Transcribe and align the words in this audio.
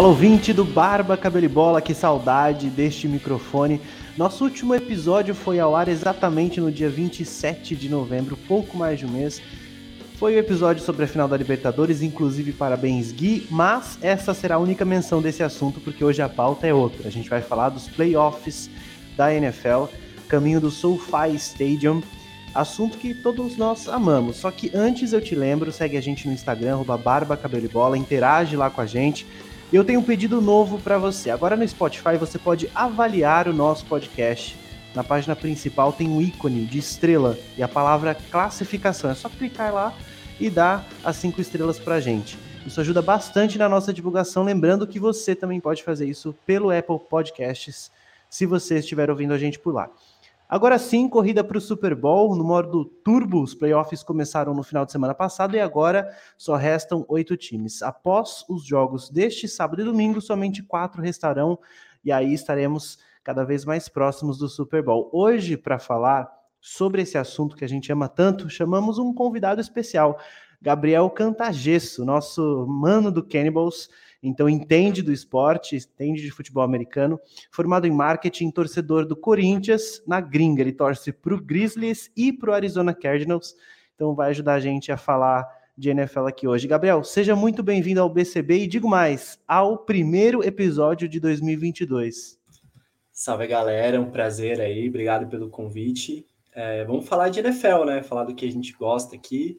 Fala 0.00 0.08
ouvinte 0.08 0.54
do 0.54 0.64
Barba 0.64 1.14
Cabelo 1.14 1.44
e 1.44 1.48
Bola, 1.48 1.82
que 1.82 1.92
saudade 1.92 2.70
deste 2.70 3.06
microfone. 3.06 3.78
Nosso 4.16 4.44
último 4.44 4.74
episódio 4.74 5.34
foi 5.34 5.60
ao 5.60 5.76
ar 5.76 5.88
exatamente 5.88 6.58
no 6.58 6.72
dia 6.72 6.88
27 6.88 7.76
de 7.76 7.86
novembro, 7.86 8.34
pouco 8.48 8.78
mais 8.78 8.98
de 8.98 9.04
um 9.04 9.10
mês. 9.10 9.42
Foi 10.18 10.32
o 10.32 10.36
um 10.36 10.38
episódio 10.38 10.82
sobre 10.82 11.04
a 11.04 11.06
final 11.06 11.28
da 11.28 11.36
Libertadores, 11.36 12.00
inclusive 12.00 12.50
parabéns 12.52 13.12
Gui, 13.12 13.46
mas 13.50 13.98
essa 14.00 14.32
será 14.32 14.54
a 14.54 14.58
única 14.58 14.86
menção 14.86 15.20
desse 15.20 15.42
assunto 15.42 15.80
porque 15.80 16.02
hoje 16.02 16.22
a 16.22 16.30
pauta 16.30 16.66
é 16.66 16.72
outra. 16.72 17.06
A 17.06 17.12
gente 17.12 17.28
vai 17.28 17.42
falar 17.42 17.68
dos 17.68 17.86
playoffs 17.86 18.70
da 19.18 19.34
NFL, 19.34 19.84
caminho 20.28 20.62
do 20.62 20.70
SoFi 20.70 21.34
Stadium, 21.34 22.02
assunto 22.54 22.96
que 22.96 23.12
todos 23.12 23.58
nós 23.58 23.86
amamos. 23.86 24.36
Só 24.36 24.50
que 24.50 24.70
antes 24.74 25.12
eu 25.12 25.20
te 25.20 25.34
lembro, 25.34 25.70
segue 25.70 25.98
a 25.98 26.00
gente 26.00 26.26
no 26.26 26.32
Instagram, 26.32 26.82
Barba 27.04 27.36
Cabelo 27.36 27.66
e 27.66 27.68
Bola, 27.68 27.98
interage 27.98 28.56
lá 28.56 28.70
com 28.70 28.80
a 28.80 28.86
gente. 28.86 29.26
Eu 29.72 29.84
tenho 29.84 30.00
um 30.00 30.02
pedido 30.02 30.40
novo 30.40 30.80
para 30.80 30.98
você. 30.98 31.30
Agora 31.30 31.54
no 31.54 31.66
Spotify 31.66 32.16
você 32.18 32.40
pode 32.40 32.68
avaliar 32.74 33.46
o 33.46 33.52
nosso 33.52 33.86
podcast. 33.86 34.58
Na 34.96 35.04
página 35.04 35.36
principal 35.36 35.92
tem 35.92 36.08
um 36.08 36.20
ícone 36.20 36.66
de 36.66 36.80
estrela 36.80 37.38
e 37.56 37.62
a 37.62 37.68
palavra 37.68 38.16
classificação. 38.32 39.08
É 39.08 39.14
só 39.14 39.28
clicar 39.28 39.72
lá 39.72 39.94
e 40.40 40.50
dar 40.50 40.84
as 41.04 41.14
cinco 41.14 41.40
estrelas 41.40 41.78
para 41.78 42.00
gente. 42.00 42.36
Isso 42.66 42.80
ajuda 42.80 43.00
bastante 43.00 43.58
na 43.58 43.68
nossa 43.68 43.92
divulgação. 43.92 44.42
Lembrando 44.42 44.88
que 44.88 44.98
você 44.98 45.36
também 45.36 45.60
pode 45.60 45.84
fazer 45.84 46.08
isso 46.08 46.34
pelo 46.44 46.76
Apple 46.76 46.98
Podcasts, 47.08 47.92
se 48.28 48.46
você 48.46 48.80
estiver 48.80 49.08
ouvindo 49.08 49.32
a 49.32 49.38
gente 49.38 49.60
por 49.60 49.72
lá. 49.72 49.88
Agora 50.50 50.80
sim, 50.80 51.08
corrida 51.08 51.44
para 51.44 51.56
o 51.56 51.60
Super 51.60 51.94
Bowl 51.94 52.34
no 52.34 52.42
modo 52.42 52.84
turbo. 52.84 53.40
Os 53.40 53.54
playoffs 53.54 54.02
começaram 54.02 54.52
no 54.52 54.64
final 54.64 54.84
de 54.84 54.90
semana 54.90 55.14
passado 55.14 55.54
e 55.54 55.60
agora 55.60 56.12
só 56.36 56.56
restam 56.56 57.04
oito 57.08 57.36
times. 57.36 57.82
Após 57.82 58.44
os 58.48 58.66
jogos 58.66 59.08
deste 59.08 59.46
sábado 59.46 59.80
e 59.80 59.84
domingo, 59.84 60.20
somente 60.20 60.60
quatro 60.60 61.00
restarão 61.00 61.56
e 62.04 62.10
aí 62.10 62.34
estaremos 62.34 62.98
cada 63.22 63.44
vez 63.44 63.64
mais 63.64 63.88
próximos 63.88 64.38
do 64.38 64.48
Super 64.48 64.82
Bowl. 64.82 65.08
Hoje, 65.12 65.56
para 65.56 65.78
falar 65.78 66.28
sobre 66.60 67.02
esse 67.02 67.16
assunto 67.16 67.54
que 67.54 67.64
a 67.64 67.68
gente 67.68 67.92
ama 67.92 68.08
tanto, 68.08 68.50
chamamos 68.50 68.98
um 68.98 69.14
convidado 69.14 69.60
especial, 69.60 70.18
Gabriel 70.60 71.08
Cantagesso, 71.10 72.04
nosso 72.04 72.66
mano 72.66 73.12
do 73.12 73.22
Cannibals 73.22 73.88
então 74.22 74.48
entende 74.48 75.02
do 75.02 75.12
esporte, 75.12 75.76
entende 75.76 76.22
de 76.22 76.30
futebol 76.30 76.62
americano, 76.62 77.18
formado 77.50 77.86
em 77.86 77.90
marketing, 77.90 78.50
torcedor 78.50 79.06
do 79.06 79.16
Corinthians, 79.16 80.02
na 80.06 80.20
gringa, 80.20 80.62
ele 80.62 80.72
torce 80.72 81.12
para 81.12 81.34
o 81.34 81.40
Grizzlies 81.40 82.10
e 82.16 82.32
para 82.32 82.50
o 82.50 82.54
Arizona 82.54 82.92
Cardinals, 82.94 83.54
então 83.94 84.14
vai 84.14 84.30
ajudar 84.30 84.54
a 84.54 84.60
gente 84.60 84.92
a 84.92 84.96
falar 84.96 85.46
de 85.76 85.88
NFL 85.88 86.26
aqui 86.26 86.46
hoje. 86.46 86.68
Gabriel, 86.68 87.02
seja 87.02 87.34
muito 87.34 87.62
bem-vindo 87.62 88.00
ao 88.02 88.10
BCB 88.10 88.64
e 88.64 88.66
digo 88.66 88.88
mais, 88.88 89.40
ao 89.48 89.78
primeiro 89.78 90.44
episódio 90.44 91.08
de 91.08 91.18
2022. 91.18 92.38
Salve 93.10 93.46
galera, 93.46 94.00
um 94.00 94.10
prazer 94.10 94.60
aí, 94.60 94.88
obrigado 94.88 95.28
pelo 95.28 95.48
convite. 95.48 96.26
É, 96.54 96.84
vamos 96.84 97.08
falar 97.08 97.28
de 97.28 97.40
NFL, 97.40 97.84
né? 97.84 98.02
Falar 98.02 98.24
do 98.24 98.34
que 98.34 98.46
a 98.46 98.50
gente 98.50 98.72
gosta 98.72 99.14
aqui, 99.14 99.56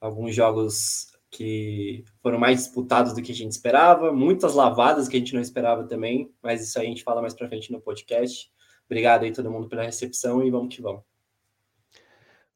alguns 0.00 0.34
jogos 0.34 1.11
que 1.32 2.04
foram 2.22 2.38
mais 2.38 2.58
disputados 2.58 3.14
do 3.14 3.22
que 3.22 3.32
a 3.32 3.34
gente 3.34 3.52
esperava, 3.52 4.12
muitas 4.12 4.54
lavadas 4.54 5.08
que 5.08 5.16
a 5.16 5.18
gente 5.18 5.34
não 5.34 5.40
esperava 5.40 5.82
também, 5.84 6.30
mas 6.42 6.62
isso 6.62 6.78
aí 6.78 6.84
a 6.84 6.88
gente 6.90 7.02
fala 7.02 7.22
mais 7.22 7.32
para 7.32 7.48
frente 7.48 7.72
no 7.72 7.80
podcast. 7.80 8.52
Obrigado 8.84 9.24
aí 9.24 9.32
todo 9.32 9.50
mundo 9.50 9.66
pela 9.66 9.82
recepção 9.82 10.42
e 10.42 10.50
vamos 10.50 10.76
que 10.76 10.82
vamos. 10.82 11.02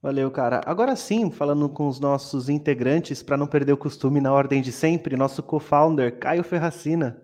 Valeu, 0.03 0.31
cara. 0.31 0.61
Agora 0.67 0.95
sim, 0.95 1.31
falando 1.31 1.71
com 1.71 1.89
os 1.89 1.99
nossos 1.99 2.50
integrantes, 2.50 3.23
para 3.23 3.39
não 3.39 3.47
perder 3.47 3.73
o 3.73 3.78
costume 3.78 4.21
na 4.21 4.33
ordem 4.33 4.61
de 4.61 4.71
sempre, 4.71 5.17
nosso 5.17 5.43
co-founder, 5.43 6.19
Caio 6.19 6.45
Ferracina. 6.45 7.23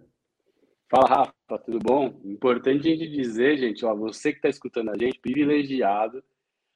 Fala, 0.91 1.06
Rafa, 1.06 1.65
tudo 1.65 1.78
bom? 1.78 2.15
Importante 2.25 2.88
a 2.88 2.91
gente 2.91 3.09
dizer, 3.09 3.59
gente, 3.59 3.84
ó, 3.84 3.94
você 3.94 4.32
que 4.32 4.38
está 4.38 4.49
escutando 4.49 4.91
a 4.91 4.97
gente, 4.97 5.21
privilegiado, 5.21 6.25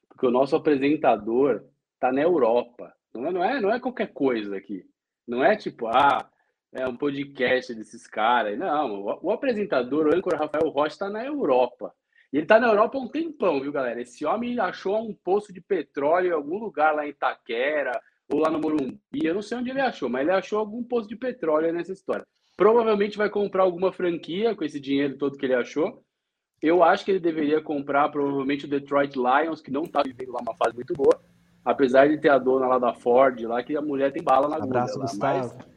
porque 0.06 0.26
o 0.26 0.30
nosso 0.30 0.54
apresentador 0.54 1.64
está 1.94 2.12
na 2.12 2.20
Europa. 2.20 2.95
Não 3.16 3.26
é, 3.26 3.32
não 3.32 3.44
é, 3.44 3.60
não 3.60 3.72
é 3.72 3.80
qualquer 3.80 4.12
coisa 4.12 4.56
aqui. 4.56 4.84
Não 5.26 5.44
é 5.44 5.56
tipo, 5.56 5.86
ah, 5.88 6.28
é 6.72 6.86
um 6.86 6.96
podcast 6.96 7.74
desses 7.74 8.06
caras. 8.06 8.58
Não, 8.58 9.02
o, 9.02 9.18
o 9.22 9.30
apresentador, 9.30 10.06
o 10.06 10.14
âncora 10.14 10.38
Rafael 10.38 10.68
Rocha, 10.68 10.94
está 10.94 11.10
na 11.10 11.24
Europa. 11.24 11.92
E 12.32 12.36
ele 12.36 12.44
está 12.44 12.60
na 12.60 12.68
Europa 12.68 12.98
há 12.98 13.00
um 13.00 13.08
tempão, 13.08 13.60
viu, 13.60 13.72
galera? 13.72 14.00
Esse 14.00 14.24
homem 14.24 14.58
achou 14.58 14.98
um 14.98 15.14
poço 15.14 15.52
de 15.52 15.60
petróleo 15.60 16.28
em 16.28 16.32
algum 16.32 16.58
lugar 16.58 16.94
lá 16.94 17.06
em 17.06 17.10
Itaquera 17.10 17.92
ou 18.30 18.40
lá 18.40 18.50
no 18.50 18.60
Morumbi. 18.60 18.98
Eu 19.22 19.34
não 19.34 19.42
sei 19.42 19.58
onde 19.58 19.70
ele 19.70 19.80
achou, 19.80 20.08
mas 20.08 20.22
ele 20.22 20.32
achou 20.32 20.58
algum 20.58 20.82
poço 20.82 21.08
de 21.08 21.16
petróleo 21.16 21.72
nessa 21.72 21.92
história. 21.92 22.26
Provavelmente 22.56 23.16
vai 23.16 23.30
comprar 23.30 23.62
alguma 23.62 23.92
franquia 23.92 24.54
com 24.54 24.64
esse 24.64 24.80
dinheiro 24.80 25.16
todo 25.16 25.36
que 25.36 25.46
ele 25.46 25.54
achou. 25.54 26.02
Eu 26.60 26.82
acho 26.82 27.04
que 27.04 27.10
ele 27.10 27.20
deveria 27.20 27.60
comprar 27.60 28.08
provavelmente 28.08 28.64
o 28.64 28.68
Detroit 28.68 29.14
Lions, 29.14 29.60
que 29.60 29.70
não 29.70 29.82
está 29.82 30.02
vivendo 30.02 30.32
lá 30.32 30.40
uma 30.40 30.56
fase 30.56 30.74
muito 30.74 30.94
boa 30.94 31.20
apesar 31.66 32.08
de 32.08 32.16
ter 32.16 32.28
a 32.28 32.38
dona 32.38 32.68
lá 32.68 32.78
da 32.78 32.94
Ford, 32.94 33.40
lá 33.42 33.60
que 33.60 33.76
a 33.76 33.82
mulher 33.82 34.12
tem 34.12 34.22
bala 34.22 34.48
na 34.48 34.62
Abraço, 34.62 34.92
agulha. 34.92 35.06
Gustavo. 35.10 35.54
Mas... 35.58 35.76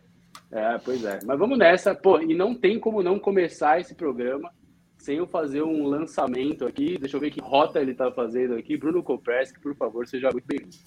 É, 0.51 0.77
pois 0.77 1.03
é. 1.03 1.19
Mas 1.25 1.39
vamos 1.39 1.57
nessa, 1.57 1.95
pô, 1.95 2.19
e 2.21 2.35
não 2.35 2.53
tem 2.53 2.79
como 2.79 3.01
não 3.01 3.19
começar 3.19 3.79
esse 3.79 3.95
programa 3.95 4.51
sem 4.99 5.17
eu 5.17 5.25
fazer 5.25 5.63
um 5.63 5.87
lançamento 5.87 6.65
aqui. 6.65 6.97
Deixa 6.99 7.17
eu 7.17 7.21
ver 7.21 7.31
que 7.31 7.41
rota 7.41 7.79
ele 7.79 7.91
está 7.91 8.11
fazendo 8.11 8.55
aqui. 8.55 8.77
Bruno 8.77 9.01
Kopreski, 9.01 9.59
por 9.59 9.75
favor, 9.75 10.07
seja 10.07 10.29
muito 10.31 10.45
bem-vindo. 10.45 10.77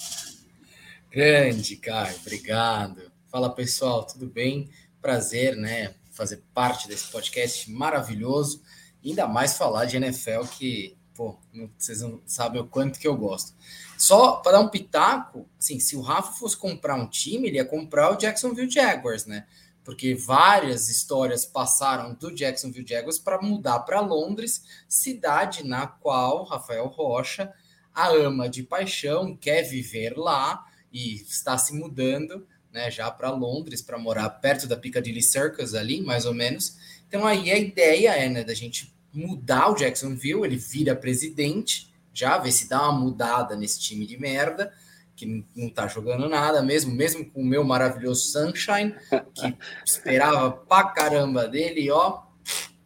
Grande, 1.11 1.77
Caio, 1.77 2.17
obrigado. 2.21 3.11
Fala 3.27 3.53
pessoal, 3.53 4.07
tudo 4.07 4.27
bem? 4.27 4.71
Prazer, 5.01 5.57
né? 5.57 5.95
Fazer 6.13 6.43
parte 6.55 6.87
desse 6.87 7.11
podcast 7.11 7.71
maravilhoso. 7.71 8.63
Ainda 9.05 9.27
mais 9.27 9.57
falar 9.57 9.85
de 9.85 9.97
NFL 9.97 10.43
que, 10.57 10.97
pô, 11.15 11.39
vocês 11.79 12.01
não 12.01 12.21
sabem 12.27 12.61
o 12.61 12.67
quanto 12.67 12.99
que 12.99 13.07
eu 13.07 13.17
gosto. 13.17 13.55
Só 13.99 14.37
para 14.37 14.53
dar 14.53 14.61
um 14.61 14.69
pitaco, 14.69 15.49
assim, 15.59 15.79
se 15.79 15.97
o 15.97 16.01
Rafa 16.01 16.33
fosse 16.33 16.57
comprar 16.57 16.97
um 16.97 17.07
time, 17.07 17.49
ele 17.49 17.57
ia 17.57 17.65
comprar 17.65 18.13
o 18.13 18.17
Jacksonville 18.17 18.71
Jaguars, 18.71 19.27
né? 19.27 19.47
Porque 19.85 20.15
várias 20.15 20.89
histórias 20.89 21.45
passaram 21.45 22.15
do 22.15 22.35
Jacksonville 22.35 22.87
Jaguars 22.87 23.19
para 23.19 23.41
mudar 23.41 23.81
para 23.81 24.01
Londres, 24.01 24.65
cidade 24.89 25.67
na 25.67 25.87
qual 25.87 26.45
Rafael 26.45 26.87
Rocha 26.87 27.53
a 27.95 28.09
ama 28.09 28.49
de 28.49 28.63
paixão, 28.63 29.37
quer 29.37 29.63
viver 29.63 30.17
lá 30.17 30.65
e 30.93 31.17
está 31.17 31.59
se 31.59 31.75
mudando, 31.75 32.47
né, 32.73 32.91
já 32.91 33.11
para 33.11 33.31
Londres 33.31 33.83
para 33.83 33.99
morar 33.99 34.29
perto 34.31 34.67
da 34.67 34.77
Piccadilly 34.77 35.23
Circus 35.23 35.75
ali, 35.75 36.01
mais 36.01 36.25
ou 36.25 36.33
menos. 36.33 36.77
Então 37.07 37.27
aí 37.27 37.51
a 37.51 37.59
ideia 37.59 38.11
é, 38.17 38.29
né, 38.29 38.43
da 38.43 38.55
gente 38.55 38.92
mudar 39.13 39.71
o 39.71 39.75
Jacksonville, 39.75 40.45
ele 40.45 40.57
vira 40.57 40.97
presidente 40.97 41.93
já, 42.13 42.39
ver 42.39 42.53
se 42.53 42.69
dá 42.69 42.83
uma 42.83 43.01
mudada 43.01 43.57
nesse 43.57 43.81
time 43.81 44.07
de 44.07 44.19
merda, 44.19 44.73
que 45.17 45.45
não 45.55 45.69
tá 45.71 45.87
jogando 45.87 46.29
nada 46.29 46.63
mesmo, 46.63 46.95
mesmo 46.95 47.25
com 47.31 47.41
o 47.41 47.47
meu 47.47 47.65
maravilhoso 47.65 48.33
Sunshine, 48.33 48.95
que 49.35 49.57
esperava 49.85 50.51
pra 50.51 50.85
caramba 50.85 51.49
dele, 51.49 51.91
ó, 51.91 52.23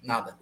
nada. 0.02 0.36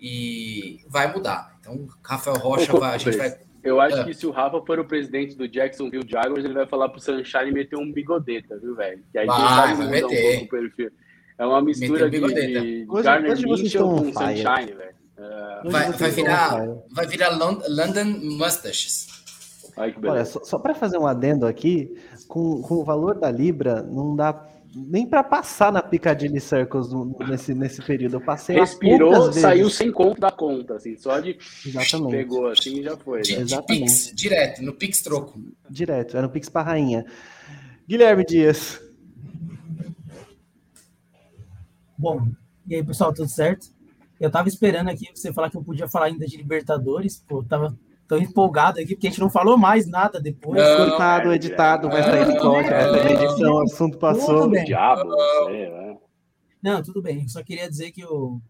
E 0.00 0.80
vai 0.88 1.12
mudar. 1.12 1.56
Então, 1.60 1.86
Rafael 2.04 2.36
Rocha, 2.36 2.72
vai, 2.78 2.94
a 2.94 2.98
gente 2.98 3.16
vai. 3.16 3.36
Eu 3.62 3.80
acho 3.80 3.96
ah. 3.96 4.04
que 4.04 4.14
se 4.14 4.26
o 4.26 4.30
Rafa 4.30 4.60
for 4.64 4.78
o 4.78 4.84
presidente 4.84 5.34
do 5.36 5.48
Jacksonville 5.48 6.08
Jaguars, 6.08 6.44
ele 6.44 6.54
vai 6.54 6.66
falar 6.66 6.88
pro 6.88 7.00
Sunshine 7.00 7.50
meter 7.50 7.76
um 7.76 7.92
bigodeta, 7.92 8.56
viu, 8.58 8.76
velho? 8.76 9.02
Que 9.10 9.18
aí 9.18 9.26
vai, 9.26 9.74
vai 9.74 9.88
meter. 9.88 10.42
Um 10.42 10.46
perfil. 10.46 10.90
É 11.36 11.44
uma 11.44 11.60
mistura 11.60 12.06
um 12.06 12.10
de, 12.10 12.20
de 12.20 12.86
Garner 13.02 13.36
Mitchell 13.36 13.88
com 13.88 14.12
Sunshine, 14.12 14.72
velho. 14.74 14.97
Uh, 15.18 15.70
vai, 15.70 15.90
vai, 15.90 16.10
virar, 16.10 16.64
vai 16.92 17.06
virar 17.06 17.30
London 17.30 18.04
Mustaches. 18.04 19.08
Olha, 19.76 20.24
só, 20.24 20.42
só 20.44 20.58
para 20.58 20.74
fazer 20.74 20.98
um 20.98 21.06
adendo 21.06 21.46
aqui, 21.46 21.96
com, 22.28 22.62
com 22.62 22.74
o 22.74 22.84
valor 22.84 23.18
da 23.18 23.30
Libra, 23.30 23.82
não 23.82 24.14
dá 24.14 24.48
nem 24.74 25.06
para 25.06 25.24
passar 25.24 25.72
na 25.72 25.82
Piccadilly 25.82 26.40
Circles 26.40 26.88
nesse, 27.28 27.54
nesse 27.54 27.82
período. 27.82 28.16
Eu 28.16 28.20
passei 28.20 28.56
Respirou, 28.56 29.32
saiu 29.32 29.70
sem 29.70 29.90
conta 29.90 30.20
da 30.20 30.30
conta, 30.30 30.74
assim, 30.74 30.96
só 30.96 31.18
de 31.20 31.38
Exatamente. 31.66 32.10
pegou 32.10 32.48
assim 32.48 32.78
e 32.78 32.82
já 32.82 32.96
foi. 32.96 33.18
Né? 33.18 33.40
Exatamente. 33.40 33.84
Pix, 33.84 34.12
direto, 34.14 34.62
no 34.62 34.72
Pix 34.72 35.02
troco. 35.02 35.40
Direto, 35.68 36.16
era 36.16 36.26
no 36.26 36.32
Pix 36.32 36.48
para 36.48 36.66
rainha. 36.66 37.04
Guilherme 37.88 38.24
Dias. 38.24 38.80
Bom, 41.96 42.28
e 42.66 42.76
aí, 42.76 42.84
pessoal, 42.84 43.12
tudo 43.12 43.28
certo? 43.28 43.77
Eu 44.20 44.30
tava 44.30 44.48
esperando 44.48 44.88
aqui 44.88 45.08
você 45.14 45.32
falar 45.32 45.50
que 45.50 45.56
eu 45.56 45.62
podia 45.62 45.88
falar 45.88 46.06
ainda 46.06 46.26
de 46.26 46.36
Libertadores, 46.36 47.22
pô, 47.26 47.42
tava 47.42 47.76
tão 48.08 48.18
empolgado 48.18 48.80
aqui, 48.80 48.94
porque 48.94 49.06
a 49.06 49.10
gente 49.10 49.20
não 49.20 49.30
falou 49.30 49.58
mais 49.58 49.86
nada 49.86 50.20
depois. 50.20 50.60
Não, 50.60 50.88
Cortado, 50.88 51.30
é, 51.30 51.34
editado, 51.36 51.88
vai 51.88 52.02
sair 52.02 52.26
no 52.26 52.40
corte, 52.40 52.70
vai 52.70 52.90
sair 52.90 53.04
na 53.04 53.22
edição, 53.22 53.54
o 53.54 53.62
assunto 53.62 53.98
passou. 53.98 54.50
Diabo, 54.50 55.04
não 55.04 55.44
sei, 55.46 55.70
né? 55.70 55.96
Não, 56.62 56.82
tudo 56.82 57.02
bem. 57.02 57.22
Eu 57.22 57.28
só 57.28 57.42
queria 57.42 57.68
dizer 57.68 57.92
que 57.92 58.04
o 58.04 58.40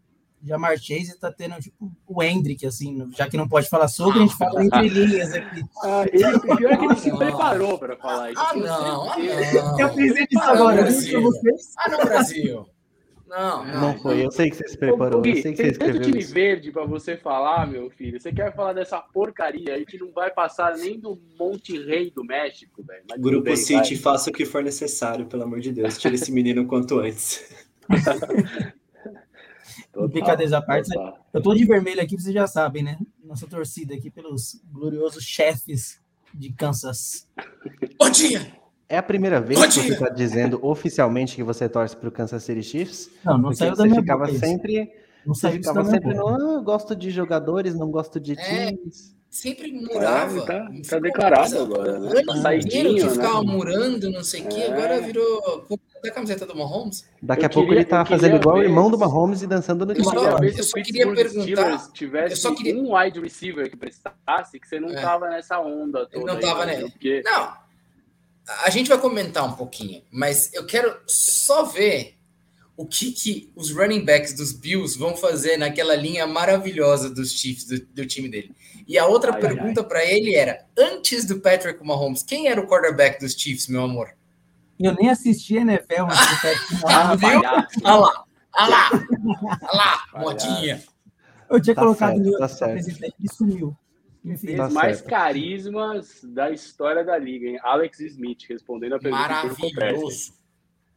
Jamar 0.43 0.79
Chase 0.79 1.11
está 1.11 1.33
tendo 1.33 1.57
tipo 1.61 1.91
o 2.07 2.23
Hendrick, 2.23 2.65
assim, 2.65 3.11
já 3.17 3.29
que 3.29 3.37
não 3.37 3.49
pode 3.49 3.69
falar 3.69 3.89
sobre, 3.89 4.21
a 4.21 4.23
gente 4.23 4.37
fala 4.37 4.65
entre 4.65 4.89
linhas 4.89 5.35
aqui. 5.35 5.63
Ah, 5.83 6.05
ele, 6.11 6.37
o 6.37 6.57
pior 6.57 6.73
é 6.73 6.77
que 6.77 6.85
ele 6.85 6.97
se 6.97 7.17
preparou 7.17 7.79
para 7.79 7.97
falar 7.97 8.31
isso. 8.31 8.41
Ah, 8.41 8.55
não, 8.55 9.11
ah, 9.11 9.17
não. 9.19 9.81
Eu 9.81 9.95
fiz 9.95 10.15
isso 10.31 10.41
agora. 10.41 10.83
Brasil. 10.83 11.31
Ah, 11.79 11.91
não, 11.91 12.05
Brasil. 12.05 12.67
Não, 13.29 13.65
não, 13.65 13.81
Não 13.81 13.99
foi, 13.99 14.25
eu 14.25 14.31
sei 14.31 14.49
que 14.49 14.57
você 14.57 14.69
se 14.69 14.79
preparou, 14.79 15.19
Ô, 15.19 15.23
Gui, 15.23 15.37
eu 15.37 15.43
sei 15.43 15.53
que 15.53 15.57
você 15.59 15.63
tem 15.65 15.73
tanto 15.73 15.83
escreveu 15.85 16.03
time 16.03 16.19
isso. 16.19 16.33
verde 16.33 16.73
pra 16.73 16.85
você 16.87 17.17
falar, 17.17 17.67
meu 17.67 17.91
filho. 17.91 18.19
Você 18.19 18.33
quer 18.33 18.55
falar 18.55 18.73
dessa 18.73 18.99
porcaria 19.01 19.75
aí 19.75 19.85
que 19.85 19.99
não 19.99 20.11
vai 20.13 20.31
passar 20.31 20.75
nem 20.77 20.99
do 20.99 21.21
Monte 21.39 21.79
Rei 21.79 22.11
do 22.11 22.25
México, 22.25 22.83
velho. 22.83 23.05
Grupo 23.19 23.45
bem, 23.45 23.57
City, 23.57 23.95
vai. 23.95 24.03
faça 24.15 24.31
o 24.31 24.33
que 24.33 24.47
for 24.47 24.63
necessário, 24.63 25.27
pelo 25.27 25.43
amor 25.43 25.61
de 25.61 25.73
Deus. 25.73 25.99
Tira 25.99 26.15
esse 26.15 26.33
menino 26.33 26.63
o 26.63 26.67
quanto 26.67 26.99
antes. 26.99 27.45
Brincadeiras 30.11 30.53
à 30.53 30.63
parte, 30.63 30.89
total. 30.89 31.27
Eu 31.33 31.43
tô 31.43 31.55
de 31.55 31.65
vermelho 31.65 32.01
aqui, 32.01 32.17
vocês 32.17 32.33
já 32.33 32.47
sabem, 32.47 32.83
né? 32.83 32.99
Nossa 33.23 33.47
torcida 33.47 33.95
aqui 33.95 34.11
pelos 34.11 34.61
gloriosos 34.71 35.25
chefes 35.25 36.01
de 36.33 36.53
Kansas. 36.53 37.29
Bom 37.99 38.09
dia! 38.11 38.58
É 38.89 38.97
a 38.97 39.03
primeira 39.03 39.41
vez 39.41 39.61
que 39.67 39.73
você 39.83 39.93
está 39.93 40.09
dizendo 40.09 40.59
oficialmente 40.65 41.37
que 41.37 41.43
você 41.43 41.69
torce 41.69 41.95
para 41.95 42.09
o 42.09 42.13
Kansas 42.13 42.43
City 42.43 42.63
Chiefs? 42.63 43.11
Não, 43.25 43.37
não 43.37 43.53
saiu 43.53 43.73
da 43.73 43.77
você 43.83 43.89
minha 43.89 44.01
ficava 44.01 44.21
boca 44.25 44.31
isso. 44.33 44.41
sempre, 44.41 44.93
Não 45.27 45.35
você 45.35 45.41
saiu 45.43 45.55
ficava 45.59 45.81
minha 45.83 45.93
sempre 45.93 46.15
boca. 46.15 46.31
no, 46.39 46.51
ah, 46.51 46.55
eu 46.55 46.63
gosto 46.63 46.97
de 46.97 47.11
jogadores, 47.11 47.75
não 47.75 47.91
gosto 47.91 48.19
de 48.19 48.33
É. 48.33 48.67
times. 48.73 49.15
Sempre 49.31 49.71
murava. 49.73 50.39
É, 50.39 50.47
tá- 50.47 50.71
tá 50.89 50.99
declarado 51.01 51.59
agora, 51.59 51.99
né? 51.99 52.09
Ano 52.09 52.15
Tá 52.43 52.57
inteiro 52.57 52.63
saidinho, 52.63 52.95
que 52.97 53.03
né? 53.05 53.11
ficava 53.11 53.43
murando, 53.43 54.11
não 54.11 54.25
sei 54.25 54.41
o 54.41 54.49
quê, 54.49 54.61
É. 54.61 54.73
agora 54.73 55.01
virou. 55.03 55.67
Da 56.03 56.11
camiseta 56.13 56.47
do 56.47 56.57
Mahomes? 56.57 57.05
Daqui 57.23 57.43
Eu 57.43 57.47
a 57.47 57.51
pouco 57.51 57.69
queria- 57.69 57.81
ele 57.83 57.89
tá 57.91 58.01
eu 58.03 58.07
fazendo 58.07 58.37
igual 58.37 58.57
o 58.57 58.63
irmão 58.63 58.89
do 58.91 58.97
Mahomes 58.97 59.43
e 59.43 59.47
dançando 59.47 59.85
no 59.85 59.93
Eu 59.93 60.03
só- 60.03 60.15
Eu 60.15 60.21
TikTok. 60.21 60.47
eu 60.47 60.53
se 60.55 60.61
o 60.61 60.65
só 60.65 60.83
queria 60.83 61.13
perguntar- 61.15 61.93
tivesse 61.93 62.33
eu 62.33 62.37
só 62.39 62.55
queria- 62.55 62.81
um 62.81 62.97
wide 62.97 63.21
receiver 63.21 63.69
que 63.69 63.77
prestasse, 63.77 64.59
que 64.59 64.67
você 64.67 64.81
não 64.81 64.91
É. 64.91 64.95
tava 65.03 65.29
nessa 65.29 65.61
onda 65.61 66.07
toda. 66.07 66.17
Ele 66.17 66.25
não 66.25 66.35
aí, 66.35 66.41
tava, 66.41 66.65
né? 66.65 66.73
entendeu? 66.75 66.91
Porque 66.93 67.23
Não. 67.25 67.53
A 68.65 68.71
gente 68.71 68.89
vai 68.89 68.99
comentar 68.99 69.45
um 69.45 69.53
pouquinho, 69.53 70.03
mas 70.11 70.53
eu 70.55 70.65
quero 70.67 70.99
só 71.07 71.65
ver 71.65 72.17
o 72.77 72.87
que, 72.87 73.11
que 73.13 73.53
os 73.57 73.71
running 73.75 74.05
backs 74.05 74.33
dos 74.33 74.53
Bills 74.53 74.97
vão 74.99 75.17
fazer 75.17 75.57
naquela 75.57 75.95
linha 75.97 76.27
maravilhosa 76.27 77.11
dos 77.11 77.33
Chiefs, 77.33 77.65
do, 77.67 77.81
do 77.87 78.07
time 78.07 78.29
dele. 78.29 78.55
E 78.87 78.97
a 78.97 79.05
outra 79.07 79.35
Ai, 79.35 79.41
pergunta 79.41 79.83
para 79.85 80.05
ele 80.05 80.35
era: 80.35 80.65
antes 80.79 81.25
do 81.27 81.41
Patrick 81.41 81.85
Mahomes, 81.85 82.23
quem 82.23 82.49
era 82.49 82.61
o 82.61 82.67
quarterback 82.67 83.21
dos 83.21 83.33
Chiefs, 83.35 83.67
meu 83.69 83.83
amor? 83.83 84.11
Eu 84.79 84.95
nem 84.95 85.11
assisti 85.11 85.59
a 85.59 85.63
NFL, 85.63 86.05
mas 86.07 86.41
quero- 86.41 86.61
Ah, 86.87 87.15
Viu? 87.17 87.29
palhaço. 87.43 87.69
Olha 87.85 87.97
lá, 87.97 88.25
olha 88.55 88.69
lá, 88.69 88.91
olha 89.63 89.73
lá, 89.73 90.09
modinha. 90.21 90.83
eu 91.51 91.61
tinha 91.61 91.75
Tá 91.75 91.83
colocado 91.83 92.15
certo, 92.15 92.31
no 92.31 92.39
tá 92.39 92.69
presidente 92.69 93.15
e 93.21 93.35
sumiu. 93.35 93.77
Enfim, 94.29 94.47
Fez 94.49 94.57
Tá 94.59 94.71
mais 94.71 94.97
certo. 94.99 95.11
carismas 95.11 96.21
da 96.25 96.51
história 96.51 97.05
da 97.05 97.17
liga, 97.19 97.47
hein? 97.49 97.59
Alex 97.63 98.01
Smith, 98.01 98.41
respondendo 98.49 98.95
a 98.95 98.99
pergunta. 98.99 99.23
Maravilhoso. 99.29 100.33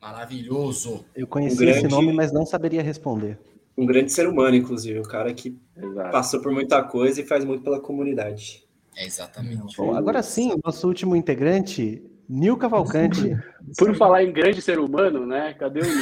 Maravilhoso. 0.02 1.06
Eu 1.16 1.28
conheci 1.28 1.56
Um 1.56 1.60
grande- 1.60 1.78
esse 1.80 1.88
nome, 1.88 2.12
mas 2.14 2.32
não 2.32 2.46
saberia 2.46 2.82
responder. 2.82 3.38
Um 3.78 3.86
grande 3.86 4.12
ser 4.12 4.28
humano, 4.28 4.56
inclusive. 4.56 5.00
Um 5.00 5.04
cara 5.04 5.34
que 5.34 5.56
Exato. 5.78 6.12
passou 6.12 6.42
por 6.42 6.52
muita 6.52 6.84
coisa 6.84 7.22
e 7.22 7.26
faz 7.26 7.46
muito 7.46 7.64
pela 7.64 7.80
comunidade. 7.80 8.64
É 8.98 9.06
exatamente. 9.06 9.78
Bom, 9.78 9.96
agora 9.96 10.22
sim, 10.22 10.52
o 10.52 10.60
nosso 10.64 10.88
último 10.88 11.16
integrante, 11.16 12.02
Nil 12.28 12.58
Cavalcante. 12.58 13.38
Por 13.78 13.96
falar 13.96 14.24
em 14.24 14.32
grande 14.34 14.62
ser 14.62 14.80
humano, 14.80 15.26
né? 15.26 15.54
Cadê 15.54 15.80
o 15.80 15.84
Nil 15.84 15.96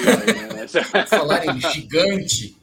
né? 0.55 1.05
Falar 1.07 1.45
em 1.45 1.59
gigante. 1.71 2.57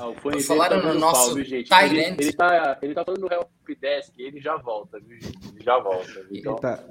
Ah, 0.00 0.08
o 0.08 0.40
Falaram 0.40 0.80
tá 0.80 0.88
no 0.94 0.98
nosso 0.98 1.26
pau, 1.26 1.34
viu, 1.34 1.44
gente? 1.44 1.70
Ele, 1.74 2.00
ele, 2.18 2.32
tá, 2.32 2.78
ele 2.80 2.94
tá 2.94 3.04
falando 3.04 3.20
no 3.20 3.30
Help 3.30 3.48
Desk, 3.78 4.12
ele 4.18 4.40
já 4.40 4.56
volta, 4.56 4.98
viu, 4.98 5.20
gente? 5.20 5.38
Ele 5.54 5.62
já 5.62 5.78
volta. 5.78 6.26
Então, 6.32 6.52
Ele 6.52 6.60
tá, 6.60 6.84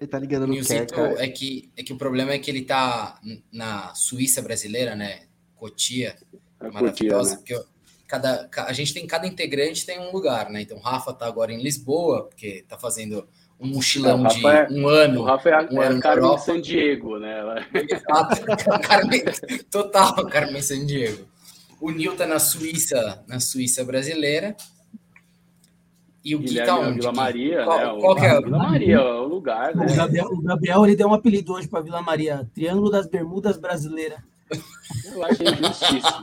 ele 0.00 0.06
tá 0.08 0.18
ligando 0.18 0.46
no 0.48 0.64
Kerr, 0.64 0.86
cara. 0.88 1.24
é 1.24 1.28
que, 1.28 1.70
é 1.76 1.82
que 1.84 1.92
o 1.92 1.96
problema 1.96 2.32
é 2.32 2.38
que 2.40 2.50
ele 2.50 2.62
tá 2.64 3.20
na 3.52 3.94
Suíça 3.94 4.42
brasileira, 4.42 4.96
né? 4.96 5.20
Cotia, 5.54 6.16
é 6.60 6.68
maravilhosa. 6.68 7.30
né? 7.30 7.36
Porque 7.36 7.54
eu- 7.54 7.64
cada, 8.08 8.48
ca- 8.48 8.66
a 8.66 8.72
gente 8.72 8.92
tem 8.92 9.06
cada 9.06 9.26
integrante 9.28 9.86
tem 9.86 10.00
um 10.00 10.10
lugar, 10.10 10.50
né? 10.50 10.60
Então 10.62 10.76
o 10.76 10.80
Rafa 10.80 11.12
tá 11.12 11.26
agora 11.26 11.52
em 11.52 11.62
Lisboa, 11.62 12.24
porque 12.24 12.64
tá 12.68 12.76
fazendo 12.76 13.28
um 13.60 13.68
mochilão 13.68 14.24
É, 14.24 14.28
o 14.28 14.32
de 14.34 14.46
é- 14.46 14.66
um 14.70 14.84
O 14.84 14.88
ano. 14.88 15.22
Rafa 15.22 15.48
é 15.48 15.52
a, 15.54 15.68
Um 15.70 15.82
é 15.82 15.86
ano 15.86 16.00
Carmen. 16.00 16.38
San 16.38 16.60
Diego, 16.60 17.18
né? 17.18 17.36
Exato. 17.88 18.42
Carmen, 18.86 19.22
total, 19.70 20.26
Carmen 20.26 20.60
San 20.62 20.84
Diego. 20.84 21.26
O 21.80 21.90
Nil 21.90 22.16
tá 22.16 22.26
na 22.26 22.38
Suíça, 22.38 23.22
na 23.28 23.38
Suíça 23.40 23.84
brasileira. 23.84 24.56
E 26.24 26.34
o 26.34 26.38
Gui 26.40 26.46
Guilherme 26.48 26.66
tá 26.72 26.80
na 26.80 26.88
onde? 26.88 26.98
Vila 26.98 27.10
Gui? 27.12 27.16
Maria, 27.16 27.64
Qual- 27.64 27.78
né? 27.78 28.00
Qual 28.00 28.16
que 28.16 28.24
é? 28.24 28.40
Vila 28.40 28.58
Maria, 28.58 28.96
é 28.96 29.00
o 29.00 29.24
lugar, 29.28 29.76
né? 29.76 29.86
O 29.86 29.96
Gabriel, 29.96 30.26
o 30.26 30.42
Gabriel 30.42 30.84
ele 30.86 30.96
deu 30.96 31.08
um 31.08 31.14
apelido 31.14 31.52
hoje 31.52 31.68
para 31.68 31.80
Vila 31.82 32.02
Maria, 32.02 32.50
Triângulo 32.54 32.90
das 32.90 33.06
Bermudas 33.06 33.56
Brasileira. 33.56 34.24
Eu 35.12 35.24
achei 35.24 35.46
justíssimo. 35.46 36.22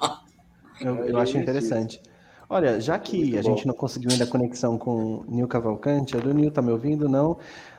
Eu, 0.81 1.03
É 1.05 1.11
eu 1.11 1.17
acho 1.19 1.37
interessante. 1.37 2.01
Olha, 2.49 2.79
já 2.81 2.99
que 2.99 3.17
Muito 3.17 3.39
a 3.39 3.41
bom. 3.41 3.55
gente 3.55 3.67
não 3.67 3.73
conseguiu 3.73 4.11
ainda 4.11 4.25
a 4.25 4.27
conexão 4.27 4.77
com 4.77 5.19
o 5.19 5.25
Nil 5.27 5.47
Cavalcante, 5.47 6.17
a 6.17 6.19
do 6.19 6.33
Nil 6.33 6.51
tá 6.51 6.61
me 6.61 6.71
ouvindo, 6.71 7.07
não? 7.07 7.37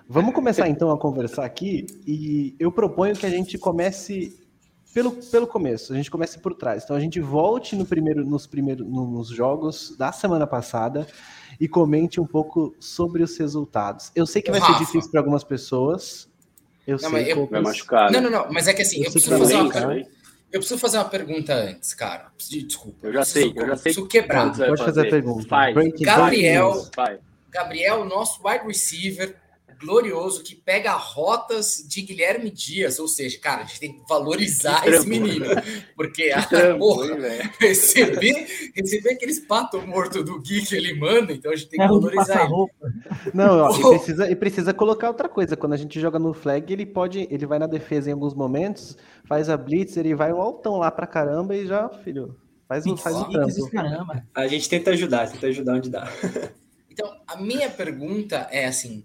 Vamos 0.08 0.34
começar 0.34 0.68
então 0.68 0.90
a 0.90 0.98
conversar 0.98 1.44
aqui 1.44 1.86
e 2.06 2.54
eu 2.58 2.72
proponho 2.72 3.14
que 3.14 3.26
a 3.26 3.30
gente 3.30 3.56
comece 3.58 4.38
pelo, 4.94 5.10
pelo 5.12 5.46
começo, 5.46 5.92
a 5.92 5.96
gente 5.96 6.10
comece 6.10 6.38
por 6.38 6.54
trás. 6.54 6.84
Então 6.84 6.94
a 6.96 7.00
gente 7.00 7.20
volte 7.20 7.74
no 7.74 7.84
primeiro, 7.84 8.24
nos 8.24 8.46
primeiros 8.46 8.86
nos 8.86 9.28
jogos 9.28 9.96
da 9.98 10.12
semana 10.12 10.46
passada 10.46 11.06
e 11.60 11.66
comente 11.68 12.20
um 12.20 12.26
pouco 12.26 12.74
sobre 12.78 13.22
os 13.22 13.36
resultados. 13.36 14.12
Eu 14.14 14.24
sei 14.26 14.40
que 14.40 14.50
vai 14.50 14.60
ser 14.60 14.68
Rafa. 14.68 14.78
difícil 14.84 15.10
para 15.10 15.20
algumas 15.20 15.42
pessoas. 15.44 16.28
Eu 16.86 16.98
Não, 17.02 17.10
sei, 17.10 17.32
eu- 17.32 17.36
poucas. 17.36 17.50
Vai 17.50 17.72
machucar, 17.72 18.12
Não, 18.12 18.20
né? 18.20 18.30
não, 18.30 18.44
não, 18.44 18.52
mas 18.52 18.68
é 18.68 18.72
que 18.74 18.82
assim, 18.82 18.98
Eu 18.98 19.04
eu 19.04 19.06
que 19.06 19.12
preciso 19.14 19.38
fazer 19.38 19.54
uma 19.56 19.70
pergunta. 19.72 20.10
Eu 20.52 20.60
preciso 20.60 20.78
fazer 20.80 20.98
uma 20.98 21.04
pergunta 21.06 21.54
antes, 21.54 21.94
cara. 21.94 22.30
Desculpa. 22.38 23.08
Eu 23.08 23.12
já 23.12 23.24
sei, 23.24 23.52
eu 23.56 23.66
já 23.66 23.74
sei 23.76 23.82
Preciso 23.92 24.06
quebrar. 24.06 24.56
Pode 24.56 24.84
fazer 24.84 25.06
a 25.08 25.10
pergunta. 25.10 25.56
Gabriel. 26.00 26.86
Gabriel, 27.50 28.04
nosso 28.04 28.40
wide 28.46 28.64
receiver 28.66 29.36
glorioso 29.80 30.42
que 30.42 30.54
pega 30.54 30.92
rotas 30.92 31.84
de 31.88 32.02
Guilherme 32.02 32.50
Dias, 32.50 32.98
ou 32.98 33.08
seja, 33.08 33.38
cara, 33.38 33.62
a 33.62 33.64
gente 33.64 33.80
tem 33.80 33.92
que 33.92 34.02
valorizar 34.08 34.82
Que 34.82 34.90
esse 34.90 35.04
trampo. 35.04 35.08
menino, 35.10 35.46
porque 35.96 36.30
a 36.30 36.42
Trampo, 36.42 36.78
porra, 36.78 37.06
hein, 37.06 37.50
receber, 37.60 38.46
receber 38.74 39.10
aqueles 39.10 39.40
patos 39.40 39.84
mortos 39.84 40.24
do 40.24 40.40
Gui 40.40 40.64
que 40.64 40.74
ele 40.74 40.94
manda, 40.94 41.32
então 41.32 41.52
a 41.52 41.56
gente 41.56 41.68
tem 41.68 41.78
que 41.80 41.86
de 41.86 41.92
valorizar 41.92 42.44
ele. 42.44 42.66
Não, 43.32 43.58
ó, 43.60 43.70
e, 43.76 43.82
Oh. 43.84 43.90
precisa, 43.90 44.30
e 44.30 44.36
precisa 44.36 44.74
colocar 44.74 45.08
outra 45.08 45.28
coisa. 45.28 45.56
Quando 45.56 45.72
a 45.74 45.76
gente 45.76 46.00
joga 46.00 46.18
no 46.18 46.32
flag, 46.34 46.72
ele 46.72 46.86
pode, 46.86 47.26
ele 47.30 47.46
vai 47.46 47.58
na 47.58 47.66
defesa 47.66 48.10
em 48.10 48.12
alguns 48.12 48.34
momentos, 48.34 48.96
faz 49.24 49.48
a 49.48 49.56
blitz, 49.56 49.96
ele 49.96 50.14
vai 50.14 50.32
um 50.32 50.40
altão 50.40 50.78
lá 50.78 50.90
pra 50.90 51.06
caramba 51.06 51.54
e 51.56 51.66
já, 51.66 51.88
filho, 51.88 52.36
faz 52.68 52.86
o, 52.86 52.96
faz 52.96 53.16
o 53.16 53.24
trampo. 53.30 53.70
caramba. 53.70 54.24
A 54.34 54.46
gente 54.46 54.68
tenta 54.68 54.90
ajudar, 54.90 55.30
tenta 55.30 55.46
ajudar 55.48 55.74
onde 55.74 55.90
dá. 55.90 56.08
Então, 56.90 57.12
a 57.26 57.36
minha 57.36 57.68
pergunta 57.70 58.46
é 58.52 58.66
assim: 58.66 59.04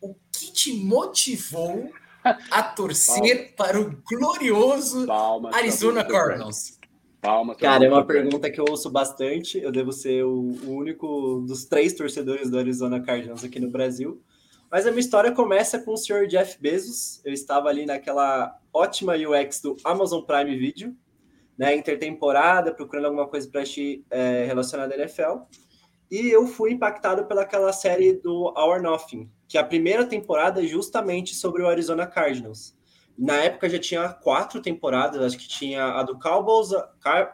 o 0.00 0.14
que 0.32 0.52
te 0.52 0.72
motivou 0.72 1.90
a 2.24 2.62
torcer 2.62 3.54
para 3.56 3.80
o 3.80 3.96
glorioso 4.10 5.06
Palmas. 5.06 5.54
Arizona 5.54 6.04
Cardinals? 6.04 6.78
Palmas. 7.20 7.56
Cara, 7.56 7.84
é 7.84 7.88
uma 7.88 8.04
pergunta 8.04 8.50
que 8.50 8.60
eu 8.60 8.64
ouço 8.68 8.90
bastante. 8.90 9.58
Eu 9.58 9.70
devo 9.70 9.92
ser 9.92 10.24
o, 10.24 10.56
o 10.64 10.70
único 10.70 11.44
dos 11.46 11.64
três 11.64 11.92
torcedores 11.92 12.50
do 12.50 12.58
Arizona 12.58 13.00
Cardinals 13.00 13.44
aqui 13.44 13.60
no 13.60 13.70
Brasil. 13.70 14.22
Mas 14.70 14.86
a 14.86 14.90
minha 14.90 15.00
história 15.00 15.32
começa 15.32 15.78
com 15.80 15.92
o 15.92 15.96
senhor 15.96 16.26
Jeff 16.26 16.56
Bezos. 16.60 17.20
Eu 17.24 17.32
estava 17.32 17.68
ali 17.68 17.84
naquela 17.84 18.56
ótima 18.72 19.14
UX 19.14 19.60
do 19.60 19.76
Amazon 19.84 20.22
Prime 20.22 20.56
Video, 20.56 20.96
né, 21.58 21.74
intertemporada, 21.74 22.72
procurando 22.72 23.06
alguma 23.06 23.26
coisa 23.26 23.48
para 23.50 23.62
assistir 23.62 24.04
é, 24.10 24.44
relacionada 24.46 24.94
à 24.94 24.98
NFL. 24.98 25.42
E 26.10 26.28
eu 26.28 26.46
fui 26.46 26.72
impactado 26.72 27.24
pelaquela 27.26 27.72
série 27.72 28.14
do 28.14 28.52
Our 28.56 28.82
Nothing, 28.82 29.30
que 29.46 29.56
a 29.56 29.62
primeira 29.62 30.04
temporada 30.04 30.62
é 30.62 30.66
justamente 30.66 31.34
sobre 31.34 31.62
o 31.62 31.68
Arizona 31.68 32.06
Cardinals. 32.06 32.76
Na 33.16 33.36
época 33.36 33.68
já 33.68 33.78
tinha 33.78 34.08
quatro 34.08 34.60
temporadas, 34.60 35.22
acho 35.22 35.38
que 35.38 35.46
tinha 35.46 35.84
a 35.84 36.02
do 36.02 36.18
Cowboys, 36.18 36.70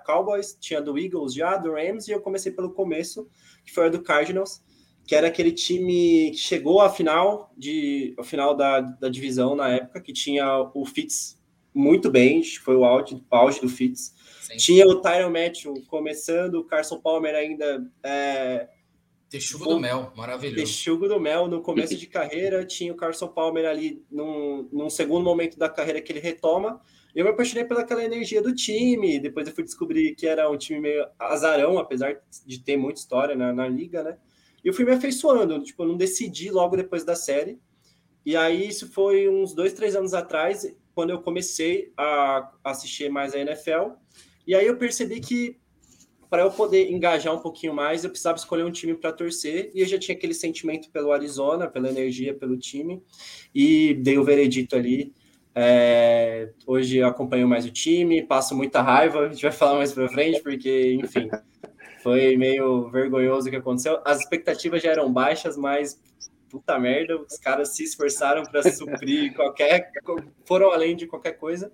Cowboys, 0.05 0.59
tinha 0.61 0.81
a 0.81 0.83
do 0.83 0.99
Eagles 0.99 1.33
já, 1.33 1.57
do 1.57 1.73
Rams, 1.73 2.09
e 2.09 2.13
eu 2.13 2.21
comecei 2.21 2.53
pelo 2.53 2.73
começo, 2.73 3.29
que 3.65 3.73
foi 3.73 3.87
a 3.87 3.89
do 3.89 4.03
Cardinals, 4.03 4.63
que 5.07 5.15
era 5.15 5.29
aquele 5.29 5.53
time 5.53 6.33
que 6.33 6.39
chegou 6.39 6.81
à 6.81 6.91
final, 6.91 7.53
de, 7.57 8.15
ao 8.19 8.25
final 8.25 8.55
da, 8.55 8.81
da 8.81 9.09
divisão 9.09 9.55
na 9.55 9.69
época, 9.69 10.01
que 10.01 10.13
tinha 10.13 10.71
o 10.75 10.85
Fitz 10.85 11.41
muito 11.73 12.11
bem, 12.11 12.43
foi 12.43 12.75
o 12.75 12.85
auge, 12.85 13.15
o 13.15 13.37
auge 13.37 13.61
do 13.61 13.69
Fitz. 13.69 14.16
Sim. 14.47 14.57
Tinha 14.57 14.87
o 14.87 15.01
Tyron 15.01 15.31
Matthew 15.31 15.75
começando, 15.89 16.57
o 16.57 16.65
Carson 16.65 17.01
Palmer 17.01 17.35
ainda 17.35 17.85
é, 18.03 18.69
Texugo 19.29 19.65
do 19.65 19.81
Mel, 19.81 20.13
maravilhoso. 20.17 20.57
Texugo 20.57 21.09
do 21.09 21.19
Mel 21.19 21.49
no 21.49 21.61
começo 21.61 21.97
de 21.97 22.07
carreira, 22.07 22.65
tinha 22.65 22.93
o 22.93 22.97
Carson 22.97 23.27
Palmer 23.27 23.67
ali 23.67 24.05
num, 24.11 24.69
num 24.73 24.89
segundo 24.89 25.25
momento 25.25 25.59
da 25.59 25.69
carreira 25.69 26.01
que 26.01 26.13
ele 26.13 26.21
retoma. 26.21 26.81
Eu 27.15 27.25
me 27.25 27.31
apaixonei 27.31 27.65
pelaquela 27.65 28.05
energia 28.05 28.41
do 28.41 28.55
time, 28.55 29.19
depois 29.19 29.49
eu 29.49 29.55
fui 29.55 29.65
descobrir 29.65 30.15
que 30.15 30.27
era 30.27 30.49
um 30.49 30.57
time 30.57 30.81
meio 30.81 31.07
azarão, 31.19 31.79
apesar 31.79 32.21
de 32.47 32.61
ter 32.61 32.77
muita 32.77 33.01
história 33.01 33.35
na, 33.35 33.53
na 33.53 33.67
liga, 33.67 34.03
né? 34.03 34.17
E 34.65 34.69
eu 34.69 34.75
fui 34.75 34.85
me 34.85 34.93
afeiçoando, 34.93 35.63
tipo, 35.63 35.83
eu 35.83 35.89
não 35.89 35.97
decidi 35.97 36.51
logo 36.51 36.77
depois 36.77 37.05
da 37.05 37.17
série. 37.17 37.59
E 38.25 38.37
aí, 38.37 38.69
isso 38.69 38.93
foi 38.93 39.29
uns 39.29 39.55
dois, 39.55 39.73
três 39.73 39.97
anos 39.97 40.13
atrás, 40.13 40.67
quando 40.95 41.11
eu 41.11 41.23
comecei 41.23 41.93
a 41.97 42.53
assistir 42.65 43.11
mais 43.11 43.35
a 43.35 43.39
NFL. 43.39 43.93
E 44.47 44.55
aí 44.55 44.67
eu 44.67 44.77
percebi 44.77 45.21
que 45.21 45.59
para 46.29 46.43
eu 46.43 46.51
poder 46.51 46.91
engajar 46.91 47.35
um 47.35 47.39
pouquinho 47.39 47.73
mais, 47.73 48.05
eu 48.05 48.11
precisava 48.11 48.37
escolher 48.37 48.65
um 48.65 48.71
time 48.71 48.95
para 48.95 49.13
torcer, 49.13 49.71
e 49.75 49.81
eu 49.81 49.87
já 49.87 49.99
tinha 49.99 50.17
aquele 50.17 50.35
sentimento 50.35 50.91
pelo 50.91 51.13
Arizona, 51.13 51.69
pela 51.69 51.89
energia, 51.89 52.35
pelo 52.35 52.57
time, 52.57 53.03
e 53.55 53.95
dei 53.95 54.19
o 54.19 54.25
veredito 54.25 54.77
ali. 54.77 55.13
É, 55.55 56.51
hoje 56.67 56.99
eu 56.99 57.07
acompanho 57.07 57.49
mais 57.49 57.65
o 57.65 57.71
time, 57.71 58.23
passo 58.23 58.55
muita 58.55 58.83
raiva, 58.83 59.21
a 59.21 59.29
gente 59.29 59.43
vai 59.43 59.53
falar 59.53 59.79
mais 59.79 59.93
para 59.93 60.09
frente, 60.09 60.43
porque, 60.43 60.99
enfim, 61.01 61.29
foi 62.03 62.37
meio 62.37 62.91
vergonhoso 62.91 63.49
o 63.49 63.51
que 63.51 63.57
aconteceu. 63.57 64.01
As 64.05 64.21
expectativas 64.21 64.83
já 64.83 64.91
eram 64.91 65.11
baixas, 65.13 65.57
mas 65.57 65.99
puta 66.51 66.79
merda, 66.79 67.21
os 67.21 67.39
caras 67.39 67.71
se 67.71 67.85
esforçaram 67.85 68.43
para 68.43 68.63
suprir 68.71 69.35
qualquer. 69.35 69.91
foram 70.45 70.71
além 70.71 70.97
de 70.97 71.07
qualquer 71.07 71.33
coisa. 71.33 71.73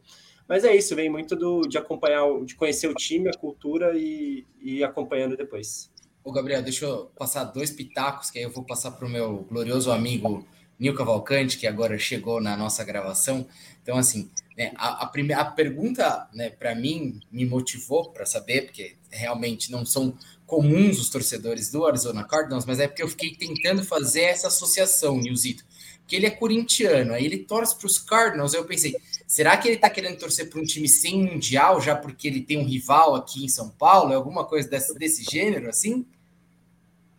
Mas 0.49 0.65
é 0.65 0.75
isso, 0.75 0.95
vem 0.95 1.09
muito 1.09 1.35
do, 1.37 1.63
de 1.63 1.79
acompanhar, 1.79 2.27
de 2.45 2.55
conhecer 2.55 2.89
o 2.89 2.95
time, 2.95 3.29
a 3.29 3.39
cultura 3.39 3.97
e, 3.97 4.45
e 4.61 4.85
acompanhando 4.85 5.37
depois. 5.37 5.91
Ô, 6.25 6.31
Gabriel, 6.31 6.63
deixa 6.63 6.85
eu 6.85 7.11
passar 7.19 7.45
dois 7.45 7.71
pitacos, 7.71 8.31
que 8.31 8.39
aí 8.39 8.45
eu 8.45 8.51
vou 8.51 8.65
passar 8.65 8.93
para 8.93 9.07
o 9.07 9.11
meu 9.11 9.47
glorioso 9.49 9.91
amigo 9.91 10.47
Nil 10.79 10.95
Cavalcante, 10.95 11.59
que 11.59 11.67
agora 11.67 11.99
chegou 11.99 12.41
na 12.41 12.57
nossa 12.57 12.85
gravação. 12.85 13.47
Então, 13.83 13.97
assim, 13.97 14.31
né, 14.57 14.73
a, 14.77 15.05
a, 15.05 15.07
primeira, 15.07 15.43
a 15.43 15.45
pergunta, 15.45 16.29
né, 16.33 16.51
para 16.51 16.75
mim, 16.75 17.21
me 17.31 17.45
motivou 17.45 18.11
para 18.11 18.27
saber, 18.27 18.67
porque 18.67 18.97
realmente 19.11 19.71
não 19.71 19.85
são 19.85 20.17
comuns 20.47 21.01
os 21.01 21.09
torcedores 21.09 21.71
do 21.71 21.87
Arizona 21.87 22.25
Cardinals, 22.25 22.67
mas 22.67 22.79
é 22.79 22.87
porque 22.87 23.03
eu 23.03 23.09
fiquei 23.09 23.35
tentando 23.35 23.85
fazer 23.85 24.23
essa 24.23 24.49
associação, 24.49 25.19
Nilzito. 25.19 25.65
Porque 26.13 26.17
ele 26.19 26.27
é 26.27 26.31
corintiano, 26.31 27.15
aí 27.15 27.25
ele 27.25 27.39
torce 27.39 27.75
para 27.75 27.87
os 27.87 27.99
Cardinals, 27.99 28.53
aí 28.53 28.61
eu 28.61 28.67
pensei, 28.67 28.95
será 29.27 29.57
que 29.57 29.67
ele 29.67 29.77
está 29.77 29.89
querendo 29.89 30.19
torcer 30.19 30.51
para 30.51 30.61
um 30.61 30.63
time 30.63 30.87
sem 30.87 31.25
mundial, 31.25 31.81
já 31.81 31.97
porque 31.97 32.29
ele 32.29 32.43
tem 32.43 32.59
um 32.59 32.67
rival 32.67 33.15
aqui 33.15 33.43
em 33.43 33.49
São 33.49 33.71
Paulo? 33.71 34.13
É 34.13 34.15
alguma 34.15 34.45
coisa 34.45 34.69
desse, 34.69 34.95
desse 34.99 35.25
gênero, 35.25 35.71
assim? 35.71 36.05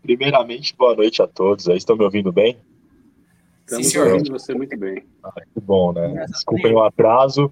Primeiramente, 0.03 0.75
boa 0.77 0.95
noite 0.95 1.23
a 1.23 1.27
todos. 1.27 1.67
Aí 1.67 1.77
estão 1.77 1.97
me 1.97 2.03
ouvindo 2.03 2.31
bem? 2.31 2.55
Estamos 3.65 3.87
Sim, 3.87 3.97
ouvindo 3.97 4.31
você 4.31 4.53
muito 4.53 4.77
bem. 4.77 5.03
Ah, 5.23 5.41
que 5.41 5.59
bom, 5.59 5.91
né? 5.91 6.25
Desculpem 6.29 6.75
o 6.75 6.83
atraso. 6.83 7.49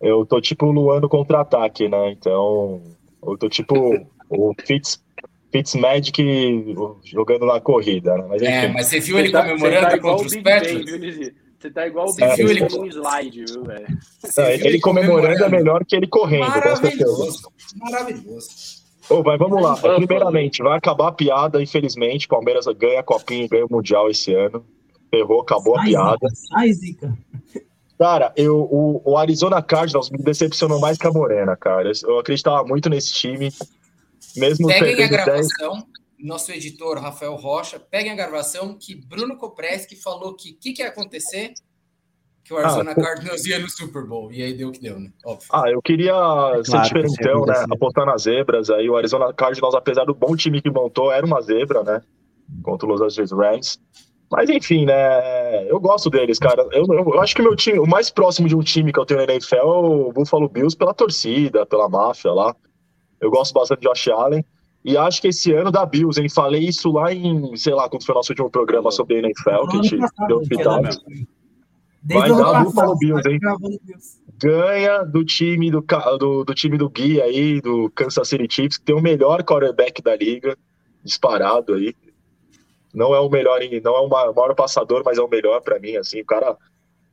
Eu 0.00 0.26
tô 0.26 0.40
tipo 0.40 0.66
o 0.66 0.72
Luano 0.72 1.08
contra-ataque, 1.08 1.88
né? 1.88 2.10
Então, 2.10 2.82
eu 3.24 3.38
tô 3.38 3.48
tipo 3.48 4.04
o 4.28 4.52
Fitz, 4.66 5.00
Fitzmagic 5.52 6.74
jogando 7.04 7.46
na 7.46 7.60
corrida, 7.60 8.16
né? 8.16 8.24
Mas, 8.28 8.42
é, 8.42 8.68
mas 8.68 8.86
você 8.86 9.00
viu 9.00 9.18
ele 9.18 9.30
tá, 9.30 9.42
comemorando 9.42 9.88
tá 9.88 9.98
contra 9.98 10.26
os 10.26 10.36
Patriots? 10.36 11.32
Você 11.60 11.70
tá 11.70 11.86
igual 11.86 12.08
o 12.08 12.14
Big 12.14 12.40
ele 12.40 12.68
com 12.68 12.86
slide, 12.86 13.44
viu, 13.44 13.62
velho? 13.62 13.86
Ele, 14.36 14.66
ele 14.66 14.80
comemorando 14.80 15.44
é 15.44 15.48
melhor 15.48 15.84
que 15.84 15.94
ele 15.94 16.08
correndo. 16.08 16.48
Maravilhoso, 16.48 17.52
maravilhoso. 17.76 18.48
Oh, 19.08 19.22
vai, 19.22 19.36
vamos 19.36 19.62
lá. 19.62 19.76
Primeiramente, 19.76 20.62
vai 20.62 20.78
acabar 20.78 21.08
a 21.08 21.12
piada, 21.12 21.62
infelizmente. 21.62 22.26
Palmeiras 22.26 22.66
ganha 22.76 23.00
a 23.00 23.04
Copinha 23.04 23.44
e 23.44 23.48
ganha 23.48 23.66
o 23.66 23.72
Mundial 23.72 24.08
esse 24.10 24.34
ano. 24.34 24.64
Errou, 25.12 25.42
acabou 25.42 25.78
a 25.78 25.82
piada. 25.82 26.26
Ai, 26.54 26.72
Zica. 26.72 27.12
Cara, 27.98 28.32
eu, 28.36 28.56
o, 28.56 29.00
o, 29.04 29.16
Arizona 29.16 29.62
Cardinals 29.62 30.10
me 30.10 30.18
decepcionou 30.18 30.80
mais 30.80 30.98
que 30.98 31.06
a 31.06 31.12
Morena, 31.12 31.56
cara. 31.56 31.92
Eu 32.02 32.18
acreditava 32.18 32.64
muito 32.64 32.88
nesse 32.88 33.12
time. 33.12 33.52
Mesmo 34.36 34.68
Peguem 34.68 35.04
a 35.04 35.08
gravação, 35.08 35.72
10... 35.74 35.84
nosso 36.18 36.52
editor 36.52 36.98
Rafael 36.98 37.34
Rocha, 37.34 37.78
peguem 37.78 38.12
a 38.12 38.14
gravação 38.14 38.76
que 38.78 38.94
Bruno 38.94 39.36
Kopreski 39.36 39.96
falou 39.96 40.34
que 40.34 40.52
o 40.52 40.56
que, 40.56 40.72
que 40.72 40.82
ia 40.82 40.88
acontecer 40.88 41.54
que 42.44 42.52
o 42.52 42.58
Arizona 42.58 42.90
ah, 42.90 42.94
Cardinals 42.94 43.46
ia 43.46 43.58
no 43.58 43.70
Super 43.70 44.04
Bowl. 44.04 44.32
E 44.32 44.42
aí 44.42 44.52
deu 44.52 44.68
o 44.68 44.72
que 44.72 44.80
deu, 44.80 44.98
né? 44.98 45.10
Óbvio. 45.24 45.48
Ah, 45.52 45.70
eu 45.70 45.80
queria 45.80 46.12
é 46.56 46.64
ser 46.64 46.80
diferentão, 46.82 47.44
né? 47.46 47.64
Apostar 47.70 48.04
nas 48.04 48.22
zebras. 48.22 48.68
Aí 48.68 48.88
o 48.90 48.96
Arizona 48.96 49.32
Cardinals, 49.32 49.74
apesar 49.74 50.04
do 50.04 50.14
bom 50.14 50.34
time 50.34 50.60
que 50.60 50.70
montou, 50.70 51.12
era 51.12 51.24
uma 51.24 51.40
zebra, 51.40 51.82
né? 51.84 52.02
Contra 52.62 52.86
os 52.86 53.00
Los 53.00 53.12
Angeles 53.12 53.30
Rams. 53.32 53.80
Mas 54.30 54.50
enfim, 54.50 54.86
né? 54.86 55.70
Eu 55.70 55.78
gosto 55.78 56.10
deles, 56.10 56.38
cara. 56.38 56.66
Eu, 56.72 56.84
eu, 56.88 57.12
eu, 57.14 57.20
acho 57.20 57.34
que 57.36 57.42
meu 57.42 57.54
time, 57.54 57.78
o 57.78 57.86
mais 57.86 58.10
próximo 58.10 58.48
de 58.48 58.56
um 58.56 58.60
time 58.60 58.92
que 58.92 58.98
eu 58.98 59.06
tenho 59.06 59.24
na 59.24 59.32
NFL 59.32 59.56
é 59.56 59.62
o 59.62 60.12
Buffalo 60.12 60.48
Bills 60.48 60.76
pela 60.76 60.94
torcida, 60.94 61.64
pela 61.66 61.88
máfia 61.88 62.32
lá. 62.32 62.56
Eu 63.22 63.30
gosto 63.30 63.54
bastante 63.54 63.80
de 63.80 63.88
Josh 63.88 64.08
Allen. 64.08 64.44
E 64.84 64.96
acho 64.96 65.22
que 65.22 65.28
esse 65.28 65.52
ano 65.52 65.70
da 65.70 65.86
Bills, 65.86 66.20
hein? 66.20 66.28
Falei 66.28 66.64
isso 66.64 66.90
lá 66.90 67.12
em, 67.12 67.56
sei 67.56 67.72
lá, 67.72 67.88
quando 67.88 68.04
foi 68.04 68.14
o 68.14 68.16
nosso 68.16 68.32
último 68.32 68.50
programa 68.50 68.90
sobre 68.90 69.16
a 69.16 69.18
NFL, 69.20 69.66
que 69.70 69.76
a 69.78 69.82
gente 69.82 69.98
deu 70.26 70.38
hospital. 70.38 70.82
Vai 72.04 72.28
dar 72.28 72.64
Buffalo 72.64 72.98
Bills, 72.98 73.28
hein? 73.28 73.38
Ganha 74.38 75.04
do 75.04 75.24
time 75.24 75.70
do, 75.70 75.84
do, 76.18 76.44
do 76.44 76.54
time 76.54 76.76
do 76.76 76.90
Gui 76.90 77.22
aí, 77.22 77.60
do 77.60 77.88
Kansas 77.94 78.28
City 78.28 78.48
Chiefs, 78.50 78.78
que 78.78 78.84
tem 78.84 78.96
o 78.96 79.00
melhor 79.00 79.44
quarterback 79.44 80.02
da 80.02 80.16
liga, 80.16 80.58
disparado 81.04 81.74
aí 81.74 81.94
não 82.92 83.14
é 83.14 83.20
o 83.20 83.28
melhor, 83.28 83.60
não 83.82 83.96
é 83.96 84.00
o 84.00 84.08
maior 84.08 84.54
passador, 84.54 85.02
mas 85.04 85.18
é 85.18 85.22
o 85.22 85.28
melhor 85.28 85.60
para 85.62 85.78
mim, 85.78 85.96
assim, 85.96 86.20
o 86.20 86.26
cara 86.26 86.56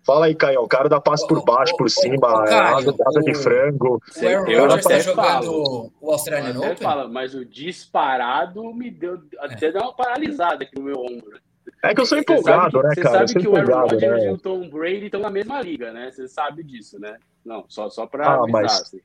Fala 0.06 0.26
aí, 0.26 0.36
Caio, 0.36 0.62
o 0.62 0.68
cara 0.68 0.90
dá 0.90 1.00
passe 1.00 1.28
por 1.28 1.44
baixo, 1.44 1.76
por 1.78 1.90
cima, 1.90 2.46
é 2.48 2.54
asa, 2.54 2.96
asa 3.08 3.20
de 3.22 3.36
frango. 3.36 4.02
O 4.16 4.28
Aaron 4.28 4.68
Rodgers 4.68 4.86
está 4.86 5.00
jogando 5.00 5.92
o 6.02 6.12
Australian 6.12 6.58
Open? 6.58 6.78
Fala, 6.78 7.08
mas 7.08 7.36
o 7.36 7.46
disparado 7.46 8.74
me 8.74 8.90
deu 8.90 9.22
até 9.40 9.68
é. 9.68 9.72
deu 9.72 9.82
uma 9.82 9.94
paralisada 9.94 10.64
aqui 10.64 10.76
no 10.78 10.84
meu 10.84 11.00
ombro. 11.00 11.40
É 11.84 11.94
que 11.94 12.02
eu 12.02 12.06
sou 12.06 12.18
empolgado, 12.18 12.82
né, 12.82 12.96
cara? 12.96 13.28
Você 13.28 13.34
sabe 13.34 13.42
que 13.42 13.48
o 13.48 13.56
Aaron 13.56 13.82
Rodgers 13.82 14.02
né? 14.02 14.28
e 14.28 14.32
o 14.32 14.38
Tom 14.38 14.70
Brady 14.70 15.06
estão 15.06 15.22
na 15.22 15.30
mesma 15.30 15.62
liga, 15.62 15.92
né? 15.92 16.12
Você 16.12 16.28
sabe 16.28 16.64
disso, 16.64 17.00
né? 17.00 17.18
Não, 17.46 17.66
só, 17.68 17.90
só 17.90 18.06
para 18.06 18.28
ah, 18.28 18.36
avisar, 18.36 18.62
mas... 18.62 18.82
assim. 18.82 19.02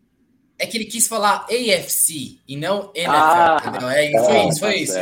É 0.64 0.66
que 0.66 0.78
ele 0.78 0.87
quis 0.87 1.06
falar 1.06 1.44
AFC 1.44 2.38
e 2.49 2.56
não 2.56 2.90
NFL, 2.94 3.11
ah, 3.11 3.62
entendeu? 3.66 3.88
É, 3.90 4.11
foi 4.25 4.37
ah, 4.37 4.49
isso, 4.49 4.61
foi 4.61 4.75
isso. 4.76 4.94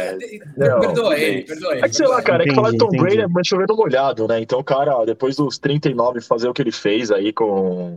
Não, 0.57 0.81
perdoa 0.81 1.17
ele, 1.17 1.43
perdoa 1.43 1.73
ele. 1.77 1.85
É 1.85 1.89
que 1.89 1.95
sei 1.95 2.07
lá, 2.09 2.21
cara, 2.21 2.43
é 2.43 2.47
que 2.49 2.55
falar 2.55 2.73
de 2.73 2.79
Tom 2.79 2.89
Brady 2.89 3.21
é 3.21 3.45
chovendo 3.45 3.77
molhado, 3.77 4.27
né? 4.27 4.41
Então, 4.41 4.61
cara, 4.65 5.05
depois 5.05 5.37
dos 5.37 5.59
39 5.59 6.21
fazer 6.21 6.49
o 6.49 6.53
que 6.53 6.63
ele 6.63 6.73
fez 6.73 7.13
aí 7.13 7.33
com 7.33 7.97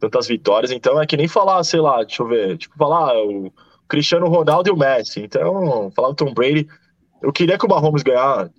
tantas 0.00 0.26
vitórias, 0.26 0.72
então 0.72 1.00
é 1.00 1.06
que 1.06 1.16
nem 1.16 1.28
falar, 1.28 1.62
sei 1.62 1.78
lá, 1.78 2.02
deixa 2.02 2.20
eu 2.20 2.26
ver, 2.26 2.58
tipo, 2.58 2.76
falar 2.76 3.12
ah, 3.12 3.24
o 3.24 3.52
Cristiano 3.86 4.26
Ronaldo 4.26 4.68
e 4.68 4.72
o 4.72 4.76
Messi. 4.76 5.20
Então, 5.20 5.92
falar 5.94 6.08
do 6.08 6.16
Tom 6.16 6.34
Brady, 6.34 6.66
eu 7.22 7.32
queria 7.32 7.56
que 7.56 7.64
o 7.64 7.68
Mahomes 7.68 8.02
ganhar, 8.02 8.50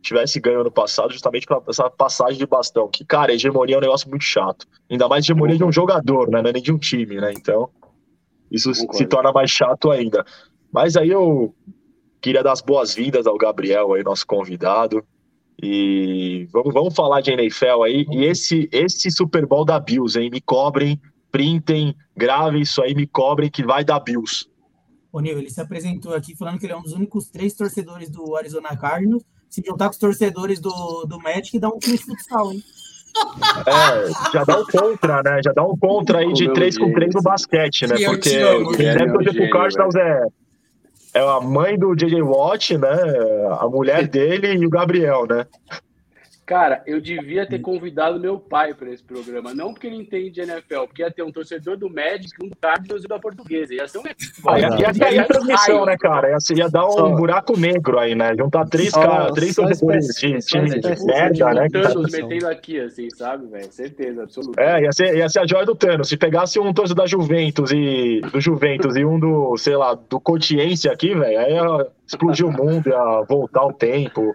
tivesse 0.00 0.40
ganho 0.40 0.62
ano 0.62 0.70
passado, 0.70 1.12
justamente 1.12 1.46
para 1.46 1.60
essa 1.68 1.90
passagem 1.90 2.38
de 2.38 2.46
bastão. 2.46 2.88
Que, 2.88 3.04
cara, 3.04 3.34
hegemonia 3.34 3.74
é 3.74 3.78
um 3.78 3.82
negócio 3.82 4.08
muito 4.08 4.24
chato. 4.24 4.66
Ainda 4.90 5.06
mais 5.08 5.26
hegemonia 5.26 5.58
de 5.58 5.64
um 5.64 5.70
jogador, 5.70 6.30
né? 6.30 6.40
Não 6.40 6.48
é 6.48 6.52
nem 6.54 6.62
de 6.62 6.72
um 6.72 6.78
time, 6.78 7.16
né? 7.16 7.34
Então. 7.36 7.68
Isso 8.50 8.72
Concordo. 8.72 8.96
se 8.96 9.06
torna 9.06 9.32
mais 9.32 9.50
chato 9.50 9.90
ainda. 9.90 10.24
Mas 10.72 10.96
aí 10.96 11.10
eu 11.10 11.54
queria 12.20 12.42
dar 12.42 12.52
as 12.52 12.60
boas-vindas 12.60 13.26
ao 13.26 13.36
Gabriel 13.36 13.92
aí, 13.94 14.02
nosso 14.02 14.26
convidado. 14.26 15.04
E 15.60 16.46
vamos, 16.52 16.72
vamos 16.72 16.94
falar 16.94 17.20
de 17.20 17.32
NFL 17.32 17.82
aí. 17.84 18.06
E 18.10 18.24
esse, 18.24 18.68
esse 18.72 19.10
Super 19.10 19.46
Bowl 19.46 19.64
da 19.64 19.80
Bills, 19.80 20.18
hein? 20.18 20.30
Me 20.30 20.40
cobrem, 20.40 21.00
printem, 21.30 21.94
gravem 22.16 22.62
isso 22.62 22.82
aí, 22.82 22.94
me 22.94 23.06
cobrem 23.06 23.50
que 23.50 23.64
vai 23.64 23.84
dar 23.84 24.00
Bills. 24.00 24.46
Ô, 25.12 25.20
Nil, 25.20 25.38
ele 25.38 25.50
se 25.50 25.60
apresentou 25.60 26.14
aqui 26.14 26.36
falando 26.36 26.58
que 26.58 26.66
ele 26.66 26.72
é 26.72 26.76
um 26.76 26.82
dos 26.82 26.92
únicos 26.92 27.28
três 27.28 27.54
torcedores 27.54 28.10
do 28.10 28.36
Arizona 28.36 28.76
Cardinals. 28.76 29.24
Se 29.48 29.62
juntar 29.66 29.86
com 29.86 29.92
os 29.92 29.98
torcedores 29.98 30.60
do, 30.60 31.04
do 31.06 31.18
Magic, 31.18 31.58
dá 31.58 31.68
um 31.68 31.78
time 31.78 31.96
de 31.96 32.04
futsal, 32.04 32.52
hein? 32.52 32.62
É, 33.66 34.32
já 34.32 34.44
dá 34.44 34.58
um 34.58 34.64
contra, 34.64 35.22
né? 35.22 35.40
Já 35.44 35.52
dá 35.52 35.62
um 35.64 35.76
contra 35.76 36.18
aí 36.18 36.32
de 36.32 36.52
3 36.52 36.78
com 36.78 36.92
3 36.92 37.14
no 37.14 37.22
basquete, 37.22 37.86
né? 37.86 37.96
Porque 38.04 38.44
o 38.44 38.72
exemplo 38.72 39.18
de 39.22 39.50
Cardinals 39.50 39.94
é, 39.94 40.22
é 41.14 41.20
a 41.20 41.40
mãe 41.40 41.78
do 41.78 41.94
JJ 41.94 42.22
Watt, 42.22 42.78
né? 42.78 42.96
A 43.60 43.68
mulher 43.68 44.06
dele 44.08 44.54
e 44.54 44.66
o 44.66 44.70
Gabriel, 44.70 45.26
né? 45.28 45.46
Cara, 46.48 46.82
eu 46.86 46.98
devia 46.98 47.46
ter 47.46 47.58
convidado 47.58 48.18
meu 48.18 48.40
pai 48.40 48.72
para 48.72 48.88
esse 48.90 49.04
programa. 49.04 49.52
Não 49.52 49.74
porque 49.74 49.86
ele 49.86 49.96
entende 49.96 50.30
de 50.30 50.40
NFL, 50.40 50.84
porque 50.86 51.02
ia 51.02 51.10
ter 51.10 51.22
um 51.22 51.30
torcedor 51.30 51.76
do 51.76 51.90
Magic, 51.90 52.32
um 52.42 52.48
do 52.48 52.56
Cardinals 52.56 53.04
e 53.04 53.06
da 53.06 53.18
Portuguesa. 53.18 53.74
Ia 53.74 53.86
ser 53.86 53.98
um 53.98 54.02
ah, 54.48 54.58
ia, 54.58 54.68
ia 54.78 54.92
ter 54.94 55.26
transmissão, 55.26 55.84
né, 55.84 55.94
cara? 55.98 56.30
Ia, 56.30 56.38
ia 56.56 56.70
dar 56.70 56.86
um 56.86 56.92
só. 56.92 57.10
buraco 57.10 57.54
negro 57.60 57.98
aí, 57.98 58.14
né? 58.14 58.34
Juntar 58.34 58.64
três, 58.64 58.92
só, 58.92 59.02
cara, 59.02 59.30
três 59.34 59.54
torcedores 59.54 60.06
de 60.06 60.38
time 60.38 60.70
de 60.70 61.04
merda, 61.04 61.52
né? 61.52 61.68
Thanos 61.70 62.10
metendo 62.10 62.48
aqui, 62.48 62.80
assim, 62.80 63.10
sabe, 63.10 63.46
velho? 63.46 63.70
Certeza, 63.70 64.22
absoluta. 64.22 64.58
É, 64.58 64.84
ia 64.84 64.92
ser, 64.92 65.18
ia 65.18 65.28
ser 65.28 65.40
a 65.40 65.46
joia 65.46 65.66
do 65.66 65.74
Thanos. 65.74 66.08
Se 66.08 66.16
pegasse 66.16 66.58
um 66.58 66.72
torcedor 66.72 67.04
da 67.04 67.06
Juventus 67.06 67.72
e 67.72 68.22
do 68.32 68.40
Juventus 68.40 68.96
e 68.96 69.04
um 69.04 69.20
do, 69.20 69.54
sei 69.58 69.76
lá, 69.76 69.92
do 69.92 70.18
Cotiense 70.18 70.88
aqui, 70.88 71.14
velho, 71.14 71.38
aí 71.38 71.52
ia 71.52 71.86
explodir 72.06 72.46
o 72.46 72.50
mundo, 72.50 72.88
ia 72.88 73.22
voltar 73.28 73.66
o 73.66 73.72
tempo. 73.74 74.34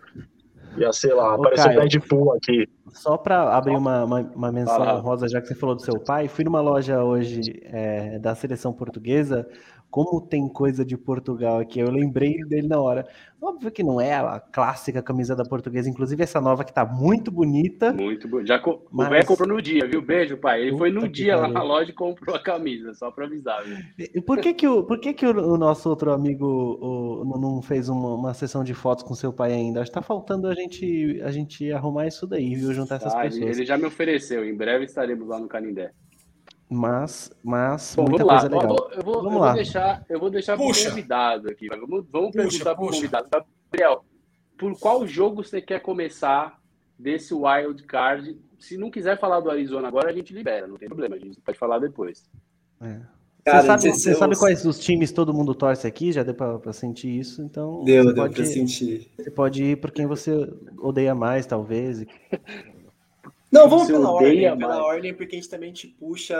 Ia, 0.77 0.91
sei 0.91 1.13
lá, 1.13 1.35
aparecer 1.35 1.77
o 1.77 1.87
Deadpool 1.87 2.33
aqui. 2.33 2.67
só 2.93 3.17
para 3.17 3.55
abrir 3.55 3.75
uma, 3.75 4.03
uma, 4.03 4.19
uma 4.21 4.51
menção 4.51 4.99
rosa, 5.01 5.27
já 5.27 5.41
que 5.41 5.47
você 5.47 5.55
falou 5.55 5.75
do 5.75 5.81
seu 5.81 5.99
pai, 5.99 6.27
fui 6.27 6.43
numa 6.43 6.61
loja 6.61 7.03
hoje 7.03 7.41
é, 7.65 8.17
da 8.19 8.33
seleção 8.35 8.73
portuguesa 8.73 9.47
como 9.93 10.19
tem 10.19 10.49
coisa 10.49 10.83
de 10.83 10.97
Portugal 10.97 11.59
aqui. 11.59 11.79
Eu 11.79 11.91
lembrei 11.91 12.39
dele 12.45 12.67
na 12.67 12.81
hora. 12.81 13.07
Óbvio 13.39 13.69
que 13.69 13.83
não 13.83 14.01
é 14.01 14.15
a 14.15 14.39
clássica 14.39 15.03
camisa 15.03 15.35
da 15.35 15.45
portuguesa, 15.45 15.87
inclusive 15.87 16.23
essa 16.23 16.41
nova 16.41 16.63
que 16.63 16.73
tá 16.73 16.83
muito 16.83 17.29
bonita. 17.29 17.93
Muito 17.93 18.27
bonita. 18.27 18.47
Já 18.47 18.57
co... 18.57 18.87
mas... 18.91 19.05
O 19.05 19.09
velho 19.11 19.25
comprou 19.27 19.47
no 19.47 19.61
dia, 19.61 19.87
viu? 19.87 20.01
Beijo, 20.01 20.35
pai. 20.35 20.61
Ele 20.61 20.71
Puta 20.71 20.79
foi 20.79 20.91
no 20.91 21.07
dia 21.07 21.35
lá 21.35 21.47
na 21.47 21.61
loja 21.61 21.91
e 21.91 21.93
comprou 21.93 22.35
a 22.35 22.39
camisa, 22.39 22.95
só 22.95 23.11
para 23.11 23.25
avisar. 23.25 23.63
Viu? 23.63 24.23
Por 24.23 24.39
que 24.39 24.55
que 24.55 24.67
o, 24.67 24.81
por 24.83 24.99
que 24.99 25.13
que 25.13 25.27
o, 25.27 25.57
nosso 25.57 25.87
outro 25.87 26.11
amigo 26.11 26.47
o, 26.47 27.39
não 27.39 27.61
fez 27.61 27.87
uma, 27.87 28.15
uma, 28.15 28.33
sessão 28.33 28.63
de 28.63 28.73
fotos 28.73 29.03
com 29.03 29.13
seu 29.13 29.31
pai 29.31 29.53
ainda? 29.53 29.79
Acho 29.79 29.91
que 29.91 29.95
tá 29.95 30.01
faltando 30.01 30.47
a 30.47 30.55
gente, 30.55 31.21
a 31.21 31.29
gente 31.29 31.71
arrumar 31.71 32.07
isso 32.07 32.25
daí, 32.25 32.55
viu? 32.55 32.73
Juntar 32.73 32.95
essas 32.95 33.13
ah, 33.13 33.21
pessoas. 33.21 33.57
Ele 33.57 33.65
já 33.67 33.77
me 33.77 33.85
ofereceu. 33.85 34.43
Em 34.43 34.55
breve 34.55 34.85
estaremos 34.85 35.27
lá 35.27 35.39
no 35.39 35.47
Canindé. 35.47 35.91
Mas, 36.73 37.31
mas 37.43 37.95
Bom, 37.95 38.09
muita 38.09 38.25
coisa 38.25 38.43
legal. 38.47 38.61
Eu 38.61 38.67
vou, 38.67 38.91
eu 38.91 39.03
vou, 39.03 39.13
vamos 39.15 39.33
eu 39.33 39.39
lá. 39.39 39.47
Vou 39.47 39.55
deixar, 39.55 40.05
eu 40.09 40.19
vou 40.19 40.29
deixar 40.29 40.57
para 40.57 40.65
o 40.65 40.67
convidado 40.67 41.49
aqui. 41.49 41.67
Vamos, 41.67 42.05
vamos 42.09 42.31
puxa, 42.31 42.49
perguntar 42.49 42.75
para 42.75 42.83
o 42.83 42.87
convidado. 42.87 43.27
Gabriel, 43.29 44.05
por 44.57 44.79
qual 44.79 45.05
jogo 45.05 45.43
você 45.43 45.61
quer 45.61 45.79
começar 45.81 46.59
desse 46.97 47.33
wild 47.33 47.83
card? 47.83 48.39
Se 48.59 48.77
não 48.77 48.89
quiser 48.89 49.19
falar 49.19 49.39
do 49.39 49.51
Arizona 49.51 49.87
agora, 49.87 50.09
a 50.09 50.13
gente 50.13 50.33
libera, 50.33 50.65
não 50.65 50.77
tem 50.77 50.87
problema, 50.87 51.15
a 51.15 51.19
gente 51.19 51.39
pode 51.41 51.57
falar 51.57 51.79
depois. 51.79 52.29
É. 52.81 53.01
Cara, 53.45 53.61
você 53.61 53.67
sabe, 53.67 53.91
você 53.91 54.15
sabe 54.15 54.37
quais 54.37 54.65
os 54.65 54.79
times 54.79 55.11
todo 55.11 55.33
mundo 55.33 55.53
torce 55.53 55.85
aqui? 55.85 56.13
Já 56.13 56.23
deu 56.23 56.33
para 56.33 56.71
sentir 56.71 57.09
isso, 57.09 57.41
então. 57.41 57.83
Deu, 57.83 58.13
deu 58.13 58.29
para 58.29 58.45
sentir. 58.45 59.11
Você 59.17 59.29
pode 59.29 59.63
ir 59.63 59.81
por 59.81 59.91
quem 59.91 60.07
você 60.07 60.31
odeia 60.77 61.13
mais, 61.13 61.45
talvez. 61.45 62.05
Não, 63.53 63.69
vamos 63.69 63.85
pela 63.85 64.11
ordem, 64.11 64.41
mais. 64.41 64.57
pela 64.57 64.83
ordem, 64.83 65.13
porque 65.13 65.35
a 65.35 65.39
gente 65.39 65.49
também 65.49 65.71
te 65.71 65.87
puxa. 65.87 66.35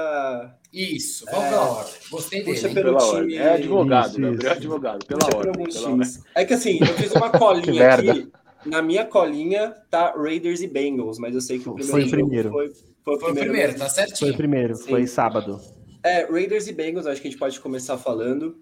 Isso, 0.74 1.26
vamos 1.26 1.46
é, 1.46 1.50
pela 1.50 1.70
ordem. 1.70 1.94
Gostei 2.10 2.44
puxa 2.44 2.68
dele. 2.68 2.74
Pelo 2.74 2.98
time. 2.98 3.12
Ordem. 3.12 3.38
É 3.38 3.54
advogado, 3.54 4.10
isso, 4.10 4.22
Gabriel, 4.22 4.52
é 4.52 4.56
advogado. 4.56 5.06
Pela 5.06 5.20
puxa 5.20 5.38
ordem. 5.38 5.54
Pela 5.54 5.90
ordem. 5.90 6.10
É 6.34 6.44
que 6.44 6.54
assim, 6.56 6.80
eu 6.82 6.88
fiz 6.88 7.12
uma 7.12 7.30
colinha 7.38 7.94
aqui. 7.94 8.32
Na 8.66 8.82
minha 8.82 9.06
colinha 9.06 9.76
tá 9.92 10.16
Raiders 10.18 10.62
e 10.62 10.68
Bengals, 10.68 11.20
mas 11.20 11.36
eu 11.36 11.42
sei 11.42 11.60
que 11.60 11.70
o 11.70 11.76
primeiro 11.76 11.92
foi 11.92 12.04
o 12.04 12.10
primeiro. 12.10 12.50
Foi, 12.50 12.74
foi, 13.04 13.20
foi 13.20 13.32
o 13.32 13.36
primeiro, 13.36 13.78
tá 13.78 13.90
certinho. 13.90 14.18
Foi 14.18 14.32
o 14.32 14.38
primeiro, 14.38 14.76
Sim. 14.76 14.90
foi 14.90 15.06
sábado. 15.06 15.62
É, 16.04 16.26
Raiders 16.26 16.68
e 16.68 16.74
Bengals, 16.74 17.06
acho 17.06 17.22
que 17.22 17.28
a 17.28 17.32
gente 17.32 17.40
pode 17.40 17.60
começar 17.60 17.96
falando. 18.00 18.58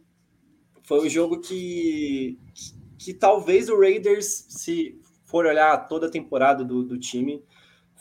Foi 0.84 1.00
um 1.06 1.10
jogo 1.10 1.40
que, 1.40 2.38
que, 2.54 2.74
que 2.98 3.14
talvez 3.14 3.70
o 3.70 3.80
Raiders, 3.80 4.26
se 4.50 5.00
for 5.24 5.46
olhar 5.46 5.88
toda 5.88 6.08
a 6.08 6.12
temporada 6.12 6.66
do, 6.66 6.84
do 6.84 7.00
time, 7.00 7.42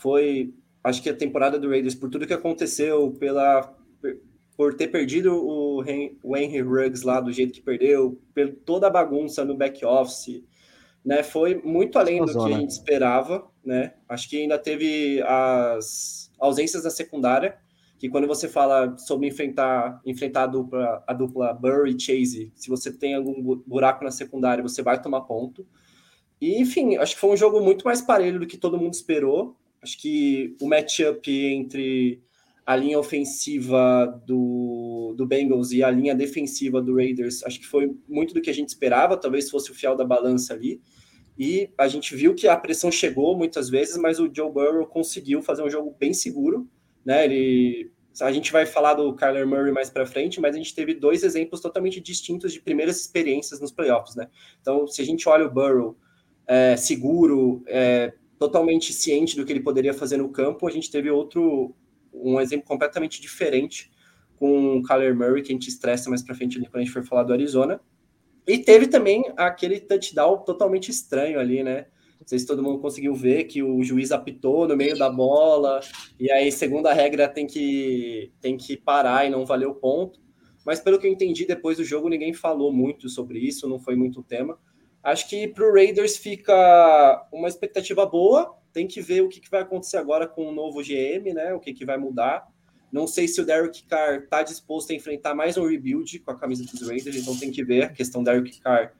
foi, 0.00 0.54
acho 0.82 1.02
que 1.02 1.10
a 1.10 1.16
temporada 1.16 1.58
do 1.58 1.68
Raiders, 1.68 1.94
por 1.94 2.10
tudo 2.10 2.26
que 2.26 2.34
aconteceu, 2.34 3.12
pela 3.18 3.76
por 4.56 4.74
ter 4.74 4.88
perdido 4.88 5.32
o, 5.32 5.82
o 6.22 6.36
Henry 6.36 6.60
Ruggs 6.60 7.02
lá 7.02 7.18
do 7.18 7.32
jeito 7.32 7.54
que 7.54 7.62
perdeu, 7.62 8.20
por 8.34 8.48
toda 8.66 8.88
a 8.88 8.90
bagunça 8.90 9.42
no 9.42 9.56
back 9.56 9.82
office, 9.86 10.44
né, 11.02 11.22
foi 11.22 11.54
muito 11.64 11.98
além 11.98 12.22
do 12.22 12.30
que 12.30 12.52
a 12.52 12.58
gente 12.58 12.70
esperava, 12.70 13.50
né? 13.64 13.94
Acho 14.06 14.28
que 14.28 14.38
ainda 14.38 14.58
teve 14.58 15.22
as 15.22 16.30
ausências 16.38 16.82
da 16.82 16.90
secundária, 16.90 17.56
que 17.98 18.10
quando 18.10 18.26
você 18.26 18.48
fala 18.48 18.96
sobre 18.98 19.28
enfrentar, 19.28 19.98
enfrentar 20.04 20.42
a 20.42 20.46
dupla, 20.46 21.04
a 21.06 21.12
dupla 21.14 21.54
Burr 21.54 21.86
e 21.86 21.98
Chase, 21.98 22.52
se 22.54 22.68
você 22.68 22.92
tem 22.92 23.14
algum 23.14 23.42
buraco 23.66 24.04
na 24.04 24.10
secundária, 24.10 24.62
você 24.62 24.82
vai 24.82 25.00
tomar 25.00 25.22
ponto. 25.22 25.66
E, 26.38 26.60
enfim, 26.60 26.96
acho 26.96 27.14
que 27.14 27.20
foi 27.20 27.30
um 27.30 27.36
jogo 27.36 27.60
muito 27.60 27.84
mais 27.84 28.00
parelho 28.00 28.40
do 28.40 28.46
que 28.46 28.56
todo 28.56 28.78
mundo 28.78 28.94
esperou. 28.94 29.56
Acho 29.82 29.98
que 29.98 30.56
o 30.60 30.68
matchup 30.68 31.30
entre 31.30 32.22
a 32.66 32.76
linha 32.76 32.98
ofensiva 32.98 34.06
do, 34.26 35.14
do 35.16 35.26
Bengals 35.26 35.72
e 35.72 35.82
a 35.82 35.90
linha 35.90 36.14
defensiva 36.14 36.80
do 36.80 36.94
Raiders, 36.94 37.42
acho 37.42 37.58
que 37.58 37.66
foi 37.66 37.90
muito 38.08 38.32
do 38.32 38.40
que 38.40 38.50
a 38.50 38.54
gente 38.54 38.68
esperava, 38.68 39.16
talvez 39.16 39.50
fosse 39.50 39.70
o 39.70 39.74
fiel 39.74 39.96
da 39.96 40.04
balança 40.04 40.54
ali. 40.54 40.80
E 41.38 41.70
a 41.78 41.88
gente 41.88 42.14
viu 42.14 42.34
que 42.34 42.46
a 42.46 42.56
pressão 42.56 42.92
chegou 42.92 43.36
muitas 43.36 43.70
vezes, 43.70 43.96
mas 43.96 44.20
o 44.20 44.30
Joe 44.32 44.52
Burrow 44.52 44.86
conseguiu 44.86 45.42
fazer 45.42 45.62
um 45.62 45.70
jogo 45.70 45.96
bem 45.98 46.12
seguro, 46.12 46.68
né? 47.04 47.24
Ele 47.24 47.90
a 48.20 48.32
gente 48.32 48.52
vai 48.52 48.66
falar 48.66 48.94
do 48.94 49.14
Kyler 49.14 49.46
Murray 49.46 49.72
mais 49.72 49.88
para 49.88 50.04
frente, 50.04 50.40
mas 50.40 50.54
a 50.54 50.58
gente 50.58 50.74
teve 50.74 50.94
dois 50.94 51.22
exemplos 51.22 51.60
totalmente 51.60 52.00
distintos 52.00 52.52
de 52.52 52.60
primeiras 52.60 53.00
experiências 53.00 53.60
nos 53.60 53.72
playoffs, 53.72 54.14
né? 54.14 54.28
Então, 54.60 54.86
se 54.86 55.00
a 55.00 55.04
gente 55.04 55.28
olha 55.28 55.46
o 55.46 55.50
Burrow 55.50 55.96
é, 56.46 56.76
seguro, 56.76 57.62
é, 57.66 58.12
totalmente 58.40 58.90
ciente 58.94 59.36
do 59.36 59.44
que 59.44 59.52
ele 59.52 59.60
poderia 59.60 59.92
fazer 59.92 60.16
no 60.16 60.30
campo, 60.30 60.66
a 60.66 60.70
gente 60.70 60.90
teve 60.90 61.10
outro, 61.10 61.74
um 62.10 62.40
exemplo 62.40 62.66
completamente 62.66 63.20
diferente 63.20 63.90
com 64.36 64.78
o 64.78 64.82
Kyler 64.82 65.14
Murray, 65.14 65.42
que 65.42 65.52
a 65.52 65.54
gente 65.54 65.68
estressa 65.68 66.08
mais 66.08 66.22
para 66.22 66.34
frente 66.34 66.58
quando 66.58 66.76
a 66.76 66.80
gente 66.80 66.90
for 66.90 67.04
falar 67.04 67.24
do 67.24 67.34
Arizona. 67.34 67.78
E 68.46 68.56
teve 68.56 68.86
também 68.86 69.22
aquele 69.36 69.78
touchdown 69.78 70.38
totalmente 70.38 70.90
estranho 70.90 71.38
ali, 71.38 71.62
né? 71.62 71.88
Não 72.18 72.26
sei 72.26 72.38
se 72.38 72.46
todo 72.46 72.62
mundo 72.62 72.80
conseguiu 72.80 73.14
ver 73.14 73.44
que 73.44 73.62
o 73.62 73.82
juiz 73.82 74.10
apitou 74.10 74.66
no 74.66 74.74
meio 74.74 74.96
da 74.96 75.10
bola, 75.10 75.80
e 76.18 76.30
aí, 76.30 76.50
segundo 76.50 76.86
a 76.86 76.94
regra, 76.94 77.28
tem 77.28 77.46
que, 77.46 78.32
tem 78.40 78.56
que 78.56 78.74
parar 78.74 79.26
e 79.26 79.30
não 79.30 79.44
valeu 79.44 79.74
ponto. 79.74 80.18
Mas 80.64 80.80
pelo 80.80 80.98
que 80.98 81.06
eu 81.06 81.12
entendi, 81.12 81.44
depois 81.44 81.76
do 81.76 81.84
jogo 81.84 82.08
ninguém 82.08 82.32
falou 82.32 82.72
muito 82.72 83.06
sobre 83.10 83.38
isso, 83.38 83.68
não 83.68 83.78
foi 83.78 83.96
muito 83.96 84.22
tema. 84.22 84.58
Acho 85.02 85.28
que 85.28 85.48
para 85.48 85.68
o 85.68 85.72
Raiders 85.72 86.16
fica 86.16 87.26
uma 87.32 87.48
expectativa 87.48 88.04
boa. 88.04 88.56
Tem 88.72 88.86
que 88.86 89.00
ver 89.00 89.22
o 89.22 89.28
que, 89.28 89.40
que 89.40 89.50
vai 89.50 89.62
acontecer 89.62 89.96
agora 89.96 90.26
com 90.26 90.46
o 90.46 90.52
novo 90.52 90.82
GM, 90.82 91.32
né? 91.34 91.52
O 91.54 91.60
que, 91.60 91.72
que 91.72 91.84
vai 91.84 91.96
mudar. 91.96 92.46
Não 92.92 93.06
sei 93.06 93.28
se 93.28 93.40
o 93.40 93.46
Derek 93.46 93.84
Carr 93.84 94.22
está 94.24 94.42
disposto 94.42 94.90
a 94.90 94.94
enfrentar 94.94 95.34
mais 95.34 95.56
um 95.56 95.66
rebuild 95.66 96.18
com 96.20 96.30
a 96.32 96.36
camisa 96.36 96.64
dos 96.64 96.88
Raiders, 96.88 97.16
então 97.16 97.36
tem 97.36 97.50
que 97.50 97.64
ver. 97.64 97.84
A 97.84 97.88
questão 97.88 98.22
do 98.22 98.30
Derek 98.30 98.60
Carr 98.60 98.92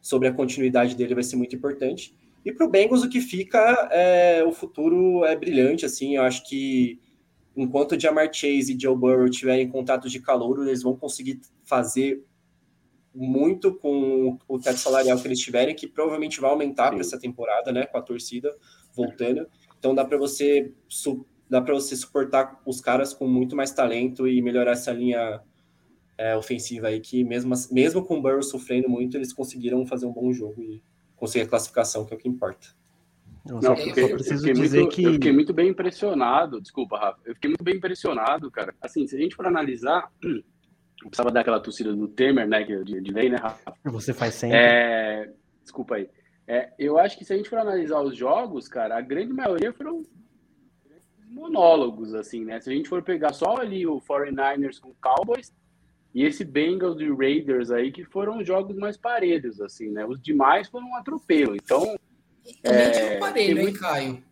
sobre 0.00 0.28
a 0.28 0.32
continuidade 0.32 0.94
dele 0.94 1.14
vai 1.14 1.24
ser 1.24 1.36
muito 1.36 1.56
importante. 1.56 2.14
E 2.44 2.52
para 2.52 2.66
o 2.66 2.70
Bengals, 2.70 3.02
o 3.02 3.08
que 3.08 3.20
fica 3.20 3.88
é 3.90 4.44
o 4.44 4.52
futuro 4.52 5.24
é 5.24 5.34
brilhante. 5.34 5.84
Assim, 5.84 6.16
eu 6.16 6.22
acho 6.22 6.46
que 6.46 7.00
enquanto 7.56 7.98
Jamar 7.98 8.32
Chase 8.32 8.74
e 8.74 8.80
Joe 8.80 8.96
Burrow 8.96 9.28
tiverem 9.28 9.68
contato 9.68 10.08
de 10.08 10.20
calor, 10.20 10.66
eles 10.66 10.82
vão 10.82 10.94
conseguir 10.94 11.40
fazer 11.64 12.22
muito 13.14 13.74
com 13.74 14.38
o 14.46 14.58
teto 14.58 14.78
salarial 14.78 15.18
que 15.18 15.26
eles 15.26 15.40
tiverem, 15.40 15.74
que 15.74 15.86
provavelmente 15.86 16.40
vai 16.40 16.50
aumentar 16.50 16.90
para 16.90 17.00
essa 17.00 17.18
temporada, 17.18 17.72
né? 17.72 17.86
Com 17.86 17.98
a 17.98 18.02
torcida 18.02 18.54
voltando. 18.94 19.46
Então 19.78 19.94
dá 19.94 20.04
para 20.04 20.18
você 20.18 20.72
dá 21.48 21.62
para 21.62 21.74
você 21.74 21.96
suportar 21.96 22.60
os 22.66 22.80
caras 22.80 23.14
com 23.14 23.26
muito 23.26 23.56
mais 23.56 23.70
talento 23.70 24.28
e 24.28 24.42
melhorar 24.42 24.72
essa 24.72 24.92
linha 24.92 25.40
é, 26.18 26.36
ofensiva 26.36 26.88
aí, 26.88 27.00
que 27.00 27.24
mesmo, 27.24 27.54
mesmo 27.70 28.04
com 28.04 28.18
o 28.18 28.22
Burrow 28.22 28.42
sofrendo 28.42 28.88
muito, 28.88 29.16
eles 29.16 29.32
conseguiram 29.32 29.86
fazer 29.86 30.04
um 30.04 30.12
bom 30.12 30.32
jogo 30.32 30.62
e 30.62 30.82
conseguir 31.16 31.44
a 31.44 31.48
classificação, 31.48 32.04
que 32.04 32.12
é 32.12 32.16
o 32.16 32.20
que 32.20 32.28
importa. 32.28 32.66
Não, 33.46 33.74
eu, 33.74 33.76
fiquei, 33.76 34.04
eu 34.04 34.10
preciso 34.10 34.46
eu 34.46 34.52
dizer 34.52 34.80
muito, 34.80 34.94
que... 34.94 35.04
Eu 35.04 35.12
fiquei 35.14 35.32
muito 35.32 35.54
bem 35.54 35.68
impressionado, 35.68 36.60
desculpa, 36.60 36.98
Rafa, 36.98 37.20
eu 37.24 37.34
fiquei 37.34 37.48
muito 37.48 37.64
bem 37.64 37.76
impressionado, 37.76 38.50
cara. 38.50 38.74
Assim, 38.80 39.06
se 39.06 39.16
a 39.16 39.18
gente 39.18 39.34
for 39.34 39.46
analisar, 39.46 40.12
eu 41.02 41.08
precisava 41.08 41.30
dar 41.30 41.40
aquela 41.40 41.60
torcida 41.60 41.94
do 41.94 42.08
Temer, 42.08 42.48
né? 42.48 42.62
De, 42.64 43.00
de 43.00 43.12
lei, 43.12 43.28
né, 43.28 43.36
Rafa? 43.36 43.72
Você 43.84 44.12
faz 44.12 44.34
sempre. 44.34 44.58
É... 44.58 45.32
Desculpa 45.62 45.96
aí. 45.96 46.08
É, 46.46 46.72
eu 46.78 46.98
acho 46.98 47.18
que 47.18 47.24
se 47.24 47.32
a 47.32 47.36
gente 47.36 47.48
for 47.48 47.58
analisar 47.58 48.00
os 48.00 48.16
jogos, 48.16 48.68
cara, 48.68 48.96
a 48.96 49.02
grande 49.02 49.34
maioria 49.34 49.72
foram 49.72 50.02
monólogos, 51.30 52.14
assim, 52.14 52.44
né? 52.44 52.58
Se 52.58 52.70
a 52.70 52.72
gente 52.72 52.88
for 52.88 53.02
pegar 53.02 53.34
só 53.34 53.58
ali 53.58 53.86
o 53.86 54.00
49ers 54.00 54.80
com 54.80 54.94
Cowboys 54.94 55.52
e 56.14 56.24
esse 56.24 56.44
Bengals 56.44 57.00
e 57.00 57.10
Raiders 57.10 57.70
aí, 57.70 57.92
que 57.92 58.02
foram 58.02 58.42
jogos 58.42 58.74
mais 58.76 58.96
parelhos, 58.96 59.60
assim, 59.60 59.90
né? 59.90 60.06
Os 60.06 60.20
demais 60.20 60.68
foram 60.68 60.88
um 60.88 60.96
atropelo. 60.96 61.54
Então. 61.54 61.96
É, 62.64 63.16
um 63.16 63.20
parelho, 63.20 63.62
muito... 63.62 63.68
hein, 63.68 63.74
Caio? 63.74 64.24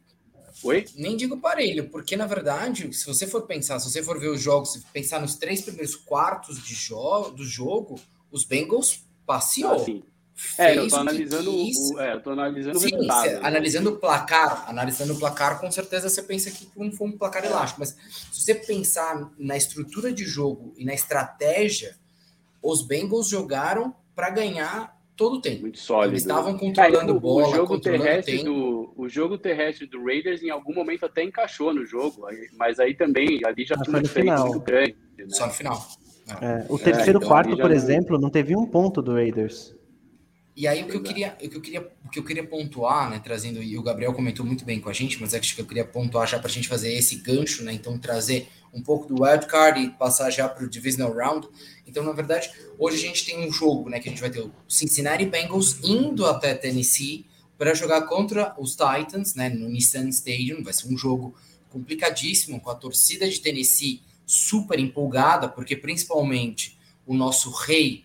Oi? 0.63 0.87
Nem 0.95 1.17
digo 1.17 1.39
parelho, 1.39 1.89
porque 1.91 2.17
na 2.17 2.27
verdade, 2.27 2.93
se 2.93 3.07
você 3.07 3.27
for 3.27 3.43
pensar, 3.43 3.79
se 3.79 3.91
você 3.91 4.03
for 4.03 4.19
ver 4.19 4.29
os 4.29 4.41
jogos, 4.41 4.83
pensar 4.93 5.21
nos 5.21 5.37
três 5.37 5.61
primeiros 5.63 5.95
quartos 5.95 6.63
de 6.63 6.75
jo 6.75 7.31
do 7.31 7.45
jogo, 7.45 8.01
os 8.31 8.45
Bengals 8.45 9.05
passeou. 9.27 9.85
Ah, 10.59 10.65
é, 10.65 10.77
eu 10.77 10.89
tô 10.89 10.97
analisando 10.97 11.51
o, 11.51 11.95
o, 11.95 12.01
é, 12.01 12.13
eu 12.13 12.23
tô 12.23 12.31
analisando 12.31 12.79
Sim, 12.79 12.87
o 12.87 12.91
resultado. 12.91 13.31
Né? 13.31 13.41
analisando 13.43 13.91
o 13.91 13.97
placar, 13.97 14.69
analisando 14.69 15.15
o 15.15 15.19
placar, 15.19 15.61
com 15.61 15.71
certeza 15.71 16.11
você 16.11 16.23
pensa 16.23 16.51
que 16.51 16.69
não 16.77 16.93
foi 16.93 17.09
um 17.09 17.17
placar 17.17 17.45
elástico, 17.45 17.81
mas 17.81 17.97
se 18.33 18.43
você 18.43 18.55
pensar 18.55 19.33
na 19.39 19.57
estrutura 19.57 20.13
de 20.13 20.25
jogo 20.25 20.75
e 20.77 20.85
na 20.85 20.93
estratégia, 20.93 21.97
os 22.63 22.87
Bengals 22.87 23.29
jogaram 23.29 23.95
para 24.15 24.29
ganhar 24.29 24.96
todo 25.17 25.37
o 25.37 25.41
tempo. 25.41 25.63
Muito 25.63 25.79
sólido. 25.79 26.13
Eles 26.13 26.23
estavam 26.23 26.57
controlando 26.57 27.17
o, 27.17 27.21
bola, 27.21 27.49
o 27.49 27.55
jogo 27.55 27.81
terrestre 27.81 28.45
do 28.45 28.93
o 28.97 29.09
jogo 29.09 29.39
terrestre 29.39 29.87
do 29.87 30.05
Raiders 30.05 30.43
em 30.43 30.51
algum 30.51 30.75
momento 30.75 31.07
até 31.07 31.23
encaixou 31.23 31.73
no 31.73 31.85
jogo, 31.85 32.27
mas 32.57 32.79
aí 32.79 32.95
também 32.95 33.41
ali 33.45 33.65
já 33.65 33.77
tinha 33.77 33.95
uma 33.97 34.03
diferença 34.03 34.45
muito 34.45 34.61
grande. 34.61 34.97
Né? 35.17 35.27
Só 35.29 35.47
no 35.47 35.53
final. 35.53 35.87
É, 36.43 36.67
o 36.69 36.79
terceiro 36.79 37.11
é, 37.11 37.17
então, 37.19 37.29
quarto, 37.29 37.57
por 37.57 37.71
já... 37.71 37.77
exemplo, 37.77 38.19
não 38.19 38.29
teve 38.29 38.57
um 38.57 38.67
ponto 38.67 39.01
do 39.01 39.13
Raiders. 39.13 39.76
E 40.57 40.67
aí 40.67 40.83
o 40.83 40.89
que 40.89 40.97
eu 40.97 41.03
queria, 41.03 41.37
o 41.39 41.49
que 41.51 41.57
eu 41.57 41.61
queria, 41.61 41.93
o 42.03 42.09
que 42.09 42.19
eu 42.19 42.25
queria 42.25 42.47
pontuar, 42.47 43.11
né, 43.11 43.21
trazendo 43.23 43.63
e 43.63 43.77
o 43.77 43.83
Gabriel 43.83 44.15
comentou 44.15 44.45
muito 44.45 44.65
bem 44.65 44.81
com 44.81 44.89
a 44.89 44.93
gente, 44.93 45.21
mas 45.21 45.35
acho 45.35 45.55
que 45.55 45.61
eu 45.61 45.67
queria 45.67 45.85
pontuar 45.85 46.27
já 46.27 46.39
para 46.39 46.49
a 46.49 46.51
gente 46.51 46.67
fazer 46.67 46.95
esse 46.95 47.17
gancho, 47.17 47.63
né, 47.63 47.75
então 47.75 47.99
trazer 47.99 48.49
um 48.73 48.81
pouco 48.81 49.07
do 49.07 49.23
wild 49.23 49.47
card 49.47 49.81
e 49.81 49.91
passar 49.91 50.31
já 50.31 50.49
para 50.49 50.65
o 50.65 50.69
divisional 50.69 51.15
round. 51.15 51.47
Então, 51.87 52.03
na 52.03 52.13
verdade, 52.13 52.51
hoje 52.79 52.97
a 52.97 53.07
gente 53.07 53.27
tem 53.27 53.47
um 53.47 53.53
jogo, 53.53 53.91
né, 53.91 54.01
que 54.01 54.09
a 54.09 54.11
gente 54.11 54.21
vai 54.21 54.31
ter 54.31 54.41
o 54.41 54.51
Cincinnati 54.67 55.27
Bengals 55.27 55.79
indo 55.83 56.25
até 56.25 56.55
Tennessee 56.55 57.27
para 57.59 57.75
jogar 57.75 58.03
contra 58.03 58.55
os 58.59 58.77
Titans, 58.77 59.35
né, 59.35 59.51
no 59.51 59.69
Nissan 59.69 60.09
Stadium. 60.09 60.63
Vai 60.63 60.73
ser 60.73 60.89
um 60.89 60.97
jogo 60.97 61.35
complicadíssimo 61.71 62.61
com 62.61 62.71
a 62.71 62.75
torcida 62.75 63.29
de 63.29 63.41
Tennessee 63.41 64.03
super 64.27 64.79
empolgada, 64.79 65.49
porque 65.49 65.77
principalmente 65.77 66.79
o 67.07 67.15
nosso 67.15 67.51
rei 67.51 68.05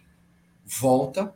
volta 0.66 1.34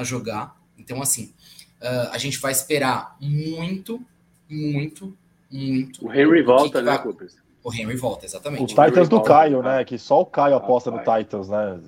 a 0.00 0.04
jogar. 0.04 0.56
Então, 0.78 1.00
assim, 1.00 1.32
uh, 1.80 2.10
a 2.10 2.18
gente 2.18 2.38
vai 2.38 2.52
esperar 2.52 3.16
muito, 3.20 4.00
muito, 4.48 5.16
muito. 5.50 6.06
O 6.06 6.12
Henry 6.12 6.42
volta, 6.42 6.82
né, 6.82 6.98
vai... 6.98 7.14
O 7.62 7.74
Henry 7.74 7.94
volta, 7.94 8.24
exatamente. 8.24 8.62
O 8.62 8.66
Titans 8.66 9.08
do 9.08 9.20
Caio, 9.20 9.62
né? 9.62 9.84
Que 9.84 9.98
só 9.98 10.22
o 10.22 10.26
Caio 10.26 10.56
aposta 10.56 10.90
no 10.90 10.98
Titans, 10.98 11.50
né? 11.50 11.78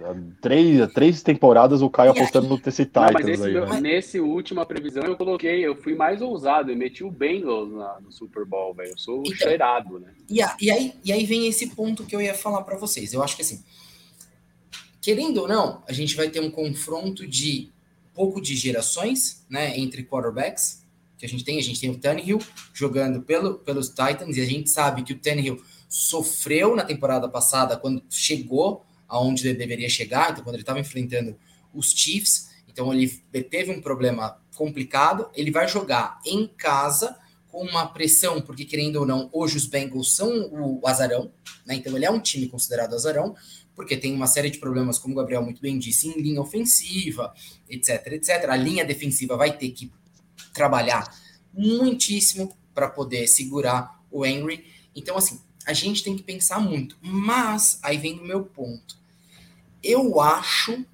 Três, 0.42 0.92
três 0.92 1.22
temporadas 1.22 1.80
o 1.80 1.88
Caio 1.88 2.10
apostando 2.10 2.46
no 2.46 2.58
Tennessee 2.58 2.84
Titans. 2.84 3.12
Não, 3.12 3.30
esse 3.30 3.44
aí, 3.44 3.52
meu, 3.54 3.66
né? 3.66 3.80
Nesse 3.80 4.20
última 4.20 4.66
previsão 4.66 5.02
eu 5.02 5.16
coloquei, 5.16 5.64
eu 5.66 5.74
fui 5.74 5.94
mais 5.94 6.20
ousado, 6.20 6.70
eu 6.70 6.76
meti 6.76 7.02
o 7.02 7.10
Bengals 7.10 7.72
na, 7.72 8.00
no 8.00 8.12
Super 8.12 8.44
Bowl, 8.44 8.74
velho. 8.74 8.90
Eu 8.90 8.98
sou 8.98 9.22
então, 9.24 9.34
cheirado, 9.34 9.98
né? 9.98 10.12
E, 10.28 10.42
a, 10.42 10.54
e, 10.60 10.70
aí, 10.70 10.94
e 11.02 11.10
aí 11.10 11.24
vem 11.24 11.46
esse 11.46 11.68
ponto 11.68 12.04
que 12.04 12.14
eu 12.14 12.20
ia 12.20 12.34
falar 12.34 12.62
para 12.64 12.76
vocês. 12.76 13.14
Eu 13.14 13.22
acho 13.22 13.34
que 13.34 13.40
assim, 13.40 13.64
querendo 15.00 15.38
ou 15.38 15.48
não, 15.48 15.82
a 15.88 15.92
gente 15.94 16.14
vai 16.14 16.28
ter 16.28 16.40
um 16.40 16.50
confronto 16.50 17.26
de 17.26 17.71
pouco 18.14 18.40
de 18.40 18.54
gerações, 18.54 19.44
né, 19.48 19.78
entre 19.78 20.04
quarterbacks 20.04 20.82
que 21.16 21.26
a 21.26 21.28
gente 21.28 21.44
tem. 21.44 21.58
A 21.58 21.62
gente 21.62 21.80
tem 21.80 21.90
o 21.90 21.98
Tannehill 21.98 22.38
jogando 22.74 23.22
pelo, 23.22 23.58
pelos 23.58 23.88
Titans 23.88 24.36
e 24.36 24.40
a 24.40 24.46
gente 24.46 24.70
sabe 24.70 25.02
que 25.02 25.12
o 25.12 25.18
Tannehill 25.18 25.62
sofreu 25.88 26.74
na 26.74 26.84
temporada 26.84 27.28
passada 27.28 27.76
quando 27.76 28.02
chegou 28.10 28.84
aonde 29.06 29.46
ele 29.46 29.58
deveria 29.58 29.90
chegar, 29.90 30.30
então 30.30 30.42
quando 30.42 30.54
ele 30.54 30.62
estava 30.62 30.80
enfrentando 30.80 31.36
os 31.74 31.92
Chiefs, 31.92 32.48
então 32.66 32.92
ele 32.92 33.08
teve 33.50 33.70
um 33.70 33.80
problema 33.80 34.40
complicado. 34.56 35.30
Ele 35.34 35.50
vai 35.50 35.68
jogar 35.68 36.18
em 36.24 36.46
casa 36.46 37.16
com 37.48 37.62
uma 37.62 37.86
pressão, 37.86 38.40
porque 38.40 38.64
querendo 38.64 38.96
ou 38.96 39.06
não, 39.06 39.28
hoje 39.30 39.58
os 39.58 39.66
Bengals 39.66 40.16
são 40.16 40.50
o 40.50 40.80
azarão, 40.86 41.30
né? 41.66 41.74
Então 41.74 41.94
ele 41.94 42.06
é 42.06 42.10
um 42.10 42.18
time 42.18 42.48
considerado 42.48 42.94
azarão 42.94 43.36
porque 43.74 43.96
tem 43.96 44.14
uma 44.14 44.26
série 44.26 44.50
de 44.50 44.58
problemas, 44.58 44.98
como 44.98 45.14
o 45.14 45.16
Gabriel 45.16 45.42
muito 45.42 45.60
bem 45.60 45.78
disse, 45.78 46.08
em 46.08 46.20
linha 46.20 46.40
ofensiva, 46.40 47.32
etc, 47.68 48.06
etc. 48.12 48.44
A 48.48 48.56
linha 48.56 48.84
defensiva 48.84 49.36
vai 49.36 49.56
ter 49.56 49.70
que 49.70 49.90
trabalhar 50.52 51.04
muitíssimo 51.52 52.54
para 52.74 52.88
poder 52.88 53.26
segurar 53.26 54.00
o 54.10 54.24
Henry. 54.24 54.66
Então, 54.94 55.16
assim, 55.16 55.40
a 55.66 55.72
gente 55.72 56.02
tem 56.02 56.16
que 56.16 56.22
pensar 56.22 56.60
muito. 56.60 56.96
Mas, 57.00 57.78
aí 57.82 57.96
vem 57.96 58.18
o 58.18 58.24
meu 58.24 58.44
ponto. 58.44 58.96
Eu 59.82 60.20
acho, 60.20 60.84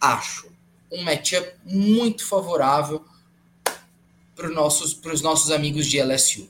acho, 0.00 0.48
um 0.90 1.02
matchup 1.02 1.50
muito 1.64 2.26
favorável 2.26 3.04
para 4.34 4.48
os 4.48 4.54
nossos, 4.54 5.22
nossos 5.22 5.50
amigos 5.50 5.86
de 5.86 6.00
LSU. 6.00 6.48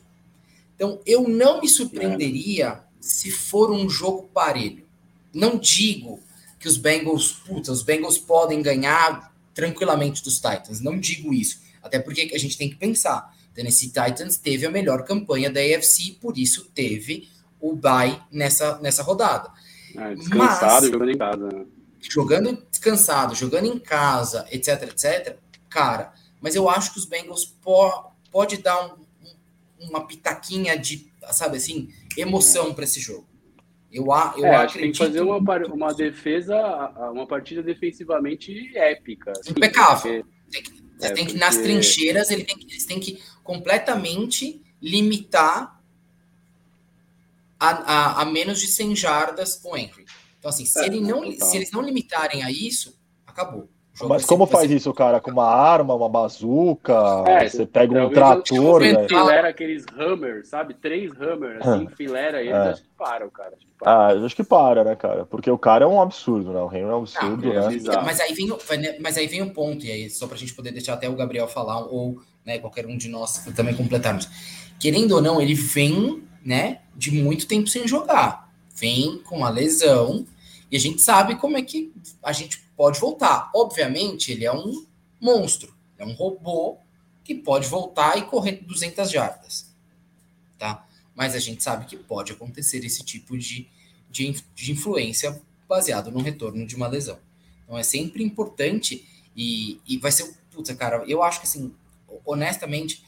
Então, 0.74 1.00
eu 1.06 1.28
não 1.28 1.60
me 1.60 1.68
surpreenderia 1.68 2.84
se 3.00 3.30
for 3.30 3.70
um 3.70 3.88
jogo 3.88 4.28
parelho. 4.32 4.87
Não 5.32 5.58
digo 5.58 6.20
que 6.58 6.68
os 6.68 6.76
Bengals, 6.76 7.32
puta, 7.32 7.72
os 7.72 7.82
Bengals 7.82 8.18
podem 8.18 8.62
ganhar 8.62 9.32
tranquilamente 9.54 10.22
dos 10.22 10.36
Titans. 10.36 10.80
Não 10.80 10.98
digo 10.98 11.32
isso. 11.32 11.60
Até 11.82 11.98
porque 11.98 12.30
a 12.34 12.38
gente 12.38 12.56
tem 12.56 12.68
que 12.68 12.76
pensar. 12.76 13.34
Tennessee 13.54 13.88
Titans 13.88 14.36
teve 14.36 14.66
a 14.66 14.70
melhor 14.70 15.04
campanha 15.04 15.50
da 15.50 15.60
AFC, 15.60 16.16
por 16.20 16.38
isso 16.38 16.70
teve 16.74 17.28
o 17.60 17.74
bye 17.74 18.20
nessa, 18.30 18.78
nessa 18.78 19.02
rodada. 19.02 19.50
É, 19.96 20.14
descansado 20.14 20.82
Mas, 20.82 20.90
jogando 20.90 21.10
em 21.10 21.18
casa. 21.18 21.48
Né? 21.48 21.66
Jogando 22.00 22.66
descansado, 22.70 23.34
jogando 23.34 23.66
em 23.66 23.78
casa, 23.78 24.46
etc, 24.50 24.82
etc. 24.84 25.36
Cara, 25.68 26.12
mas 26.40 26.54
eu 26.54 26.68
acho 26.68 26.92
que 26.92 26.98
os 26.98 27.04
Bengals 27.04 27.44
po 27.44 28.12
pode 28.30 28.58
dar 28.58 28.86
um, 28.86 28.98
um, 29.80 29.88
uma 29.88 30.06
pitaquinha 30.06 30.78
de, 30.78 31.10
sabe 31.32 31.56
assim, 31.56 31.92
emoção 32.16 32.68
é. 32.68 32.74
para 32.74 32.84
esse 32.84 33.00
jogo. 33.00 33.26
Eu, 33.98 34.44
eu 34.44 34.46
é, 34.46 34.56
acho 34.56 34.74
que 34.74 34.80
tem 34.80 34.92
que 34.92 34.98
fazer 34.98 35.20
uma, 35.20 35.38
uma 35.38 35.94
defesa, 35.94 36.56
uma 37.12 37.26
partida 37.26 37.62
defensivamente 37.62 38.76
épica. 38.76 39.32
Assim, 39.32 39.50
Impecável. 39.50 40.24
Porque, 40.24 40.50
tem 40.50 40.62
que, 40.62 40.70
é, 41.00 41.10
tem 41.12 41.26
que 41.26 41.32
porque... 41.32 41.38
nas 41.38 41.56
trincheiras, 41.56 42.30
ele 42.30 42.44
tem 42.44 42.56
que, 42.56 42.66
eles 42.72 42.86
têm 42.86 43.00
que 43.00 43.22
completamente 43.42 44.62
limitar 44.80 45.80
a, 47.58 47.68
a, 47.70 48.22
a, 48.22 48.24
menos 48.24 48.60
de 48.60 48.68
100 48.68 48.96
jardas 48.96 49.60
o 49.64 49.76
Henry. 49.76 50.04
Então, 50.38 50.48
assim, 50.48 50.64
se, 50.64 50.78
é, 50.78 50.86
ele 50.86 51.00
não, 51.00 51.30
se 51.32 51.56
eles 51.56 51.72
não 51.72 51.82
limitarem 51.82 52.44
a 52.44 52.50
isso, 52.50 52.98
acabou. 53.26 53.68
Mas 54.06 54.24
como 54.24 54.46
faz 54.46 54.70
isso, 54.70 54.92
cara? 54.92 55.20
Com 55.20 55.30
uma 55.30 55.46
arma, 55.46 55.94
uma 55.94 56.08
bazuca? 56.08 56.94
É, 57.26 57.48
você 57.48 57.66
pega 57.66 58.06
um 58.06 58.10
trator. 58.10 58.80
Você 58.82 58.92
enfilera 58.92 59.48
aqueles 59.48 59.84
Hammer, 59.96 60.46
sabe? 60.46 60.74
Três 60.74 61.10
Hammer, 61.20 61.58
assim, 61.60 61.84
enfilera 61.84 62.40
eles, 62.40 62.52
é. 62.52 62.68
acho 62.70 62.82
que 62.82 62.88
para 62.96 63.26
o 63.26 63.30
cara. 63.30 63.54
Acho 63.56 63.66
que 63.66 63.72
para. 63.78 63.90
Ah, 63.90 64.24
acho 64.24 64.36
que 64.36 64.44
para, 64.44 64.84
né, 64.84 64.96
cara? 64.96 65.24
Porque 65.24 65.50
o 65.50 65.58
cara 65.58 65.84
é 65.84 65.88
um 65.88 66.00
absurdo, 66.00 66.52
né? 66.52 66.60
O 66.60 66.68
Henry 66.68 66.82
é 66.82 66.86
um 66.86 66.98
absurdo, 66.98 67.46
Não, 67.46 67.54
né? 67.54 67.76
É 67.76 68.02
mas, 68.02 68.20
aí 68.20 68.32
vem, 68.34 68.48
mas 69.00 69.16
aí 69.16 69.26
vem 69.26 69.42
um 69.42 69.50
ponto, 69.50 69.84
e 69.84 69.90
aí, 69.90 70.10
só 70.10 70.26
pra 70.26 70.36
gente 70.36 70.54
poder 70.54 70.72
deixar 70.72 70.94
até 70.94 71.08
o 71.08 71.16
Gabriel 71.16 71.48
falar, 71.48 71.80
ou 71.86 72.20
né, 72.44 72.58
qualquer 72.58 72.86
um 72.86 72.96
de 72.96 73.08
nós 73.08 73.44
também 73.56 73.74
completarmos. 73.74 74.28
Querendo 74.78 75.12
ou 75.12 75.22
não, 75.22 75.40
ele 75.40 75.54
vem, 75.54 76.22
né, 76.44 76.80
de 76.94 77.10
muito 77.10 77.46
tempo 77.46 77.68
sem 77.68 77.86
jogar. 77.86 78.48
Vem 78.74 79.18
com 79.24 79.38
uma 79.38 79.50
lesão, 79.50 80.24
e 80.70 80.76
a 80.76 80.80
gente 80.80 81.00
sabe 81.00 81.36
como 81.36 81.56
é 81.56 81.62
que 81.62 81.92
a 82.22 82.32
gente 82.32 82.67
pode 82.78 83.00
voltar. 83.00 83.50
Obviamente, 83.52 84.30
ele 84.30 84.44
é 84.44 84.52
um 84.52 84.86
monstro, 85.20 85.76
é 85.98 86.06
um 86.06 86.12
robô 86.12 86.78
que 87.24 87.34
pode 87.34 87.66
voltar 87.66 88.16
e 88.16 88.22
correr 88.22 88.64
200 88.64 89.10
jardas, 89.10 89.74
tá? 90.56 90.86
Mas 91.12 91.34
a 91.34 91.40
gente 91.40 91.60
sabe 91.60 91.86
que 91.86 91.96
pode 91.96 92.30
acontecer 92.30 92.84
esse 92.84 93.04
tipo 93.04 93.36
de, 93.36 93.68
de, 94.08 94.32
de 94.54 94.70
influência 94.70 95.42
baseado 95.68 96.12
no 96.12 96.20
retorno 96.20 96.64
de 96.64 96.76
uma 96.76 96.86
lesão. 96.86 97.18
Então 97.64 97.76
é 97.76 97.82
sempre 97.82 98.22
importante 98.22 99.04
e, 99.36 99.80
e 99.84 99.98
vai 99.98 100.12
ser, 100.12 100.32
puta, 100.52 100.72
cara, 100.76 101.04
eu 101.08 101.20
acho 101.20 101.40
que 101.40 101.46
assim, 101.48 101.74
honestamente, 102.24 103.04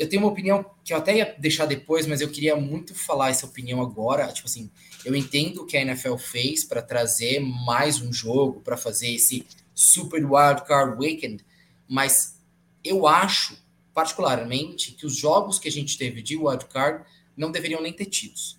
eu 0.00 0.08
tenho 0.08 0.22
uma 0.22 0.30
opinião 0.32 0.64
que 0.82 0.94
eu 0.94 0.96
até 0.96 1.14
ia 1.14 1.36
deixar 1.38 1.66
depois, 1.66 2.06
mas 2.06 2.22
eu 2.22 2.30
queria 2.30 2.56
muito 2.56 2.94
falar 2.94 3.28
essa 3.28 3.44
opinião 3.44 3.82
agora. 3.82 4.32
Tipo 4.32 4.48
assim, 4.48 4.70
eu 5.04 5.14
entendo 5.14 5.60
o 5.60 5.66
que 5.66 5.76
a 5.76 5.82
NFL 5.82 6.16
fez 6.16 6.64
para 6.64 6.80
trazer 6.80 7.38
mais 7.38 8.00
um 8.00 8.10
jogo, 8.10 8.62
para 8.62 8.78
fazer 8.78 9.12
esse 9.12 9.46
Super 9.74 10.24
Wild 10.24 10.64
Card 10.66 10.96
Weekend, 10.98 11.44
mas 11.86 12.40
eu 12.82 13.06
acho, 13.06 13.62
particularmente, 13.92 14.92
que 14.92 15.04
os 15.04 15.14
jogos 15.14 15.58
que 15.58 15.68
a 15.68 15.72
gente 15.72 15.98
teve 15.98 16.22
de 16.22 16.34
Wild 16.34 16.64
Card 16.64 17.04
não 17.36 17.50
deveriam 17.50 17.82
nem 17.82 17.92
ter 17.92 18.06
tidos. 18.06 18.58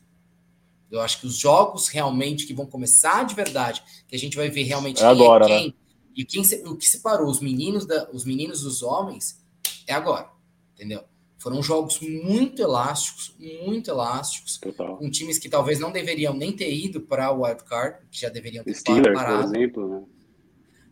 Eu 0.91 1.01
acho 1.01 1.21
que 1.21 1.25
os 1.25 1.38
jogos 1.38 1.88
realmente 1.88 2.45
que 2.45 2.54
vão 2.54 2.67
começar 2.67 3.25
de 3.25 3.34
verdade, 3.34 3.82
que 4.08 4.15
a 4.15 4.19
gente 4.19 4.38
vai 4.38 4.51
ver 4.51 4.62
realmente 4.62 5.01
é 5.01 5.08
agora, 5.08 5.45
é 5.45 5.47
quem, 5.47 5.67
né? 5.69 5.73
e 6.15 6.23
quem, 6.23 6.43
o 6.67 6.77
que 6.77 6.88
separou 6.88 7.27
os 7.27 7.39
meninos, 7.39 7.88
da, 7.88 8.12
os 8.12 8.25
meninos 8.25 8.62
dos 8.62 8.84
homens, 8.84 9.43
é 9.88 9.93
agora, 9.95 10.30
entendeu? 10.75 11.04
Foram 11.41 11.63
jogos 11.63 11.99
muito 11.99 12.62
elásticos, 12.62 13.36
muito 13.65 13.89
elásticos, 13.89 14.60
Total. 14.60 14.95
com 14.95 15.10
times 15.10 15.39
que 15.39 15.49
talvez 15.49 15.80
não 15.80 15.91
deveriam 15.91 16.36
nem 16.36 16.51
ter 16.51 16.71
ido 16.71 17.01
para 17.01 17.32
o 17.32 17.41
wild 17.41 17.63
card, 17.63 17.97
que 18.12 18.21
já 18.21 18.30
deveriam 18.30 18.63
ter 18.63 18.75
Steelers, 18.75 19.17
parado. 19.17 19.49
por 19.49 19.56
exemplo, 19.56 19.89
né? 19.89 20.04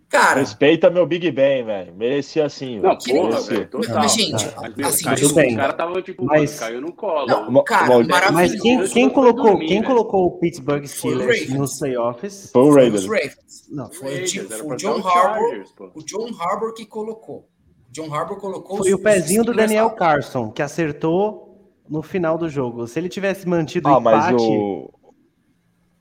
Cara, 0.09 0.39
respeita 0.39 0.89
meu 0.89 1.05
Big 1.05 1.29
Ben, 1.29 1.63
velho. 1.63 1.95
Merecia 1.95 2.47
assim. 2.47 2.79
Não, 2.79 2.97
porra, 2.97 3.41
velho. 3.41 3.69
Mas, 3.93 4.13
gente, 4.15 4.43
mas, 4.75 4.87
assim, 4.87 5.03
caiu, 5.03 5.33
bem. 5.35 5.53
o 5.53 5.57
cara 5.57 5.73
tava 5.73 6.01
tipo, 6.01 6.25
mas, 6.25 6.59
caiu 6.59 6.81
no 6.81 6.93
colo. 6.93 7.27
Não, 7.27 7.63
cara, 7.63 8.31
mas 8.31 8.59
quem, 8.59 8.87
quem 8.87 9.07
colocou, 9.07 9.51
dormir, 9.51 9.67
quem 9.67 9.81
né? 9.81 9.85
colocou 9.85 10.25
o 10.25 10.39
Pittsburgh 10.39 10.83
Steelers 10.87 11.47
nos 11.49 11.77
playoffs? 11.77 12.49
Foi 12.51 12.63
o 12.63 12.73
Raiders. 12.73 13.05
Não, 13.69 13.91
foi, 13.91 14.23
o, 14.23 14.73
o 14.73 14.75
John 14.75 15.07
Harbour, 15.07 15.63
o 15.93 16.03
John 16.03 16.31
Harbour 16.39 16.73
que 16.73 16.87
colocou. 16.87 17.47
John 17.91 18.13
Harbour 18.13 18.37
colocou. 18.37 18.77
Foi 18.77 18.93
o 18.93 18.99
pezinho 18.99 19.43
do 19.43 19.53
Daniel 19.53 19.89
Carson, 19.91 20.51
que 20.51 20.61
acertou 20.61 21.49
no 21.89 22.01
final 22.01 22.37
do 22.37 22.47
jogo. 22.47 22.87
Se 22.87 22.99
ele 22.99 23.09
tivesse 23.09 23.47
mantido 23.47 23.89
o 23.89 23.95
ah, 23.95 23.99
empate, 23.99 24.35
o... 24.35 24.91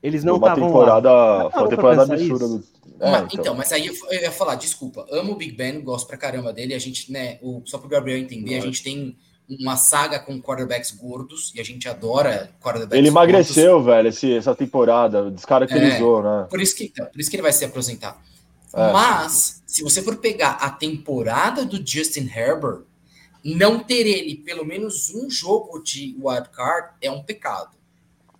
eles 0.01 0.23
não 0.23 0.35
estavam 0.35 0.67
temporada, 0.67 1.11
lá. 1.11 1.51
Foi 1.51 1.61
uma 1.61 1.69
temporada 1.69 2.03
absurda. 2.03 2.47
Do... 2.47 2.63
É, 2.99 3.11
mas, 3.11 3.23
então. 3.23 3.41
então. 3.41 3.55
mas 3.55 3.71
aí 3.71 3.87
eu, 3.87 3.93
ia 4.11 4.31
falar, 4.31 4.55
desculpa, 4.55 5.05
amo 5.11 5.33
o 5.33 5.35
Big 5.35 5.53
Ben, 5.53 5.81
gosto 5.81 6.07
pra 6.07 6.17
caramba 6.17 6.53
dele. 6.53 6.73
A 6.73 6.79
gente, 6.79 7.11
né, 7.11 7.39
o, 7.41 7.61
só 7.65 7.77
pro 7.77 7.89
Gabriel 7.89 8.19
entender, 8.19 8.57
a 8.57 8.61
gente 8.61 8.83
tem 8.83 9.17
uma 9.59 9.75
saga 9.75 10.19
com 10.19 10.39
quarterbacks 10.39 10.91
gordos 10.91 11.51
e 11.55 11.59
a 11.59 11.63
gente 11.63 11.89
adora 11.89 12.51
quarterbacks 12.61 12.97
Ele 12.97 13.07
emagreceu, 13.07 13.73
gordos. 13.73 13.85
velho, 13.87 14.07
esse, 14.09 14.33
essa 14.35 14.53
temporada, 14.53 15.31
descaracterizou, 15.31 16.19
é, 16.19 16.23
né? 16.23 16.47
Por 16.49 16.61
isso, 16.61 16.75
que, 16.75 16.83
então, 16.83 17.07
por 17.07 17.19
isso 17.19 17.29
que 17.31 17.35
ele 17.35 17.43
vai 17.43 17.51
se 17.51 17.65
aposentar. 17.65 18.21
É. 18.73 18.91
Mas, 18.91 19.63
se 19.65 19.83
você 19.83 20.01
for 20.01 20.17
pegar 20.17 20.51
a 20.51 20.69
temporada 20.69 21.65
do 21.65 21.77
Justin 21.85 22.29
Herbert, 22.33 22.81
não 23.43 23.79
ter 23.79 24.05
ele 24.05 24.35
pelo 24.35 24.65
menos 24.65 25.13
um 25.13 25.29
jogo 25.29 25.79
de 25.79 26.15
wildcard 26.19 26.93
é 27.01 27.09
um 27.09 27.23
pecado. 27.23 27.79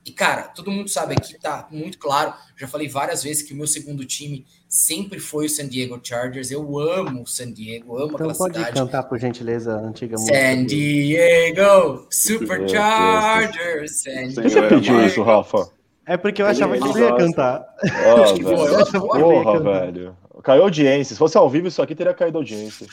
E, 0.06 0.12
cara, 0.12 0.44
todo 0.44 0.72
mundo 0.72 0.89
sabe 0.89 1.13
aqui, 1.13 1.39
tá 1.39 1.68
muito 1.70 2.00
claro. 2.00 2.34
Já 2.58 2.68
falei 2.68 2.88
várias 2.88 3.22
vezes 3.22 3.44
que 3.44 3.54
o 3.54 3.56
meu 3.56 3.68
segundo 3.68 4.04
time 4.06 4.46
sempre 4.68 5.20
foi 5.20 5.46
o 5.46 5.50
San 5.50 5.68
Diego 5.68 6.00
Chargers. 6.02 6.50
Eu 6.52 6.80
amo 6.80 7.24
o 7.24 7.28
San 7.28 7.52
Diego, 7.52 7.96
amo 7.96 8.06
então 8.06 8.15
aquela 8.15 8.34
pode 8.34 8.58
cidade. 8.58 8.76
cantar, 8.76 9.04
por 9.04 9.20
gentileza, 9.20 9.76
a 9.76 9.80
antiga 9.80 10.15
música. 10.15 10.36
San 10.36 10.65
Diego 10.65 12.08
Superchargers. 12.10 14.02
San 14.02 14.32
Você 14.32 14.62
pediu 14.68 15.06
isso, 15.06 15.22
Rafa? 15.22 15.70
É 16.10 16.17
porque 16.17 16.41
eu 16.41 16.48
achava 16.48 16.74
que 16.74 16.80
você 16.80 17.02
ia 17.02 17.15
cantar. 17.15 17.63
Ah, 17.84 18.34
velho. 18.34 18.50
eu 18.50 18.78
acho 18.80 19.00
Porra, 19.00 19.60
velho. 19.60 20.17
Caiu 20.43 20.63
audiência. 20.63 21.13
Se 21.13 21.19
fosse 21.19 21.38
ao 21.38 21.48
vivo, 21.48 21.67
isso 21.67 21.84
aqui 21.84 21.93
teria 21.93 22.15
caído 22.15 22.39
audiência. 22.39 22.88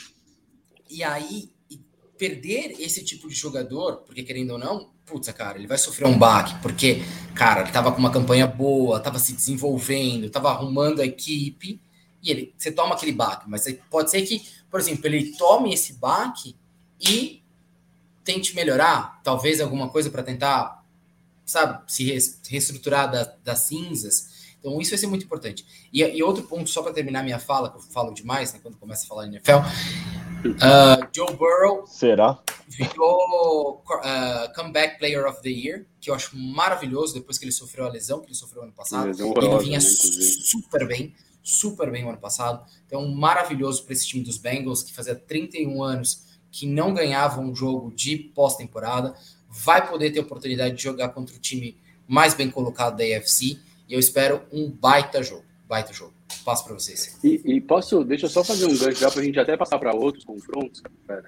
E 0.87 1.03
aí, 1.03 1.49
perder 2.15 2.75
esse 2.79 3.03
tipo 3.03 3.27
de 3.27 3.33
jogador, 3.33 4.03
porque 4.05 4.21
querendo 4.21 4.51
ou 4.51 4.59
não, 4.59 4.91
putz, 5.03 5.27
cara, 5.31 5.57
ele 5.57 5.65
vai 5.65 5.79
sofrer 5.79 6.07
um 6.07 6.15
baque, 6.15 6.53
porque, 6.61 7.01
cara, 7.33 7.61
ele 7.61 7.71
tava 7.71 7.91
com 7.91 7.97
uma 7.97 8.11
campanha 8.11 8.45
boa, 8.45 8.99
tava 8.99 9.17
se 9.17 9.33
desenvolvendo, 9.33 10.29
tava 10.29 10.49
arrumando 10.49 11.01
a 11.01 11.05
equipe, 11.05 11.81
e 12.21 12.29
ele, 12.29 12.53
você 12.55 12.71
toma 12.71 12.93
aquele 12.93 13.13
baque, 13.13 13.49
mas 13.49 13.65
pode 13.89 14.11
ser 14.11 14.21
que, 14.23 14.45
por 14.69 14.79
exemplo, 14.79 15.07
ele 15.07 15.35
tome 15.37 15.73
esse 15.73 15.93
baque 15.93 16.55
e 16.99 17.41
tente 18.23 18.55
melhorar, 18.55 19.21
talvez 19.23 19.59
alguma 19.59 19.89
coisa 19.89 20.09
para 20.11 20.21
tentar, 20.21 20.76
sabe, 21.47 21.81
se 21.91 22.03
reestruturar 22.49 23.09
da- 23.09 23.33
das 23.43 23.59
cinzas. 23.61 24.37
Então, 24.59 24.79
isso 24.81 24.91
vai 24.91 24.97
ser 24.97 25.07
muito 25.07 25.23
importante. 25.25 25.65
E, 25.93 26.03
e 26.03 26.21
outro 26.21 26.43
ponto, 26.43 26.69
só 26.69 26.81
para 26.83 26.91
terminar 26.91 27.23
minha 27.23 27.39
fala, 27.39 27.69
que 27.71 27.77
eu 27.77 27.81
falo 27.81 28.13
demais, 28.13 28.53
né, 28.53 28.59
quando 28.61 28.77
começa 28.77 29.05
a 29.05 29.07
falar 29.07 29.25
em 29.25 29.29
NFL, 29.29 29.59
ah, 30.61 31.07
Joe 31.15 31.33
Burrow 31.35 31.85
Será? 31.87 32.39
virou 32.67 33.83
uh, 33.85 34.53
Comeback 34.55 34.99
Player 34.99 35.25
of 35.25 35.41
the 35.41 35.49
Year, 35.49 35.85
que 35.99 36.09
eu 36.09 36.13
acho 36.15 36.37
maravilhoso 36.37 37.13
depois 37.13 37.37
que 37.37 37.45
ele 37.45 37.51
sofreu 37.51 37.85
a 37.85 37.89
lesão 37.89 38.19
que 38.19 38.27
ele 38.27 38.35
sofreu 38.35 38.63
ano 38.63 38.73
passado. 38.73 39.09
Ele 39.09 39.23
horrorosa, 39.23 39.63
vinha 39.63 39.79
né, 39.79 39.85
super 39.85 40.87
bem, 40.87 41.15
super 41.41 41.89
bem 41.91 42.03
o 42.03 42.09
ano 42.09 42.17
passado. 42.17 42.65
Então, 42.85 43.07
maravilhoso 43.09 43.83
para 43.83 43.93
esse 43.93 44.05
time 44.07 44.23
dos 44.23 44.37
Bengals, 44.37 44.83
que 44.83 44.93
fazia 44.93 45.15
31 45.15 45.81
anos 45.81 46.27
que 46.51 46.65
não 46.65 46.93
ganhava 46.93 47.39
um 47.39 47.55
jogo 47.55 47.93
de 47.93 48.17
pós-temporada. 48.17 49.15
Vai 49.63 49.87
poder 49.87 50.11
ter 50.11 50.19
oportunidade 50.19 50.75
de 50.75 50.83
jogar 50.83 51.09
contra 51.09 51.35
o 51.35 51.39
time 51.39 51.75
mais 52.07 52.33
bem 52.33 52.49
colocado 52.49 52.97
da 52.97 53.03
AFC. 53.03 53.59
E 53.87 53.93
eu 53.93 53.99
espero 53.99 54.41
um 54.51 54.69
baita 54.69 55.23
jogo. 55.23 55.43
Baita 55.67 55.93
jogo. 55.93 56.13
Passo 56.45 56.63
para 56.65 56.73
vocês. 56.73 57.17
E, 57.23 57.41
e 57.45 57.61
posso, 57.61 58.03
deixa 58.03 58.25
eu 58.25 58.29
só 58.29 58.43
fazer 58.43 58.65
um 58.65 58.77
gancho 58.77 58.99
já 58.99 59.09
para 59.09 59.21
a 59.21 59.23
gente 59.23 59.39
até 59.39 59.57
passar 59.57 59.79
para 59.79 59.93
outros 59.93 60.23
confrontos, 60.23 60.81
cara. 61.07 61.25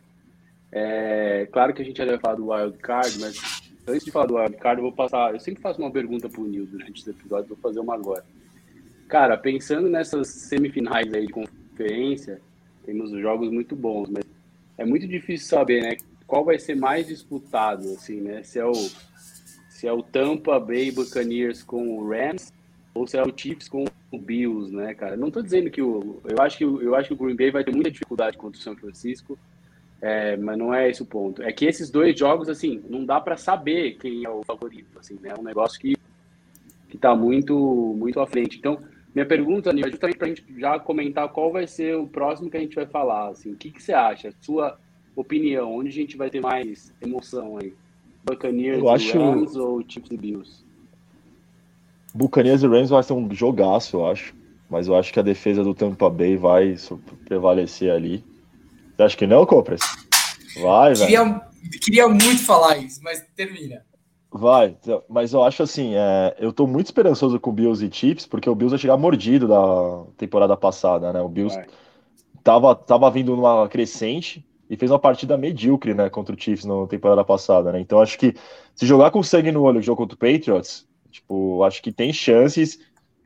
É, 0.71 1.47
claro 1.51 1.73
que 1.73 1.81
a 1.81 1.85
gente 1.85 1.97
já 1.97 2.05
deve 2.05 2.19
falar 2.19 2.35
do 2.35 2.51
Wild 2.51 2.77
Card, 2.77 3.19
mas 3.19 3.61
antes 3.87 4.05
de 4.05 4.11
falar 4.11 4.27
do 4.27 4.35
Wild 4.35 4.55
Card, 4.57 4.79
eu 4.79 4.83
vou 4.83 4.93
passar. 4.93 5.33
Eu 5.33 5.39
sempre 5.39 5.61
faço 5.61 5.81
uma 5.81 5.91
pergunta 5.91 6.29
pro 6.29 6.45
Nil 6.45 6.65
durante 6.65 7.01
os 7.01 7.07
episódios, 7.07 7.49
vou 7.49 7.57
fazer 7.57 7.79
uma 7.79 7.95
agora. 7.95 8.23
Cara, 9.07 9.35
pensando 9.37 9.89
nessas 9.89 10.27
semifinais 10.27 11.11
aí 11.13 11.25
de 11.25 11.33
conferência, 11.33 12.39
temos 12.85 13.09
jogos 13.19 13.51
muito 13.51 13.75
bons, 13.75 14.07
mas 14.09 14.23
é 14.77 14.85
muito 14.85 15.07
difícil 15.07 15.47
saber, 15.47 15.81
né? 15.81 15.97
Qual 16.29 16.45
vai 16.45 16.59
ser 16.59 16.75
mais 16.75 17.07
disputado, 17.07 17.89
assim, 17.89 18.21
né? 18.21 18.43
Se 18.43 18.59
é 18.59 18.65
o, 18.65 18.73
se 19.67 19.87
é 19.87 19.91
o 19.91 20.03
Tampa 20.03 20.59
Bay 20.59 20.91
Buccaneers 20.91 21.63
com 21.63 21.97
o 21.97 22.07
Rams 22.07 22.53
ou 22.93 23.07
se 23.07 23.17
é 23.17 23.23
o 23.23 23.33
Chiefs 23.35 23.67
com 23.67 23.85
o 24.11 24.17
Bills, 24.19 24.71
né, 24.71 24.93
cara? 24.93 25.17
Não 25.17 25.31
tô 25.31 25.41
dizendo 25.41 25.71
que 25.71 25.81
o. 25.81 26.21
Eu 26.23 26.39
acho 26.39 26.55
que, 26.59 26.63
eu 26.63 26.93
acho 26.93 27.07
que 27.07 27.13
o 27.15 27.17
Green 27.17 27.35
Bay 27.35 27.49
vai 27.49 27.63
ter 27.63 27.73
muita 27.73 27.89
dificuldade 27.89 28.37
contra 28.37 28.59
o 28.59 28.61
São 28.61 28.75
Francisco, 28.75 29.39
é, 29.99 30.37
mas 30.37 30.55
não 30.55 30.71
é 30.71 30.87
esse 30.87 31.01
o 31.01 31.05
ponto. 31.05 31.41
É 31.41 31.51
que 31.51 31.65
esses 31.65 31.89
dois 31.89 32.17
jogos, 32.17 32.47
assim, 32.47 32.79
não 32.87 33.03
dá 33.03 33.19
para 33.19 33.35
saber 33.35 33.97
quem 33.97 34.23
é 34.23 34.29
o 34.29 34.43
favorito, 34.43 34.99
assim, 34.99 35.17
né? 35.19 35.33
É 35.35 35.39
um 35.39 35.43
negócio 35.43 35.79
que, 35.79 35.97
que 36.89 36.97
tá 36.99 37.15
muito, 37.15 37.57
muito 37.97 38.19
à 38.19 38.27
frente. 38.27 38.59
Então, 38.59 38.79
minha 39.15 39.25
pergunta, 39.25 39.73
Nil, 39.73 39.87
é 39.87 39.89
justamente 39.89 40.17
pra 40.19 40.27
gente 40.27 40.45
já 40.59 40.77
comentar 40.77 41.27
qual 41.29 41.51
vai 41.51 41.65
ser 41.65 41.95
o 41.95 42.05
próximo 42.05 42.51
que 42.51 42.57
a 42.57 42.59
gente 42.59 42.75
vai 42.75 42.85
falar, 42.85 43.29
assim. 43.29 43.51
O 43.51 43.55
que, 43.55 43.71
que 43.71 43.81
você 43.81 43.93
acha? 43.93 44.31
Sua 44.39 44.77
opinião, 45.15 45.75
onde 45.75 45.89
a 45.89 45.93
gente 45.93 46.17
vai 46.17 46.29
ter 46.29 46.41
mais 46.41 46.93
emoção 47.01 47.57
aí? 47.57 47.73
Buccaneers 48.23 48.79
Eu 48.79 48.85
e 48.85 48.89
acho- 48.89 49.17
Rams 49.17 49.55
ou 49.55 49.83
Chiefs 49.87 50.11
e 50.11 50.17
Bills? 50.17 50.65
Buccaneers 52.13 52.63
e 52.63 52.67
Rams 52.67 52.89
vai 52.89 53.03
ser 53.03 53.13
um 53.13 53.31
jogaço, 53.33 53.97
eu 53.97 54.05
acho. 54.05 54.33
Mas 54.69 54.87
eu 54.87 54.95
acho 54.95 55.11
que 55.11 55.19
a 55.19 55.23
defesa 55.23 55.63
do 55.63 55.73
Tampa 55.73 56.09
Bay 56.09 56.37
vai 56.37 56.75
prevalecer 57.25 57.91
ali. 57.91 58.23
Você 58.95 59.03
acha 59.03 59.17
que 59.17 59.25
não, 59.27 59.45
Copras? 59.45 59.81
Vai, 60.61 60.93
velho. 60.93 61.05
Queria, 61.07 61.41
queria 61.81 62.07
muito 62.07 62.43
falar 62.45 62.77
isso, 62.77 62.99
mas 63.03 63.25
termina. 63.35 63.83
Vai, 64.31 64.77
mas 65.09 65.33
eu 65.33 65.41
acho 65.43 65.63
assim, 65.63 65.95
é, 65.95 66.35
eu 66.39 66.53
tô 66.53 66.67
muito 66.67 66.85
esperançoso 66.85 67.39
com 67.39 67.49
o 67.49 67.53
Bills 67.53 67.83
e 67.83 67.91
Chiefs, 67.91 68.27
porque 68.27 68.47
o 68.47 68.53
Bills 68.53 68.71
vai 68.71 68.79
chegar 68.79 68.95
mordido 68.95 69.47
da 69.47 70.05
temporada 70.17 70.55
passada, 70.55 71.11
né? 71.11 71.19
O 71.19 71.27
Bills 71.27 71.55
Vai. 71.55 71.65
tava, 72.43 72.75
tava 72.75 73.09
vindo 73.09 73.35
numa 73.35 73.67
crescente 73.67 74.45
e 74.69 74.77
fez 74.77 74.91
uma 74.91 74.99
partida 74.99 75.37
medíocre, 75.37 75.93
né, 75.93 76.09
contra 76.09 76.35
o 76.35 76.39
Chiefs 76.39 76.65
na 76.65 76.85
temporada 76.87 77.25
passada, 77.25 77.71
né? 77.71 77.79
Então 77.79 77.99
acho 77.99 78.17
que 78.17 78.35
se 78.75 78.85
jogar 78.85 79.11
com 79.11 79.23
sangue 79.23 79.51
no 79.51 79.63
olho 79.63 79.79
o 79.79 79.81
jogo 79.81 79.97
contra 79.97 80.15
o 80.15 80.19
Patriots, 80.19 80.87
tipo, 81.09 81.63
acho 81.63 81.81
que 81.81 81.91
tem 81.91 82.13
chances 82.13 82.77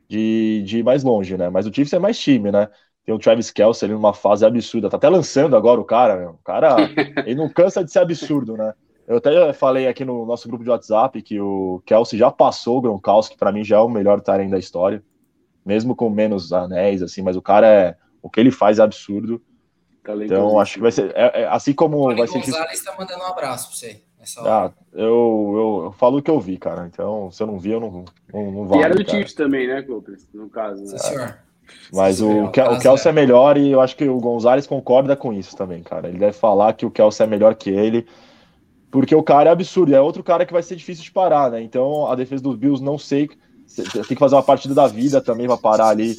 de, 0.08 0.62
de 0.64 0.78
ir 0.78 0.82
mais 0.82 1.04
longe, 1.04 1.36
né? 1.36 1.50
Mas 1.50 1.66
o 1.66 1.72
Chiefs 1.72 1.92
é 1.92 1.98
mais 1.98 2.18
time, 2.18 2.50
né? 2.50 2.68
Tem 3.04 3.14
o 3.14 3.18
Travis 3.18 3.50
Kelce 3.50 3.84
ali 3.84 3.92
numa 3.92 4.14
fase 4.14 4.46
absurda, 4.46 4.88
tá 4.88 4.96
até 4.96 5.08
lançando 5.08 5.54
agora 5.54 5.78
o 5.78 5.84
cara, 5.84 6.16
meu. 6.16 6.30
O 6.30 6.38
cara, 6.42 6.76
ele 7.26 7.34
não 7.34 7.48
cansa 7.50 7.84
de 7.84 7.92
ser 7.92 7.98
absurdo, 7.98 8.56
né? 8.56 8.72
Eu 9.06 9.18
até 9.18 9.52
falei 9.52 9.86
aqui 9.86 10.02
no 10.02 10.24
nosso 10.24 10.48
grupo 10.48 10.64
de 10.64 10.70
WhatsApp 10.70 11.20
que 11.20 11.38
o 11.38 11.82
Kelsey 11.84 12.18
já 12.18 12.30
passou 12.30 12.78
o 12.78 12.80
Gronkowski, 12.80 13.34
que 13.34 13.38
para 13.38 13.52
mim 13.52 13.62
já 13.62 13.76
é 13.76 13.80
o 13.80 13.88
melhor 13.88 14.22
Tyrant 14.22 14.48
da 14.48 14.58
história, 14.58 15.04
mesmo 15.64 15.94
com 15.94 16.08
menos 16.08 16.52
anéis, 16.54 17.02
assim, 17.02 17.20
mas 17.20 17.36
o 17.36 17.42
cara 17.42 17.66
é. 17.66 17.96
O 18.22 18.30
que 18.30 18.40
ele 18.40 18.50
faz 18.50 18.78
é 18.78 18.82
absurdo. 18.82 19.42
Então 20.24 20.58
acho 20.60 20.74
que 20.74 20.80
vai 20.80 20.92
ser. 20.92 21.12
é- 21.14 21.42
é- 21.42 21.48
assim 21.48 21.72
como 21.72 21.98
O 21.98 22.16
vai 22.16 22.26
ser 22.26 22.38
difícil. 22.38 22.52
Gonzalez 22.54 22.78
está 22.78 22.94
mandando 22.98 23.22
um 23.22 23.26
abraço 23.26 23.68
para 23.68 23.76
você. 23.76 24.02
Ah, 24.38 24.70
eu, 24.92 25.02
eu, 25.04 25.82
eu 25.84 25.94
falo 25.98 26.18
o 26.18 26.22
que 26.22 26.30
eu 26.30 26.40
vi, 26.40 26.56
cara. 26.56 26.88
Então, 26.90 27.30
se 27.30 27.42
eu 27.42 27.46
não 27.46 27.58
vi, 27.58 27.72
eu 27.72 27.80
não, 27.80 28.04
não, 28.32 28.50
não 28.50 28.64
E 28.64 28.68
vale, 28.68 28.82
era 28.82 28.94
do. 28.94 29.10
Chiefs 29.10 29.34
também, 29.34 29.68
né, 29.68 29.82
Cooper? 29.82 30.16
No 30.32 30.48
caso, 30.48 30.82
né? 30.82 30.88
Sim, 30.88 30.98
senhor. 30.98 31.38
Mas 31.92 32.16
Sim, 32.16 32.24
o, 32.24 32.44
o 32.46 32.52
Caso 32.52 32.80
Kelsey 32.80 33.08
é. 33.08 33.10
é 33.10 33.12
melhor 33.12 33.56
e 33.56 33.70
eu 33.70 33.80
acho 33.80 33.96
que 33.96 34.06
o 34.08 34.18
Gonzalez 34.18 34.66
concorda 34.66 35.16
com 35.16 35.32
isso 35.32 35.56
também, 35.56 35.82
cara. 35.82 36.08
Ele 36.08 36.18
deve 36.18 36.32
falar 36.32 36.72
que 36.74 36.84
o 36.84 36.90
Kelsey 36.90 37.24
é 37.24 37.28
melhor 37.28 37.54
que 37.54 37.70
ele, 37.70 38.06
porque 38.90 39.14
o 39.14 39.22
cara 39.22 39.50
é 39.50 39.52
absurdo. 39.52 39.94
É 39.94 40.00
outro 40.00 40.22
cara 40.22 40.44
que 40.44 40.52
vai 40.52 40.62
ser 40.62 40.76
difícil 40.76 41.04
de 41.04 41.10
parar, 41.10 41.50
né? 41.50 41.62
Então 41.62 42.06
a 42.06 42.14
defesa 42.14 42.42
dos 42.42 42.56
Bills, 42.56 42.82
não 42.82 42.98
sei. 42.98 43.30
Tem 43.92 44.02
que 44.04 44.16
fazer 44.16 44.34
uma 44.36 44.42
partida 44.42 44.74
da 44.74 44.86
vida 44.86 45.20
também 45.20 45.46
para 45.46 45.56
parar 45.56 45.88
ali 45.88 46.16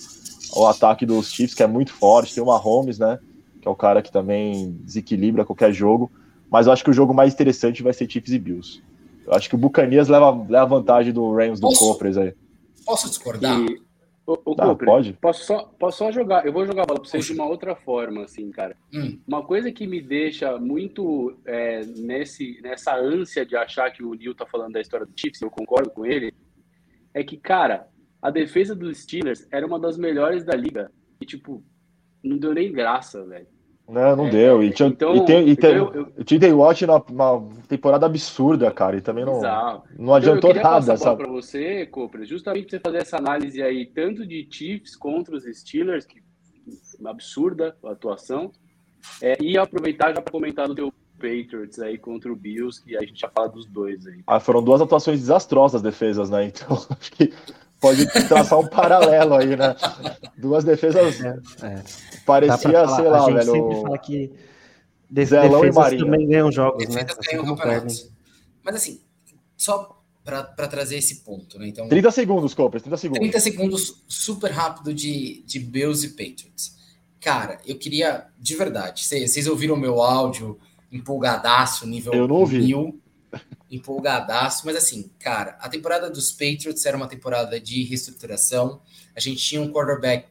o 0.55 0.65
ataque 0.65 1.05
dos 1.05 1.31
Chiefs, 1.31 1.53
que 1.55 1.63
é 1.63 1.67
muito 1.67 1.93
forte. 1.93 2.33
Tem 2.33 2.43
o 2.43 2.47
Mahomes, 2.47 2.97
né? 2.97 3.19
Que 3.65 3.69
é 3.69 3.71
o 3.71 3.75
cara 3.75 4.03
que 4.03 4.11
também 4.11 4.73
desequilibra 4.83 5.43
qualquer 5.43 5.73
jogo. 5.73 6.11
Mas 6.51 6.67
eu 6.67 6.73
acho 6.73 6.83
que 6.83 6.91
o 6.91 6.93
jogo 6.93 7.15
mais 7.15 7.33
interessante 7.33 7.81
vai 7.81 7.93
ser 7.93 8.07
Chiefs 8.07 8.31
e 8.31 8.37
Bills. 8.37 8.83
Eu 9.25 9.33
acho 9.33 9.49
que 9.49 9.55
o 9.55 9.57
Buccaneers 9.57 10.07
leva, 10.07 10.29
leva 10.47 10.65
vantagem 10.67 11.11
do 11.11 11.33
Rams 11.33 11.59
do? 11.59 11.67
Copres 11.69 12.15
aí. 12.15 12.35
Posso 12.85 13.09
discordar? 13.09 13.59
E, 13.59 13.81
Ah, 14.27 14.65
Cooper, 14.67 14.85
pode? 14.85 15.13
Posso 15.13 15.45
só, 15.45 15.63
posso 15.79 15.97
só 15.97 16.11
jogar? 16.11 16.45
Eu 16.45 16.53
vou 16.53 16.63
jogar 16.63 16.83
a 16.83 16.85
bola 16.85 16.99
pra 16.99 17.09
vocês 17.09 17.25
de 17.25 17.33
uma 17.33 17.47
outra 17.47 17.75
forma, 17.75 18.23
assim, 18.23 18.51
cara. 18.51 18.77
Hum. 18.93 19.17
Uma 19.27 19.43
coisa 19.43 19.71
que 19.71 19.87
me 19.87 19.99
deixa 19.99 20.59
muito 20.59 21.35
é, 21.43 21.83
nesse, 21.85 22.61
nessa 22.61 22.95
ânsia 22.95 23.43
de 23.43 23.55
achar 23.55 23.89
que 23.89 24.03
o 24.03 24.13
Neil 24.13 24.35
tá 24.35 24.45
falando 24.45 24.73
da 24.73 24.81
história 24.81 25.07
do 25.07 25.19
Chiefs, 25.19 25.41
eu 25.41 25.49
concordo 25.49 25.89
com 25.89 26.05
ele, 26.05 26.31
é 27.15 27.23
que, 27.23 27.35
cara, 27.35 27.87
a 28.21 28.29
defesa 28.29 28.75
dos 28.75 28.99
Steelers 28.99 29.47
era 29.51 29.65
uma 29.65 29.79
das 29.79 29.97
melhores 29.97 30.43
da 30.43 30.55
liga. 30.55 30.91
E, 31.19 31.25
tipo, 31.25 31.63
não 32.23 32.37
deu 32.37 32.53
nem 32.53 32.71
graça, 32.71 33.25
velho. 33.25 33.54
Não, 33.87 34.15
não 34.15 34.27
É, 34.27 34.29
deu. 34.31 34.63
E, 34.63 34.71
tinha, 34.71 34.89
então- 34.89 35.15
e 35.15 35.25
tem, 35.25 35.47
e 35.49 35.55
tem, 35.55 35.75
eu- 35.75 35.93
eu- 35.93 36.11
o 36.17 36.23
TJ 36.23 36.51
Watt 36.53 36.85
na, 36.87 37.03
na 37.11 37.41
temporada 37.67 38.05
absurda, 38.07 38.71
cara, 38.71 38.97
e 38.97 39.01
também 39.01 39.23
não, 39.23 39.33
não 39.33 39.41
Então, 39.41 39.83
eu 40.07 40.13
adiantou 40.15 40.53
nada, 40.55 40.63
passar 40.63 40.93
a 40.93 40.97
bola 40.97 40.97
sabe? 40.97 41.17
para 41.23 41.31
você, 41.31 41.85
Cooper, 41.85 42.25
justamente 42.25 42.63
pra 42.65 42.71
você 42.71 42.79
fazer 42.79 42.97
essa 42.97 43.17
análise 43.17 43.61
aí, 43.61 43.85
tanto 43.85 44.25
de 44.25 44.47
Chiefs 44.49 44.95
contra 44.95 45.35
os 45.35 45.43
Steelers, 45.43 46.03
que 46.05 46.19
absurda 47.05 47.75
a 47.83 47.91
atuação, 47.91 48.51
é, 49.21 49.37
e 49.41 49.57
aproveitar 49.57 50.13
já 50.15 50.21
para 50.21 50.31
comentar 50.31 50.67
do 50.67 50.73
teu 50.75 50.91
Patriots 51.17 51.79
aí 51.79 51.97
contra 51.97 52.31
o 52.31 52.35
Bills, 52.35 52.83
que 52.83 52.97
a 52.97 53.01
gente 53.01 53.19
já 53.21 53.29
fala 53.29 53.47
dos 53.49 53.65
dois 53.67 54.05
aí. 54.07 54.21
Ah, 54.27 54.39
foram 54.39 54.61
duas 54.63 54.81
atuações 54.81 55.19
desastrosas 55.19 55.81
defesas, 55.81 56.29
né? 56.29 56.45
Então 56.45 56.75
acho 56.99 57.11
que 57.11 57.31
pode 57.85 58.27
traçar 58.27 58.59
um 58.59 58.67
paralelo 58.67 59.35
aí, 59.35 59.55
né? 59.55 59.75
Duas 60.37 60.63
defesas 60.63 61.19
É, 61.21 61.27
é. 61.63 61.83
Parecia, 62.25 62.87
sei 62.87 63.07
lá, 63.07 63.25
a 63.25 63.29
gente 63.29 63.33
velho. 63.35 63.51
sempre 63.51 63.81
fala 63.81 63.97
que 63.97 64.31
def- 65.09 65.29
Zelão 65.29 65.63
e 65.65 65.69
defesas 65.69 65.99
também 65.99 66.27
ganham 66.27 66.51
jogos, 66.51 66.87
né? 66.87 67.03
Defesas 67.03 67.17
Assim 67.19 67.31
ganham 67.37 67.55
perdem. 67.55 67.63
campeonatos. 67.73 68.11
Mas 68.63 68.75
assim, 68.75 69.01
só 69.55 70.01
para 70.23 70.41
trazer 70.67 70.97
esse 70.97 71.17
ponto, 71.23 71.59
né? 71.59 71.67
Então, 71.67 71.87
30 71.87 72.09
segundos, 72.09 72.53
Copers, 72.55 72.81
30 72.81 72.97
segundos. 72.97 73.19
30 73.21 73.39
segundos 73.39 74.03
super 74.07 74.49
rápido 74.51 74.91
de, 74.91 75.43
de 75.45 75.59
Bills 75.59 76.03
e 76.05 76.09
Patriots. 76.09 76.75
Cara, 77.21 77.59
eu 77.65 77.77
queria, 77.77 78.25
de 78.39 78.55
verdade, 78.55 79.05
vocês 79.05 79.45
ouviram 79.47 79.75
o 79.75 79.79
meu 79.79 80.01
áudio 80.01 80.57
empolgadaço, 80.91 81.85
nível 81.87 82.13
eu 82.13 82.27
não 82.27 82.37
ouvi. 82.37 82.59
mil, 82.59 82.99
empolgadaço, 83.69 84.65
mas 84.65 84.75
assim, 84.75 85.09
cara, 85.19 85.57
a 85.59 85.69
temporada 85.69 86.09
dos 86.09 86.31
Patriots 86.31 86.85
era 86.85 86.95
uma 86.95 87.07
temporada 87.07 87.59
de 87.59 87.83
reestruturação, 87.83 88.81
a 89.15 89.19
gente 89.19 89.43
tinha 89.43 89.61
um 89.61 89.71
quarterback 89.71 90.27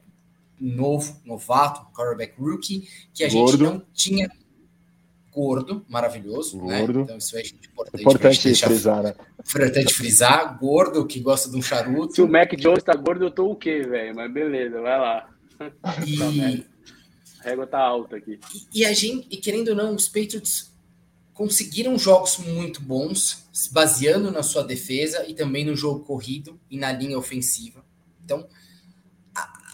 novo, 0.61 1.21
novato, 1.25 1.81
um 1.83 1.93
quarterback 1.93 2.35
rookie, 2.39 2.89
que 3.13 3.25
a 3.25 3.29
Gordo. 3.29 3.51
gente 3.53 3.63
não 3.63 3.83
tinha 3.93 4.29
gordo, 5.35 5.85
maravilhoso, 5.89 6.65
né? 6.65 6.79
gordo. 6.79 6.99
né? 7.01 7.05
Então 7.05 7.19
isso 7.19 7.37
é 7.37 7.41
importante, 7.43 8.01
importante 8.01 8.55
frisar, 8.55 9.03
né? 9.03 9.15
Importante 9.41 9.95
frisar, 9.95 10.59
gordo, 10.59 11.07
que 11.07 11.19
gosta 11.19 11.51
de 11.51 11.57
um 11.57 11.63
charuto. 11.63 12.15
Se 12.15 12.23
o 12.23 12.29
Mac 12.29 12.55
Jones 12.55 12.85
tá 12.85 12.95
gordo, 12.95 13.25
eu 13.25 13.31
tô 13.33 13.51
o 13.51 13.57
quê, 13.57 13.81
velho? 13.83 14.15
Mas 14.15 14.33
beleza, 14.33 14.81
vai 14.81 14.99
lá. 14.99 15.29
E... 16.07 16.65
a 17.41 17.45
régua 17.45 17.67
tá 17.67 17.81
alta 17.81 18.17
aqui. 18.17 18.39
E 18.73 18.87
a 18.87 18.93
gente, 18.93 19.27
e 19.29 19.37
querendo 19.37 19.69
ou 19.69 19.75
não, 19.75 19.95
os 19.95 20.07
Patriots 20.07 20.73
conseguiram 21.35 21.99
jogos 21.99 22.39
muito 22.39 22.81
bons, 22.81 23.45
baseando 23.73 24.31
na 24.31 24.43
sua 24.43 24.63
defesa 24.63 25.27
e 25.27 25.35
também 25.35 25.65
no 25.65 25.77
jogo 25.77 26.05
corrido 26.05 26.59
e 26.71 26.79
na 26.79 26.93
linha 26.93 27.19
ofensiva. 27.19 27.85
Então, 28.25 28.49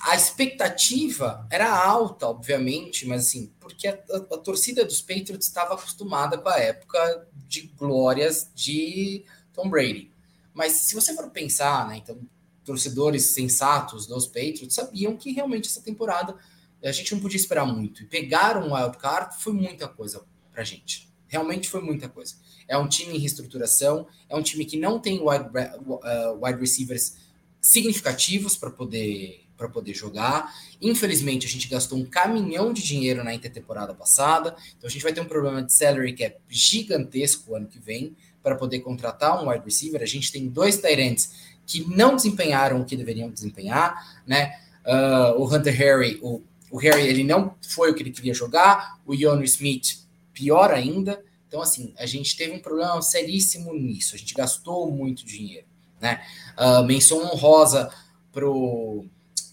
a 0.03 0.17
expectativa 0.17 1.47
era 1.51 1.71
alta, 1.71 2.27
obviamente, 2.27 3.07
mas 3.07 3.27
assim, 3.27 3.53
porque 3.61 3.87
a, 3.87 3.93
a, 3.93 4.17
a, 4.17 4.39
torcida 4.39 4.85
dos 4.85 5.03
Patriots 5.03 5.47
estava 5.47 5.75
acostumada 5.75 6.39
com 6.39 6.49
a 6.49 6.59
época 6.59 7.29
de 7.47 7.69
glórias 7.77 8.51
de 8.55 9.25
Tom 9.53 9.69
Brady. 9.69 10.11
Mas 10.55 10.73
se 10.73 10.95
você 10.95 11.15
for 11.15 11.31
pensar, 11.31 11.87
né, 11.87 11.99
então, 11.99 12.19
torcedores 12.65 13.35
sensatos 13.35 14.07
dos 14.07 14.27
Patriots 14.27 14.75
sabiam 14.75 15.17
que 15.17 15.33
realmente 15.33 15.69
essa 15.69 15.83
temporada 15.83 16.35
a 16.83 16.93
gente 16.93 17.15
não 17.15 17.21
podia 17.21 17.37
esperar 17.37 17.67
muito. 17.67 18.03
E 18.03 18.07
pegar 18.07 18.57
um 18.57 18.75
wild 18.75 18.97
card 18.97 19.37
foi 19.43 19.53
muita 19.53 19.87
coisa 19.87 20.25
pra 20.51 20.65
gente. 20.65 21.10
Realmente 21.31 21.71
foi 21.71 21.81
muita 21.81 22.09
coisa. 22.09 22.35
É 22.67 22.77
um 22.77 22.89
time 22.89 23.15
em 23.15 23.19
reestruturação, 23.19 24.07
é 24.29 24.35
um 24.35 24.43
time 24.43 24.65
que 24.65 24.77
não 24.77 24.99
tem 24.99 25.21
wide, 25.23 25.45
uh, 25.49 26.45
wide 26.45 26.59
receivers 26.59 27.15
significativos 27.61 28.57
para 28.57 28.71
poder 28.71 29.47
para 29.57 29.69
poder 29.69 29.93
jogar. 29.93 30.55
Infelizmente, 30.81 31.47
a 31.47 31.49
gente 31.49 31.69
gastou 31.69 31.99
um 31.99 32.05
caminhão 32.07 32.73
de 32.73 32.83
dinheiro 32.83 33.23
na 33.23 33.35
intertemporada 33.35 33.93
passada, 33.93 34.57
então 34.77 34.89
a 34.89 34.91
gente 34.91 35.03
vai 35.03 35.13
ter 35.13 35.21
um 35.21 35.27
problema 35.27 35.63
de 35.63 35.71
salary 35.71 36.15
cap 36.15 36.35
gigantesco 36.49 37.55
ano 37.55 37.67
que 37.67 37.79
vem 37.79 38.17
para 38.43 38.57
poder 38.57 38.81
contratar 38.81 39.41
um 39.41 39.51
wide 39.51 39.63
receiver. 39.63 40.03
A 40.03 40.07
gente 40.07 40.33
tem 40.33 40.49
dois 40.49 40.79
Tyrants 40.79 41.31
que 41.67 41.87
não 41.89 42.17
desempenharam 42.17 42.81
o 42.81 42.85
que 42.87 42.97
deveriam 42.97 43.31
desempenhar, 43.31 44.23
né? 44.27 44.59
Uh, 44.85 45.39
o 45.39 45.55
Hunter 45.55 45.77
Harry, 45.77 46.19
o, 46.23 46.43
o 46.71 46.79
Harry, 46.79 47.07
ele 47.07 47.23
não 47.23 47.55
foi 47.61 47.91
o 47.91 47.95
que 47.95 48.03
ele 48.03 48.11
queria 48.11 48.33
jogar, 48.33 48.99
o 49.05 49.15
Ion 49.15 49.43
Smith, 49.43 50.00
pior 50.41 50.73
ainda. 50.73 51.23
Então, 51.47 51.61
assim, 51.61 51.93
a 51.99 52.07
gente 52.07 52.37
teve 52.37 52.53
um 52.53 52.61
problema 52.61 53.03
seríssimo 53.03 53.75
nisso, 53.75 54.15
a 54.15 54.19
gente 54.19 54.33
gastou 54.33 54.91
muito 54.91 55.25
dinheiro, 55.27 55.67
né? 56.01 56.23
Uh, 56.57 56.83
menção 56.85 57.19
honrosa 57.25 57.93
pro 58.33 59.05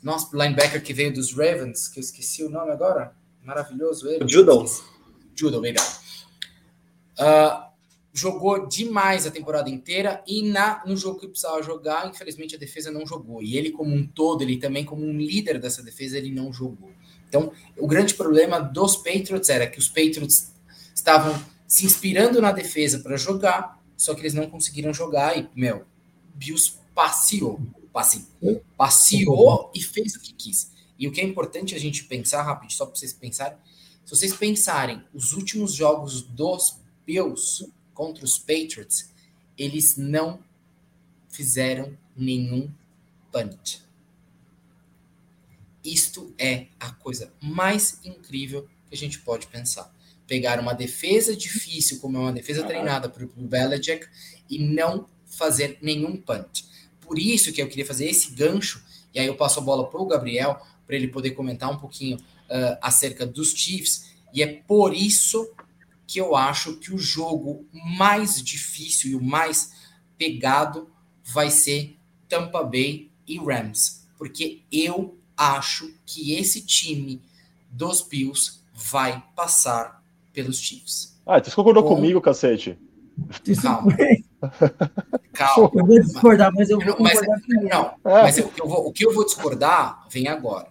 nosso 0.01 0.29
linebacker 0.35 0.81
que 0.81 0.93
veio 0.93 1.13
dos 1.13 1.33
Ravens, 1.33 1.87
que 1.89 1.99
eu 1.99 2.01
esqueci 2.01 2.43
o 2.43 2.49
nome 2.49 2.71
agora. 2.71 3.13
Maravilhoso 3.43 4.07
ele. 4.07 4.27
Judon. 4.27 4.65
Judon, 5.35 5.57
obrigado. 5.57 5.99
Uh, 7.19 7.67
jogou 8.13 8.67
demais 8.67 9.25
a 9.25 9.31
temporada 9.31 9.69
inteira 9.69 10.23
e 10.27 10.43
na, 10.43 10.83
no 10.85 10.95
jogo 10.95 11.19
que 11.19 11.27
precisava 11.27 11.61
jogar, 11.63 12.07
infelizmente 12.07 12.55
a 12.55 12.59
defesa 12.59 12.91
não 12.91 13.05
jogou. 13.05 13.41
E 13.41 13.57
ele, 13.57 13.71
como 13.71 13.93
um 13.93 14.05
todo, 14.05 14.43
ele 14.43 14.57
também, 14.57 14.85
como 14.85 15.03
um 15.03 15.17
líder 15.17 15.59
dessa 15.59 15.83
defesa, 15.83 16.17
ele 16.17 16.31
não 16.31 16.53
jogou. 16.53 16.91
Então, 17.27 17.51
o 17.77 17.87
grande 17.87 18.13
problema 18.13 18.59
dos 18.59 18.95
Patriots 18.95 19.49
era 19.49 19.67
que 19.67 19.79
os 19.79 19.87
Patriots 19.87 20.53
estavam 21.07 21.41
se 21.65 21.85
inspirando 21.85 22.41
na 22.41 22.51
defesa 22.51 22.99
para 22.99 23.15
jogar, 23.15 23.81
só 23.95 24.13
que 24.13 24.21
eles 24.21 24.33
não 24.33 24.49
conseguiram 24.49 24.93
jogar 24.93 25.37
e, 25.37 25.49
meu, 25.55 25.85
Bills 26.35 26.73
passeou 26.93 27.59
assim, 27.99 28.27
passeou 28.77 29.71
e 29.73 29.81
fez 29.81 30.15
o 30.15 30.19
que 30.19 30.33
quis. 30.33 30.71
E 30.99 31.07
o 31.07 31.11
que 31.11 31.21
é 31.21 31.23
importante 31.23 31.73
a 31.73 31.79
gente 31.79 32.03
pensar 32.03 32.43
rápido, 32.43 32.71
só 32.71 32.85
para 32.85 32.95
vocês 32.95 33.13
pensarem, 33.13 33.57
se 34.05 34.15
vocês 34.15 34.35
pensarem, 34.35 35.03
os 35.13 35.33
últimos 35.33 35.73
jogos 35.73 36.21
dos 36.21 36.79
Bills 37.05 37.71
contra 37.93 38.23
os 38.23 38.37
Patriots, 38.37 39.11
eles 39.57 39.97
não 39.97 40.39
fizeram 41.29 41.97
nenhum 42.15 42.71
punt. 43.31 43.79
Isto 45.83 46.33
é 46.37 46.67
a 46.79 46.91
coisa 46.91 47.33
mais 47.41 47.99
incrível 48.03 48.67
que 48.87 48.95
a 48.95 48.97
gente 48.97 49.19
pode 49.19 49.47
pensar. 49.47 49.91
Pegar 50.27 50.59
uma 50.59 50.73
defesa 50.73 51.35
difícil, 51.35 51.99
como 51.99 52.17
é 52.17 52.19
uma 52.19 52.33
defesa 52.33 52.63
treinada 52.63 53.09
por 53.09 53.25
Belichick, 53.35 54.07
e 54.49 54.59
não 54.59 55.07
fazer 55.25 55.77
nenhum 55.81 56.17
punt. 56.17 56.63
Por 56.99 57.17
isso 57.17 57.53
que 57.53 57.61
eu 57.61 57.67
queria 57.67 57.85
fazer 57.85 58.09
esse 58.09 58.31
gancho, 58.31 58.83
e 59.13 59.19
aí 59.19 59.25
eu 59.25 59.35
passo 59.35 59.59
a 59.59 59.63
bola 59.63 59.89
para 59.89 60.01
o 60.01 60.05
Gabriel, 60.05 60.61
para 60.85 60.95
ele 60.95 61.07
poder 61.07 61.31
comentar 61.31 61.71
um 61.71 61.77
pouquinho 61.77 62.17
uh, 62.17 62.77
acerca 62.81 63.25
dos 63.25 63.51
Chiefs, 63.51 64.07
e 64.33 64.43
é 64.43 64.47
por 64.47 64.93
isso 64.93 65.49
que 66.05 66.19
eu 66.19 66.35
acho 66.35 66.77
que 66.77 66.93
o 66.93 66.97
jogo 66.97 67.65
mais 67.73 68.41
difícil 68.41 69.11
e 69.11 69.15
o 69.15 69.21
mais 69.21 69.71
pegado 70.17 70.89
vai 71.23 71.51
ser 71.51 71.97
Tampa 72.29 72.63
Bay 72.63 73.11
e 73.27 73.37
Rams, 73.37 74.07
porque 74.17 74.61
eu 74.71 75.17
acho 75.35 75.93
que 76.05 76.33
esse 76.33 76.61
time 76.61 77.21
dos 77.69 78.01
Bills 78.01 78.59
vai 78.73 79.23
passar 79.35 79.96
pelos 80.37 80.59
Chiefs. 80.59 81.19
Ah, 81.25 81.43
você 81.43 81.49
concordou 81.49 81.81
Com... 81.81 81.95
comigo, 81.95 82.21
cacete? 82.21 82.77
Calma. 83.59 83.97
Calma. 85.33 85.71
Eu 85.73 85.85
vou 85.87 85.99
discordar, 85.99 86.53
mas 86.53 86.69
eu 86.69 86.79
vou 86.79 86.95
mas, 86.99 87.19
Não, 87.63 87.95
mas 88.03 88.37
eu, 88.37 88.53
eu 88.55 88.67
vou, 88.67 88.87
o 88.87 88.93
que 88.93 89.03
eu 89.03 89.11
vou 89.11 89.25
discordar 89.25 90.07
vem 90.11 90.27
agora. 90.27 90.67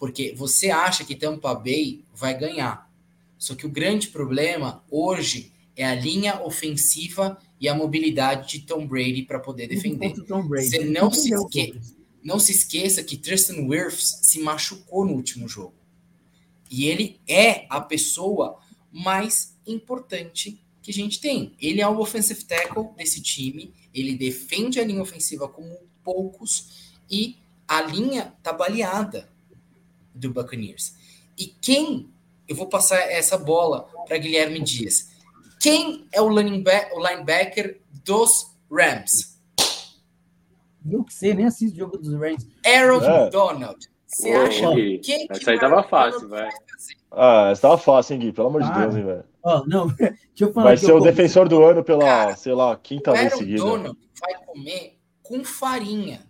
Porque 0.00 0.34
você 0.36 0.68
acha 0.72 1.04
que 1.04 1.14
Tampa 1.14 1.54
Bay 1.54 2.02
vai 2.12 2.36
ganhar. 2.36 2.90
Só 3.38 3.54
que 3.54 3.64
o 3.64 3.70
grande 3.70 4.08
problema 4.08 4.82
hoje 4.90 5.52
é 5.76 5.86
a 5.86 5.94
linha 5.94 6.42
ofensiva 6.42 7.38
e 7.60 7.68
a 7.68 7.74
mobilidade 7.74 8.50
de 8.50 8.66
Tom 8.66 8.84
Brady 8.84 9.22
para 9.22 9.38
poder 9.38 9.68
defender. 9.68 10.12
Você 10.16 10.84
não 10.86 11.12
se, 11.12 11.32
esque... 11.32 11.80
não 12.20 12.40
se 12.40 12.50
esqueça 12.50 13.04
que 13.04 13.16
Tristan 13.16 13.64
Wirfs 13.68 14.18
se 14.22 14.40
machucou 14.40 15.04
no 15.04 15.12
último 15.12 15.48
jogo. 15.48 15.74
E 16.68 16.88
ele 16.88 17.20
é 17.28 17.66
a 17.70 17.80
pessoa 17.80 18.58
mais 18.94 19.56
importante 19.66 20.62
que 20.80 20.92
a 20.92 20.94
gente 20.94 21.20
tem. 21.20 21.56
Ele 21.60 21.80
é 21.80 21.88
o 21.88 21.98
offensive 21.98 22.44
tackle 22.44 22.90
desse 22.96 23.20
time, 23.20 23.74
ele 23.92 24.14
defende 24.14 24.78
a 24.78 24.84
linha 24.84 25.02
ofensiva 25.02 25.48
como 25.48 25.76
poucos 26.04 26.92
e 27.10 27.36
a 27.66 27.82
linha 27.82 28.34
tá 28.40 28.52
baleada 28.52 29.28
do 30.14 30.32
Buccaneers. 30.32 30.94
E 31.36 31.46
quem, 31.46 32.08
eu 32.46 32.54
vou 32.54 32.68
passar 32.68 32.98
essa 32.98 33.36
bola 33.36 33.88
para 34.06 34.16
Guilherme 34.16 34.60
Dias. 34.60 35.10
Quem 35.58 36.06
é 36.12 36.20
o, 36.20 36.28
linebacker, 36.28 36.96
o 36.96 37.04
linebacker 37.04 37.80
dos 38.04 38.54
Rams? 38.70 39.40
Eu 40.88 41.02
que 41.02 41.14
sei, 41.14 41.34
nem 41.34 41.46
assisto 41.46 41.74
o 41.74 41.78
jogo 41.78 41.98
dos 41.98 42.12
Rams. 42.14 42.46
Aaron 42.64 43.02
é. 43.02 43.30
Donald. 43.30 43.88
Você 44.14 44.30
acha 44.30 44.72
que. 44.72 44.98
Quem 44.98 45.26
Essa 45.28 45.50
aí 45.50 45.58
tava 45.58 45.82
fácil, 45.82 46.28
velho. 46.28 46.48
Ah, 47.10 47.48
essa 47.50 47.62
tava 47.62 47.78
fácil, 47.78 48.14
hein, 48.14 48.20
Gui? 48.20 48.32
Pelo 48.32 48.46
amor 48.48 48.62
de 48.62 48.72
Deus, 48.72 48.96
hein, 48.96 49.04
velho. 49.04 49.24
Oh, 49.42 49.62
não, 49.66 49.88
deixa 49.98 50.14
eu 50.40 50.52
falar. 50.52 50.66
Vai 50.66 50.76
ser 50.76 50.92
o 50.92 51.00
defensor 51.00 51.48
do 51.48 51.64
ano 51.64 51.82
pela, 51.82 52.04
Cara, 52.04 52.36
sei 52.36 52.54
lá, 52.54 52.76
quinta 52.76 53.12
vez 53.12 53.34
seguida. 53.34 53.62
O 53.64 53.70
Donald 53.70 53.98
vai 54.20 54.34
comer 54.46 54.98
com 55.22 55.44
farinha 55.44 56.20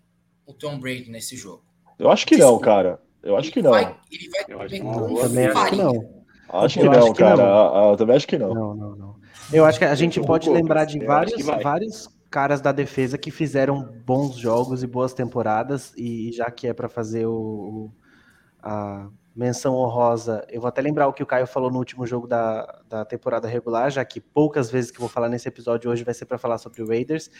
o 0.46 0.52
Tom 0.54 0.78
Brady 0.78 1.10
nesse 1.10 1.36
jogo. 1.36 1.62
Eu 1.98 2.10
acho 2.10 2.26
que 2.26 2.36
Desculpa. 2.36 2.54
não, 2.54 2.60
cara. 2.60 3.00
Eu 3.22 3.36
acho 3.36 3.52
que 3.52 3.62
não. 3.62 3.70
Vai, 3.70 3.96
ele 4.10 4.28
vai 4.30 4.44
comer 4.44 4.80
com 4.80 5.14
também 5.16 5.50
farinha. 5.50 5.88
Acho 5.88 5.98
que 5.98 6.04
não. 6.04 6.24
Acho 6.48 6.78
que 6.78 6.86
eu 6.86 6.90
não, 6.90 6.98
acho 6.98 7.12
que 7.12 7.18
cara. 7.18 7.36
Não. 7.36 7.90
Eu 7.90 7.96
também 7.96 8.16
acho 8.16 8.26
que 8.26 8.38
não. 8.38 8.54
Não, 8.54 8.74
não, 8.74 8.96
não. 8.96 9.14
Eu 9.52 9.64
acho 9.64 9.78
que 9.78 9.84
a 9.84 9.94
gente 9.94 10.20
pode 10.20 10.48
lembrar 10.48 10.84
de 10.86 10.98
vários, 11.04 11.44
vários 11.44 12.08
caras 12.34 12.60
da 12.60 12.72
defesa 12.72 13.16
que 13.16 13.30
fizeram 13.30 13.94
bons 14.04 14.34
jogos 14.34 14.82
e 14.82 14.88
boas 14.88 15.14
temporadas, 15.14 15.94
e 15.96 16.32
já 16.32 16.50
que 16.50 16.66
é 16.66 16.74
para 16.74 16.88
fazer 16.88 17.26
o, 17.26 17.92
a 18.60 19.08
menção 19.36 19.76
honrosa, 19.76 20.44
eu 20.50 20.60
vou 20.60 20.66
até 20.66 20.82
lembrar 20.82 21.06
o 21.06 21.12
que 21.12 21.22
o 21.22 21.26
Caio 21.26 21.46
falou 21.46 21.70
no 21.70 21.78
último 21.78 22.04
jogo 22.04 22.26
da, 22.26 22.82
da 22.88 23.04
temporada 23.04 23.46
regular, 23.46 23.88
já 23.88 24.04
que 24.04 24.20
poucas 24.20 24.68
vezes 24.68 24.90
que 24.90 24.98
vou 24.98 25.08
falar 25.08 25.28
nesse 25.28 25.46
episódio 25.46 25.88
hoje 25.88 26.02
vai 26.02 26.12
ser 26.12 26.24
para 26.24 26.36
falar 26.36 26.58
sobre 26.58 26.82
o 26.82 26.88
Raiders. 26.88 27.30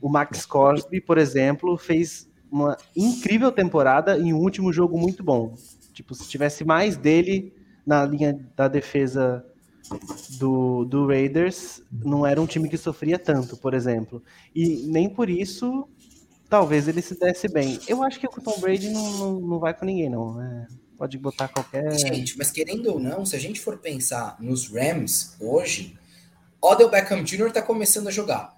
O 0.00 0.08
Max 0.08 0.46
Crosby, 0.46 1.00
por 1.00 1.18
exemplo, 1.18 1.76
fez 1.76 2.30
uma 2.52 2.76
incrível 2.94 3.50
temporada 3.50 4.16
em 4.16 4.32
um 4.32 4.38
último 4.38 4.72
jogo 4.72 4.96
muito 4.96 5.24
bom. 5.24 5.56
Tipo, 5.92 6.14
se 6.14 6.28
tivesse 6.28 6.64
mais 6.64 6.96
dele 6.96 7.52
na 7.84 8.04
linha 8.04 8.38
da 8.54 8.68
defesa 8.68 9.44
do, 10.38 10.84
do 10.84 11.06
Raiders 11.06 11.82
não 11.90 12.26
era 12.26 12.40
um 12.40 12.46
time 12.46 12.68
que 12.68 12.76
sofria 12.76 13.18
tanto, 13.18 13.56
por 13.56 13.74
exemplo. 13.74 14.22
E 14.54 14.86
nem 14.86 15.08
por 15.08 15.28
isso 15.28 15.88
talvez 16.48 16.88
ele 16.88 17.00
se 17.00 17.18
desse 17.18 17.48
bem. 17.48 17.78
Eu 17.86 18.02
acho 18.02 18.18
que 18.18 18.26
o 18.26 18.30
Tom 18.30 18.58
Brady 18.58 18.90
não, 18.90 19.12
não, 19.12 19.40
não 19.40 19.58
vai 19.58 19.72
com 19.72 19.84
ninguém, 19.84 20.10
não. 20.10 20.42
É, 20.42 20.66
pode 20.98 21.16
botar 21.16 21.48
qualquer. 21.48 21.92
Gente, 21.98 22.36
mas 22.36 22.50
querendo 22.50 22.92
ou 22.92 22.98
não, 22.98 23.24
se 23.24 23.36
a 23.36 23.38
gente 23.38 23.60
for 23.60 23.78
pensar 23.78 24.36
nos 24.40 24.68
Rams 24.68 25.36
hoje, 25.40 25.96
Odell 26.60 26.90
Beckham 26.90 27.22
Jr. 27.22 27.52
tá 27.52 27.62
começando 27.62 28.08
a 28.08 28.10
jogar. 28.10 28.56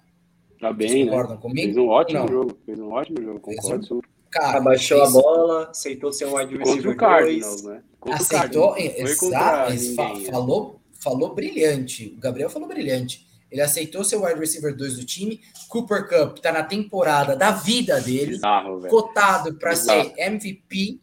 Tá 0.59 0.73
bem, 0.73 0.87
Vocês 0.87 1.05
né? 1.05 1.11
concordam 1.11 1.35
né? 1.35 1.41
comigo? 1.41 1.73
Fez 1.73 1.77
um 1.77 1.87
ótimo 1.87 2.19
não. 2.19 2.27
jogo. 2.27 2.57
Fez 2.65 2.79
um 2.79 2.91
ótimo 2.91 3.21
jogo, 3.21 3.39
concordo. 3.39 3.95
Um... 3.95 4.01
Cara, 4.31 4.57
abaixou 4.57 4.99
fez... 4.99 5.09
a 5.09 5.21
bola, 5.21 5.69
aceitou 5.69 6.11
ser 6.11 6.25
um 6.25 6.35
wide 6.35 6.57
receiver 6.57 6.83
contra 6.83 6.91
o 6.91 6.95
Cardinals, 6.97 7.63
né? 7.63 7.83
Contra 7.99 8.19
aceitou, 8.19 8.77
exato, 8.77 10.25
falou, 10.31 10.81
falou 11.03 11.35
brilhante. 11.35 12.13
O 12.17 12.19
Gabriel 12.19 12.49
falou 12.49 12.67
brilhante. 12.67 13.27
Ele 13.51 13.61
aceitou 13.61 14.03
ser 14.03 14.15
o 14.15 14.25
wide 14.25 14.39
receiver 14.39 14.75
2 14.75 14.97
do 14.97 15.05
time. 15.05 15.39
Cooper 15.67 16.07
Cup 16.07 16.39
tá 16.39 16.51
na 16.51 16.63
temporada 16.63 17.35
da 17.35 17.51
vida 17.51 18.01
dele, 18.01 18.31
Bizarro, 18.31 18.87
cotado 18.87 19.53
para 19.55 19.75
ser 19.75 20.13
MVP, 20.17 20.99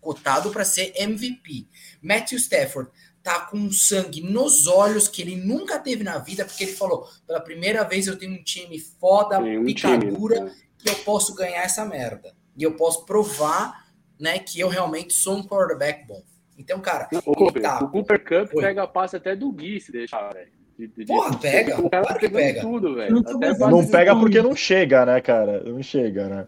cotado 0.00 0.50
para 0.50 0.64
ser 0.64 0.94
MVP. 0.96 1.66
Matthew 2.00 2.38
Stafford 2.38 2.90
tá 3.22 3.40
com 3.40 3.70
sangue 3.70 4.22
nos 4.22 4.66
olhos 4.66 5.08
que 5.08 5.20
ele 5.20 5.36
nunca 5.36 5.78
teve 5.78 6.02
na 6.02 6.16
vida, 6.16 6.44
porque 6.44 6.64
ele 6.64 6.72
falou: 6.72 7.06
pela 7.26 7.40
primeira 7.40 7.84
vez 7.84 8.06
eu 8.06 8.18
tenho 8.18 8.32
um 8.32 8.42
time 8.42 8.78
foda, 8.78 9.38
um 9.38 9.64
picadura, 9.64 10.36
time, 10.36 10.46
né? 10.48 10.56
que 10.78 10.88
eu 10.88 10.94
posso 11.04 11.34
ganhar 11.34 11.64
essa 11.64 11.84
merda. 11.84 12.34
E 12.56 12.62
eu 12.62 12.74
posso 12.76 13.04
provar 13.04 13.86
né, 14.18 14.38
que 14.38 14.60
eu 14.60 14.68
realmente 14.68 15.12
sou 15.12 15.36
um 15.36 15.42
quarterback 15.42 16.06
bom. 16.06 16.22
Então, 16.58 16.80
cara. 16.80 17.08
O 17.26 17.34
Cooper, 17.34 17.62
tá... 17.62 17.84
o 17.84 17.88
Cooper 17.88 18.20
Cup 18.22 18.54
Oi. 18.54 18.62
pega 18.62 18.82
a 18.82 18.86
passe 18.86 19.16
até 19.16 19.34
do 19.34 19.50
Gui 19.52 19.80
se 19.80 19.90
deixar, 19.90 20.32
velho. 20.32 20.50
De, 20.78 20.86
de, 20.86 21.06
Porra, 21.06 21.38
pega. 21.38 21.80
O 21.80 21.90
cara 21.90 22.04
claro 22.04 22.20
que 22.20 22.28
pega. 22.28 22.60
tudo, 22.60 22.94
velho. 22.94 23.14
Não, 23.14 23.70
não 23.70 23.86
pega 23.86 24.16
porque 24.16 24.40
não 24.42 24.56
chega, 24.56 25.04
né, 25.06 25.20
cara? 25.20 25.62
Não 25.64 25.82
chega, 25.82 26.28
né? 26.28 26.46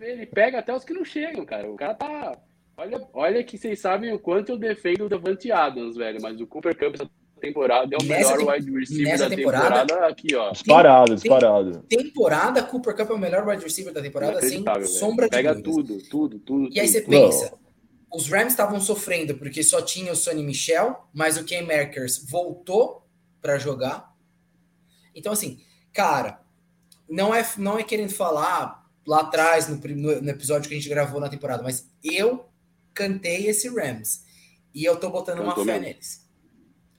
Ele 0.00 0.26
pega 0.26 0.58
até 0.58 0.74
os 0.74 0.84
que 0.84 0.92
não 0.92 1.04
chegam, 1.04 1.44
cara. 1.44 1.68
O 1.68 1.76
cara 1.76 1.94
tá 1.94 2.38
Olha, 2.78 3.08
olha 3.14 3.42
que 3.42 3.56
vocês 3.56 3.80
sabem 3.80 4.12
o 4.12 4.18
quanto 4.18 4.50
eu 4.50 4.58
defendo 4.58 5.06
o 5.06 5.08
Davante 5.08 5.50
Adams, 5.50 5.96
velho, 5.96 6.20
mas 6.20 6.38
o 6.40 6.46
Cooper 6.46 6.76
Cup 6.76 6.94
essa 6.94 7.08
temporada 7.40 7.88
é 7.94 7.98
o 7.98 8.06
nessa 8.06 8.36
melhor 8.36 8.54
wide 8.54 8.70
receiver 8.70 9.18
da 9.18 9.30
temporada, 9.30 9.86
temporada, 9.86 10.06
aqui, 10.06 10.34
ó. 10.34 10.50
Disparado, 10.50 11.14
disparado. 11.14 11.82
Temporada, 11.88 12.62
Cooper 12.62 12.94
Cup 12.94 13.10
é 13.10 13.14
o 13.14 13.18
melhor 13.18 13.48
wide 13.48 13.64
receiver 13.64 13.94
da 13.94 14.02
temporada, 14.02 14.42
sem 14.42 14.62
sombra 14.84 15.24
de 15.24 15.30
Pega 15.30 15.54
tudo, 15.54 15.98
tudo, 16.10 16.38
tudo. 16.38 16.68
E 16.70 16.78
aí 16.78 16.86
você 16.86 17.00
pensa, 17.00 17.50
Não. 17.50 17.65
Os 18.12 18.28
Rams 18.28 18.52
estavam 18.52 18.80
sofrendo 18.80 19.36
porque 19.36 19.62
só 19.62 19.82
tinha 19.82 20.12
o 20.12 20.16
Sonny 20.16 20.42
Michel, 20.42 21.08
mas 21.12 21.36
o 21.36 21.44
Ken 21.44 21.62
Markers 21.62 22.24
voltou 22.28 23.06
para 23.40 23.58
jogar. 23.58 24.14
Então, 25.14 25.32
assim, 25.32 25.60
cara, 25.92 26.40
não 27.08 27.34
é, 27.34 27.46
não 27.56 27.78
é 27.78 27.82
querendo 27.82 28.12
falar 28.12 28.86
lá 29.06 29.20
atrás, 29.20 29.68
no, 29.68 29.76
no 29.76 30.30
episódio 30.30 30.68
que 30.68 30.74
a 30.74 30.78
gente 30.78 30.88
gravou 30.88 31.20
na 31.20 31.28
temporada, 31.28 31.62
mas 31.62 31.88
eu 32.02 32.48
cantei 32.92 33.46
esse 33.46 33.68
Rams. 33.68 34.24
E 34.74 34.84
eu 34.84 34.98
tô 34.98 35.10
botando 35.10 35.40
uma 35.40 35.54
fé 35.54 35.64
mesmo. 35.64 35.80
neles. 35.80 36.25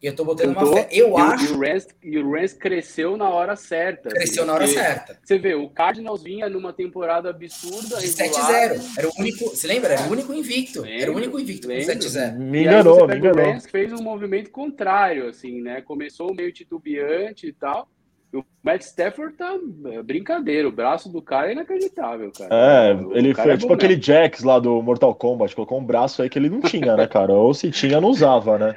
Eu 0.02 0.16
tô 0.16 0.24
botando 0.24 0.54
Cantou, 0.54 0.74
uma 0.74 0.82
fé. 0.82 0.90
Eu 0.92 1.10
e, 1.10 1.22
acho. 1.22 1.46
E 1.46 1.56
o, 1.56 1.60
Rams, 1.60 1.88
e 2.04 2.18
o 2.20 2.32
Rams 2.32 2.54
cresceu 2.54 3.18
na 3.18 3.30
hora 3.30 3.56
certa. 3.56 4.10
Cresceu 4.10 4.46
na 4.46 4.54
hora 4.54 4.68
certa. 4.68 5.18
Você 5.24 5.40
vê, 5.40 5.56
o 5.56 5.70
Cardinals 5.70 6.22
vinha 6.22 6.48
numa 6.48 6.72
temporada 6.72 7.30
absurda. 7.32 7.98
7-0. 7.98 8.80
Era 8.98 9.08
o 9.08 9.12
único. 9.20 9.50
Você 9.50 9.68
lembra? 9.68 9.94
Era 9.94 10.08
o 10.08 10.12
único 10.12 10.34
invicto. 10.34 10.82
Lembro, 10.82 11.02
era 11.02 11.12
o 11.12 11.16
único 11.16 11.40
invicto 11.40 11.68
com 11.68 11.74
7-0. 11.74 12.38
Me 12.38 12.62
enganou, 12.62 13.08
me 13.08 13.18
enganou. 13.18 13.44
O 13.44 13.50
Rams 13.50 13.66
fez 13.66 13.92
um 13.92 14.04
movimento 14.04 14.52
contrário, 14.52 15.28
assim, 15.28 15.62
né? 15.62 15.82
Começou 15.82 16.34
meio 16.34 16.52
titubeante 16.52 17.48
e 17.48 17.54
tal. 17.54 17.90
O 18.34 18.44
Matt 18.62 18.82
Stafford 18.82 19.36
tá 19.36 19.58
é, 19.86 20.04
brincadeira, 20.04 20.68
o 20.68 20.72
braço 20.72 21.10
do 21.10 21.22
cara 21.22 21.48
é 21.48 21.54
inacreditável, 21.54 22.30
cara. 22.38 22.54
É, 22.54 22.94
o 22.94 23.16
ele 23.16 23.34
foi 23.34 23.52
é 23.52 23.58
tipo 23.58 23.74
aquele 23.74 24.00
Jax 24.00 24.44
lá 24.44 24.60
do 24.60 24.82
Mortal 24.82 25.16
Kombat, 25.16 25.56
colocou 25.56 25.80
um 25.80 25.86
braço 25.86 26.22
aí 26.22 26.30
que 26.30 26.38
ele 26.38 26.50
não 26.50 26.60
tinha, 26.60 26.98
né, 26.98 27.08
cara? 27.08 27.32
Ou 27.32 27.54
se 27.54 27.72
tinha, 27.72 28.02
não 28.02 28.10
usava, 28.10 28.60
né? 28.60 28.76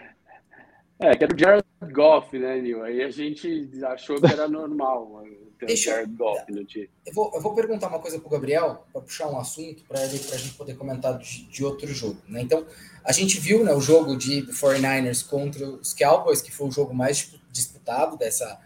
É, 1.01 1.17
que 1.17 1.25
era 1.25 1.35
o 1.35 1.39
Jared 1.39 1.65
Goff, 1.93 2.39
né, 2.39 2.61
Nil? 2.61 2.83
Aí 2.83 3.03
a 3.03 3.11
gente 3.11 3.71
achou 3.85 4.21
que 4.21 4.27
era 4.27 4.47
normal 4.47 5.23
ter 5.59 5.67
Deixa, 5.67 5.91
o 5.91 5.95
Jared 5.95 6.13
Goff 6.15 6.53
no 6.53 6.65
time. 6.65 6.91
Eu 7.07 7.15
vou, 7.15 7.31
eu 7.35 7.41
vou 7.41 7.55
perguntar 7.55 7.89
uma 7.89 7.99
coisa 7.99 8.19
pro 8.19 8.29
Gabriel, 8.29 8.87
para 8.93 9.01
puxar 9.01 9.29
um 9.29 9.39
assunto, 9.39 9.83
para 9.85 10.01
a 10.01 10.07
gente 10.07 10.55
poder 10.55 10.75
comentar 10.75 11.19
de, 11.19 11.45
de, 11.45 11.65
outro 11.65 11.89
jogo, 11.89 12.19
né? 12.29 12.43
Então, 12.43 12.67
a 13.03 13.13
gente 13.13 13.41
viu 13.41 13.65
né, 13.65 13.73
o 13.73 13.81
jogo 13.81 14.17
de 14.17 14.43
49ers 14.49 15.27
contra 15.27 15.67
os 15.67 15.95
Cowboys, 15.95 16.43
que 16.43 16.53
foi 16.53 16.69
o 16.69 16.71
jogo 16.71 16.95
mais 16.95 17.35
disputado 17.51 18.17
dessa 18.17 18.61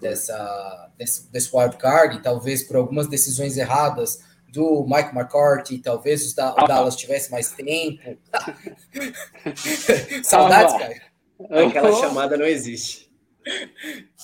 dessa, 0.00 0.90
desse, 0.96 1.30
desse 1.30 1.54
wild 1.54 1.76
card, 1.76 2.16
e 2.16 2.22
talvez 2.22 2.62
por 2.62 2.76
algumas 2.76 3.06
decisões 3.06 3.56
erradas 3.56 4.24
do 4.48 4.84
Mike 4.84 5.14
McCarthy, 5.14 5.78
talvez 5.78 6.24
os 6.26 6.34
da, 6.34 6.52
o 6.54 6.66
Dallas 6.66 6.96
tivesse 6.96 7.30
mais 7.30 7.52
tempo. 7.52 8.18
Saudades, 10.24 10.72
cara. 10.76 11.09
Aquela 11.48 11.92
chamada 11.92 12.36
não 12.36 12.46
existe. 12.46 13.10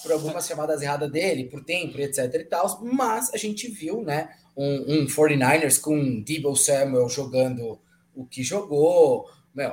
Por 0.02 0.12
algumas 0.12 0.46
chamadas 0.46 0.82
erradas 0.82 1.10
dele, 1.10 1.48
por 1.48 1.64
tempo, 1.64 1.98
etc 1.98 2.34
e 2.34 2.44
tal, 2.44 2.82
mas 2.82 3.32
a 3.32 3.38
gente 3.38 3.68
viu, 3.68 4.02
né, 4.02 4.28
um, 4.56 5.02
um 5.02 5.06
49ers 5.06 5.80
com 5.80 6.22
Debo 6.22 6.54
Samuel 6.54 7.08
jogando 7.08 7.80
o 8.14 8.26
que 8.26 8.42
jogou, 8.42 9.26
meu, 9.54 9.72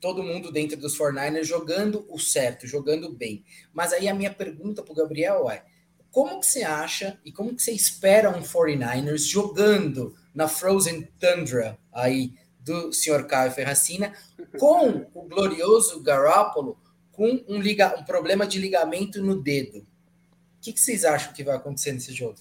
todo 0.00 0.22
mundo 0.22 0.50
dentro 0.50 0.76
dos 0.76 0.96
49ers 0.98 1.44
jogando 1.44 2.04
o 2.08 2.18
certo, 2.18 2.66
jogando 2.66 3.12
bem. 3.12 3.44
Mas 3.72 3.92
aí 3.92 4.08
a 4.08 4.14
minha 4.14 4.32
pergunta 4.32 4.82
para 4.82 4.92
o 4.92 4.96
Gabriel 4.96 5.50
é: 5.50 5.64
como 6.10 6.40
que 6.40 6.46
você 6.46 6.62
acha 6.62 7.18
e 7.24 7.30
como 7.30 7.54
que 7.54 7.62
você 7.62 7.72
espera 7.72 8.30
um 8.30 8.42
49ers 8.42 9.28
jogando 9.28 10.14
na 10.34 10.48
Frozen 10.48 11.08
Tundra 11.18 11.78
aí 11.92 12.32
do 12.58 12.92
senhor 12.92 13.26
Caio 13.26 13.52
Ferracina 13.52 14.12
com 14.58 15.06
o 15.14 15.28
glorioso 15.28 16.02
Garoppolo 16.02 16.78
com 17.20 17.38
um, 17.46 17.60
liga, 17.60 17.94
um 18.00 18.02
problema 18.02 18.46
de 18.46 18.58
ligamento 18.58 19.22
no 19.22 19.36
dedo? 19.36 19.80
O 19.80 19.84
que, 20.62 20.72
que 20.72 20.80
vocês 20.80 21.04
acham 21.04 21.34
que 21.34 21.44
vai 21.44 21.54
acontecer 21.54 21.92
nesse 21.92 22.14
jogo? 22.14 22.36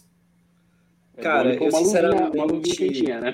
Cara, 1.18 1.54
eu 1.54 1.70
sinceramente... 1.70 2.38
Uma 2.38 2.46
luvinha 2.46 2.76
quentinha, 2.78 3.20
né, 3.20 3.34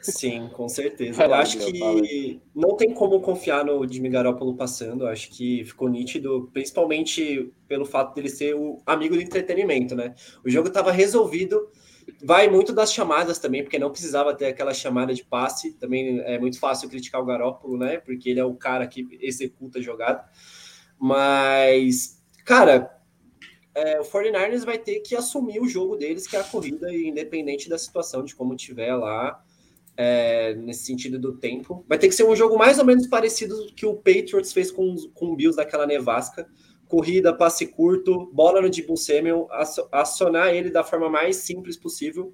Sim, 0.00 0.48
com 0.54 0.66
certeza. 0.66 1.22
eu 1.22 1.34
acho 1.34 1.58
que 1.58 2.40
não 2.54 2.74
tem 2.74 2.94
como 2.94 3.20
confiar 3.20 3.66
no 3.66 3.86
Jimmy 3.86 4.08
Garoppolo 4.08 4.54
passando. 4.54 5.06
acho 5.06 5.28
que 5.28 5.62
ficou 5.66 5.90
nítido, 5.90 6.48
principalmente 6.54 7.52
pelo 7.68 7.84
fato 7.84 8.14
dele 8.14 8.30
ser 8.30 8.54
o 8.54 8.80
amigo 8.86 9.14
do 9.14 9.20
entretenimento, 9.20 9.94
né? 9.94 10.14
O 10.42 10.48
jogo 10.48 10.68
estava 10.68 10.90
resolvido. 10.90 11.68
Vai 12.22 12.48
muito 12.48 12.72
das 12.72 12.92
chamadas 12.92 13.38
também, 13.38 13.62
porque 13.62 13.78
não 13.78 13.90
precisava 13.90 14.34
ter 14.34 14.46
aquela 14.46 14.72
chamada 14.72 15.12
de 15.12 15.24
passe. 15.24 15.72
Também 15.74 16.20
é 16.20 16.38
muito 16.38 16.58
fácil 16.58 16.88
criticar 16.88 17.20
o 17.20 17.24
Garoppolo, 17.24 17.76
né? 17.76 17.98
Porque 17.98 18.30
ele 18.30 18.40
é 18.40 18.44
o 18.44 18.54
cara 18.54 18.86
que 18.86 19.06
executa 19.20 19.78
a 19.78 19.82
jogada. 19.82 20.24
Mas, 20.98 22.22
cara, 22.44 22.96
é, 23.74 24.00
o 24.00 24.04
49ers 24.04 24.64
vai 24.64 24.78
ter 24.78 25.00
que 25.00 25.14
assumir 25.14 25.60
o 25.60 25.68
jogo 25.68 25.96
deles, 25.96 26.26
que 26.26 26.36
é 26.36 26.40
a 26.40 26.44
corrida, 26.44 26.92
independente 26.94 27.68
da 27.68 27.76
situação, 27.76 28.24
de 28.24 28.34
como 28.34 28.56
tiver 28.56 28.94
lá 28.94 29.44
é, 29.96 30.54
nesse 30.54 30.86
sentido 30.86 31.18
do 31.18 31.36
tempo. 31.36 31.84
Vai 31.88 31.98
ter 31.98 32.08
que 32.08 32.14
ser 32.14 32.24
um 32.24 32.36
jogo 32.36 32.56
mais 32.56 32.78
ou 32.78 32.84
menos 32.84 33.06
parecido 33.06 33.54
que 33.74 33.86
o 33.86 33.94
Patriots 33.94 34.52
fez 34.52 34.70
com, 34.70 34.94
com 35.14 35.26
o 35.26 35.36
Bills 35.36 35.56
daquela 35.56 35.86
nevasca. 35.86 36.48
Corrida, 36.88 37.34
passe 37.34 37.66
curto, 37.66 38.30
bola 38.32 38.60
no 38.60 38.70
Debo 38.70 38.96
Samuel, 38.96 39.48
acionar 39.90 40.54
ele 40.54 40.70
da 40.70 40.84
forma 40.84 41.08
mais 41.08 41.36
simples 41.36 41.76
possível. 41.76 42.32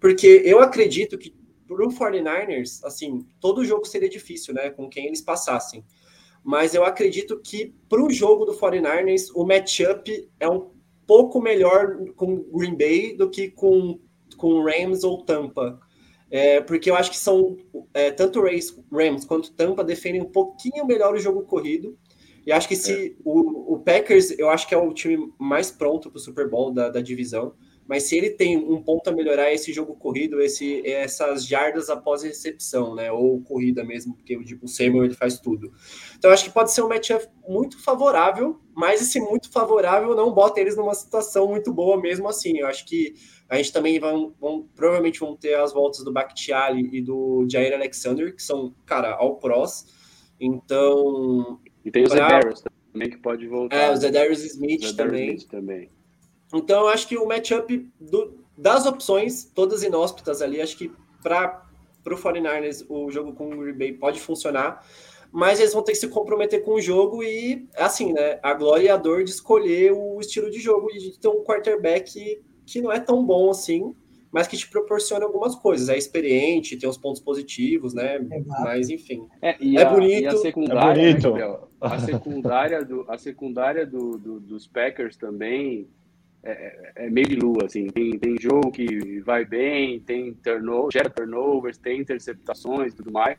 Porque 0.00 0.42
eu 0.44 0.60
acredito 0.60 1.16
que 1.18 1.34
para 1.66 1.86
o 1.86 1.90
49ers, 1.90 2.84
assim, 2.84 3.26
todo 3.40 3.64
jogo 3.64 3.86
seria 3.86 4.08
difícil, 4.08 4.54
né? 4.54 4.70
Com 4.70 4.88
quem 4.88 5.06
eles 5.06 5.20
passassem. 5.20 5.84
Mas 6.42 6.74
eu 6.74 6.84
acredito 6.84 7.40
que 7.40 7.74
para 7.88 8.02
o 8.02 8.10
jogo 8.10 8.44
do 8.44 8.52
49ers, 8.52 9.30
o 9.34 9.46
matchup 9.46 10.28
é 10.38 10.48
um 10.48 10.70
pouco 11.06 11.40
melhor 11.40 11.96
com 12.14 12.44
Green 12.52 12.76
Bay 12.76 13.16
do 13.16 13.30
que 13.30 13.50
com, 13.50 13.98
com 14.36 14.62
Rams 14.62 15.04
ou 15.04 15.24
Tampa 15.24 15.80
é, 16.34 16.60
porque 16.60 16.90
eu 16.90 16.96
acho 16.96 17.12
que 17.12 17.16
são 17.16 17.56
é, 17.92 18.10
tanto 18.10 18.42
Rams 18.42 19.24
quanto 19.24 19.52
Tampa 19.52 19.84
defendem 19.84 20.20
um 20.20 20.32
pouquinho 20.32 20.84
melhor 20.84 21.14
o 21.14 21.18
jogo 21.20 21.42
corrido. 21.44 21.96
E 22.46 22.52
acho 22.52 22.68
que 22.68 22.76
se 22.76 23.08
é. 23.08 23.12
o, 23.24 23.74
o, 23.74 23.78
Packers, 23.80 24.30
eu 24.38 24.50
acho 24.50 24.68
que 24.68 24.74
é 24.74 24.78
o 24.78 24.92
time 24.92 25.32
mais 25.38 25.70
pronto 25.70 26.10
para 26.10 26.18
o 26.18 26.20
Super 26.20 26.48
Bowl 26.48 26.70
da, 26.72 26.88
da, 26.90 27.00
divisão. 27.00 27.54
Mas 27.86 28.04
se 28.04 28.16
ele 28.16 28.30
tem 28.30 28.56
um 28.56 28.82
ponto 28.82 29.08
a 29.08 29.12
melhorar 29.12 29.52
esse 29.52 29.70
jogo 29.72 29.94
corrido, 29.94 30.40
esse, 30.40 30.86
essas 30.86 31.46
jardas 31.46 31.90
após 31.90 32.24
a 32.24 32.26
recepção, 32.26 32.94
né? 32.94 33.12
Ou 33.12 33.42
corrida 33.42 33.84
mesmo, 33.84 34.14
porque 34.14 34.36
o 34.36 34.44
tipo, 34.44 34.66
Samuel 34.66 35.04
ele 35.04 35.14
faz 35.14 35.38
tudo. 35.38 35.70
Então 36.16 36.30
acho 36.30 36.44
que 36.44 36.50
pode 36.50 36.72
ser 36.72 36.82
um 36.82 36.88
matchup 36.88 37.26
muito 37.46 37.82
favorável, 37.82 38.58
mas 38.74 39.02
esse 39.02 39.20
muito 39.20 39.50
favorável 39.52 40.14
não 40.14 40.32
bota 40.32 40.60
eles 40.60 40.76
numa 40.76 40.94
situação 40.94 41.46
muito 41.46 41.72
boa 41.72 42.00
mesmo 42.00 42.26
assim. 42.26 42.58
Eu 42.58 42.66
acho 42.66 42.86
que 42.86 43.14
a 43.48 43.56
gente 43.56 43.72
também 43.72 43.98
vai, 44.00 44.12
vão, 44.40 44.66
provavelmente 44.74 45.20
vão 45.20 45.36
ter 45.36 45.54
as 45.54 45.72
voltas 45.72 46.02
do 46.02 46.12
Bakhtiari 46.12 46.88
e 46.90 47.02
do 47.02 47.46
Jair 47.50 47.74
Alexander, 47.74 48.34
que 48.34 48.42
são, 48.42 48.74
cara, 48.86 49.14
all 49.14 49.36
pros. 49.36 49.86
Então. 50.40 51.60
E 51.84 51.90
tem 51.90 52.04
os 52.04 52.12
pra... 52.12 52.40
também 52.92 53.10
que 53.10 53.18
pode 53.18 53.46
voltar. 53.46 53.76
É, 53.76 53.90
o 53.92 53.96
Zedarius 53.96 54.44
Smith, 54.44 54.96
também. 54.96 55.34
Smith 55.34 55.48
também. 55.48 55.90
Então, 56.52 56.82
eu 56.82 56.88
acho 56.88 57.08
que 57.08 57.16
o 57.16 57.26
matchup 57.26 57.90
do, 58.00 58.38
das 58.56 58.86
opções, 58.86 59.44
todas 59.44 59.82
inóspitas 59.82 60.40
ali, 60.40 60.60
acho 60.60 60.76
que 60.76 60.92
para 61.22 61.62
o 62.06 62.10
49ers 62.10 62.84
o 62.88 63.10
jogo 63.10 63.32
com 63.32 63.52
o 63.52 63.58
Green 63.58 63.76
Bay 63.76 63.92
pode 63.92 64.20
funcionar, 64.20 64.86
mas 65.32 65.58
eles 65.58 65.72
vão 65.72 65.82
ter 65.82 65.92
que 65.92 65.98
se 65.98 66.08
comprometer 66.08 66.62
com 66.62 66.74
o 66.74 66.80
jogo 66.80 67.22
e, 67.22 67.68
assim, 67.76 68.12
né, 68.12 68.38
a 68.42 68.54
glória 68.54 68.84
e 68.84 68.88
a 68.88 68.96
dor 68.96 69.24
de 69.24 69.30
escolher 69.30 69.92
o 69.92 70.20
estilo 70.20 70.50
de 70.50 70.60
jogo 70.60 70.90
e 70.92 70.98
de 70.98 71.18
ter 71.18 71.28
um 71.28 71.42
quarterback 71.42 72.40
que 72.64 72.80
não 72.80 72.92
é 72.92 73.00
tão 73.00 73.24
bom 73.24 73.50
assim, 73.50 73.94
mas 74.34 74.48
que 74.48 74.56
te 74.56 74.68
proporciona 74.68 75.24
algumas 75.24 75.54
coisas. 75.54 75.88
É 75.88 75.96
experiente, 75.96 76.76
tem 76.76 76.88
uns 76.88 76.98
pontos 76.98 77.22
positivos, 77.22 77.94
né? 77.94 78.18
Mas 78.64 78.90
enfim. 78.90 79.28
É, 79.40 79.50
é 79.50 79.80
a, 79.80 79.88
bonito. 79.88 80.26
a 80.26 80.36
secundária, 80.38 81.00
é 81.00 81.12
bonito. 81.12 81.34
Né, 81.34 81.58
a 81.80 81.98
secundária, 82.00 82.84
do, 82.84 83.06
a 83.08 83.16
secundária 83.16 83.86
do, 83.86 84.18
do, 84.18 84.40
dos 84.40 84.66
Packers 84.66 85.16
também 85.16 85.86
é, 86.42 86.92
é, 86.96 87.10
meio 87.10 87.28
de 87.28 87.36
lua, 87.36 87.66
assim. 87.66 87.86
Tem, 87.86 88.18
tem 88.18 88.36
jogo 88.36 88.72
que 88.72 89.20
vai 89.20 89.44
bem, 89.44 90.00
tem 90.00 90.34
turnover, 90.34 90.90
gera 90.92 91.08
turnovers, 91.08 91.78
tem 91.78 92.00
interceptações 92.00 92.92
e 92.92 92.96
tudo 92.96 93.12
mais. 93.12 93.38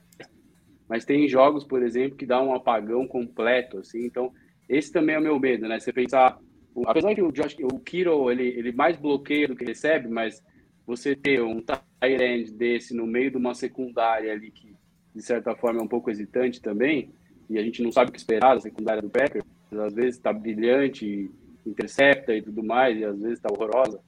Mas 0.88 1.04
tem 1.04 1.28
jogos, 1.28 1.66
por 1.66 1.84
exemplo, 1.84 2.16
que 2.16 2.26
dá 2.26 2.42
um 2.42 2.56
apagão 2.56 3.06
completo, 3.06 3.80
assim. 3.80 4.06
Então, 4.06 4.32
esse 4.70 4.94
também 4.94 5.16
é 5.16 5.20
o 5.20 5.22
meu 5.22 5.38
medo, 5.38 5.68
né? 5.68 5.78
Você 5.78 5.92
pensar, 5.92 6.40
apesar 6.86 7.14
que 7.14 7.22
o 7.22 7.34
Josh, 7.34 7.58
o 7.70 7.80
Kiro, 7.80 8.32
ele, 8.32 8.48
ele 8.48 8.72
mais 8.72 8.96
bloqueia 8.96 9.50
do 9.50 9.58
que 9.58 9.66
recebe, 9.66 10.08
mas 10.08 10.42
você 10.86 11.16
ter 11.16 11.42
um 11.42 11.62
tight 11.62 11.84
end 12.02 12.52
desse 12.52 12.96
no 12.96 13.08
meio 13.08 13.32
de 13.32 13.38
uma 13.38 13.54
secundária 13.54 14.32
ali 14.32 14.52
que, 14.52 14.76
de 15.14 15.22
certa 15.22 15.56
forma, 15.56 15.80
é 15.80 15.84
um 15.84 15.88
pouco 15.88 16.12
hesitante 16.12 16.62
também, 16.62 17.12
e 17.50 17.58
a 17.58 17.64
gente 17.64 17.82
não 17.82 17.92
sabe 17.92 18.10
o 18.10 18.14
que 18.14 18.20
esperar 18.20 18.56
da 18.56 18.62
secundária 18.62 19.02
do 19.02 19.10
Packers, 19.10 19.46
às 19.72 19.94
vezes 19.94 20.16
está 20.16 20.32
brilhante, 20.32 21.30
intercepta 21.66 22.36
e 22.36 22.42
tudo 22.42 22.64
mais, 22.64 22.98
e 22.98 23.04
às 23.04 23.20
vezes 23.20 23.38
está 23.38 23.50
horrorosa. 23.52 24.00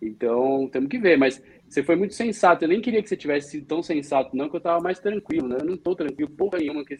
Então, 0.00 0.68
temos 0.70 0.88
que 0.88 0.98
ver, 0.98 1.16
mas 1.16 1.42
você 1.68 1.82
foi 1.82 1.96
muito 1.96 2.14
sensato. 2.14 2.64
Eu 2.64 2.68
nem 2.68 2.80
queria 2.80 3.02
que 3.02 3.08
você 3.08 3.16
tivesse 3.16 3.52
sido 3.52 3.66
tão 3.66 3.82
sensato, 3.82 4.36
não, 4.36 4.48
que 4.48 4.56
eu 4.56 4.58
estava 4.58 4.80
mais 4.80 4.98
tranquilo, 4.98 5.48
né? 5.48 5.56
Eu 5.60 5.66
não 5.66 5.74
estou 5.74 5.96
tranquilo, 5.96 6.30
porra 6.30 6.58
nenhuma. 6.58 6.84
Que 6.84 6.96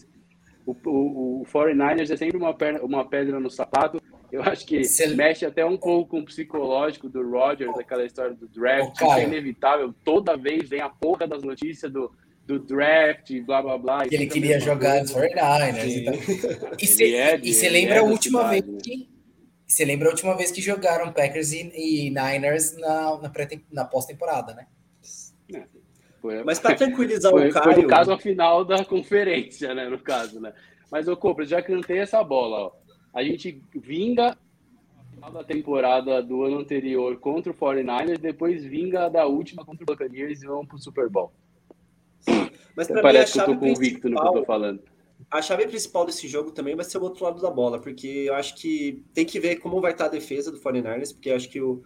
o, 0.65 0.73
o, 0.73 1.43
o 1.43 1.47
49ers 1.47 2.11
é 2.11 2.17
sempre 2.17 2.39
uma, 2.39 2.55
perna, 2.55 2.81
uma 2.83 3.07
pedra 3.07 3.39
no 3.39 3.51
sapato. 3.51 4.01
Eu 4.35 4.43
acho 4.43 4.67
que 4.67 4.83
Você... 4.83 5.07
mexe 5.15 5.47
até 5.47 5.65
um 5.65 5.77
pouco 5.77 6.11
com 6.11 6.19
o 6.19 6.25
psicológico 6.25 7.09
do 7.09 7.23
Rogers, 7.23 7.79
aquela 7.79 8.05
história 8.05 8.35
do 8.35 8.49
draft, 8.49 8.99
que 8.99 9.05
é 9.05 9.23
inevitável. 9.23 9.95
Toda 10.05 10.37
vez 10.37 10.69
vem 10.69 10.81
a 10.81 10.89
porra 10.89 11.25
das 11.25 11.45
notícias 11.45 11.93
do, 11.93 12.11
do 12.45 12.59
draft, 12.59 13.31
blá 13.43 13.63
blá 13.63 13.79
blá. 13.79 14.09
Que 14.09 14.17
ele 14.17 14.27
queria 14.27 14.59
jogar 14.59 15.03
nos 15.03 15.13
49ers. 15.13 15.87
Então. 15.87 16.71
E 16.77 17.53
você 17.55 17.67
é 17.67 17.71
lembra 17.71 17.95
é 17.95 17.99
a 17.99 18.03
última 18.03 18.41
cidade, 18.41 18.61
vez 18.61 18.75
né? 18.75 18.81
que. 18.83 19.15
Você 19.69 19.85
lembra 19.85 20.09
a 20.09 20.11
última 20.11 20.37
vez 20.37 20.51
que 20.51 20.61
jogaram 20.61 21.13
Packers 21.13 21.53
e, 21.53 21.71
e 21.73 22.11
Niners 22.11 22.77
na, 22.77 23.21
na, 23.21 23.33
na 23.71 23.85
pós-temporada, 23.85 24.53
né? 24.53 24.67
É. 25.55 25.63
Foi, 26.21 26.43
Mas 26.43 26.59
para 26.59 26.75
tranquilizar 26.75 27.31
foi, 27.31 27.51
o 27.51 27.53
Caio. 27.53 27.73
Foi 27.73 27.83
no 27.83 27.89
caso 27.89 28.13
a 28.13 28.19
final 28.19 28.65
da 28.65 28.83
conferência, 28.85 29.73
né? 29.75 29.89
No 29.89 30.01
caso, 30.01 30.41
né? 30.41 30.53
Mas, 30.91 31.07
ô 31.07 31.17
Copra, 31.17 31.47
já 31.47 31.63
cantei 31.63 31.99
essa 31.99 32.23
bola, 32.25 32.67
ó 32.67 32.84
a 33.15 33.23
gente 33.23 33.63
vinga 33.73 34.37
da 35.33 35.45
temporada 35.45 36.23
do 36.23 36.43
ano 36.43 36.59
anterior 36.59 37.17
contra 37.17 37.51
o 37.51 37.55
49ers, 37.55 38.19
depois 38.19 38.65
vinga 38.65 39.09
da 39.09 39.25
última 39.25 39.65
contra 39.65 39.85
o 39.85 39.87
Buccaneers 39.87 40.43
e 40.43 40.47
vão 40.47 40.67
pro 40.67 40.79
Super 40.79 41.09
Bowl. 41.09 41.33
Mas 42.77 42.89
parece 42.89 43.35
que 43.35 43.41
eu 43.41 43.47
tô 43.47 43.57
convicto 43.57 44.09
no 44.11 44.21
que 44.21 44.27
eu 44.27 44.33
tô 44.33 44.45
falando. 44.45 44.83
A 45.31 45.41
chave 45.41 45.67
principal 45.67 46.05
desse 46.05 46.29
jogo 46.29 46.51
também 46.51 46.75
vai 46.75 46.85
ser 46.85 46.99
o 46.99 47.03
outro 47.03 47.25
lado 47.25 47.41
da 47.41 47.51
bola, 47.51 47.81
porque 47.81 48.07
eu 48.07 48.35
acho 48.35 48.57
que 48.57 49.03
tem 49.15 49.25
que 49.25 49.41
ver 49.41 49.57
como 49.57 49.81
vai 49.81 49.93
estar 49.93 50.07
a 50.07 50.09
defesa 50.09 50.51
do 50.51 50.59
49ers, 50.59 51.15
porque 51.15 51.31
eu 51.31 51.37
acho 51.37 51.49
que 51.49 51.61
o, 51.61 51.83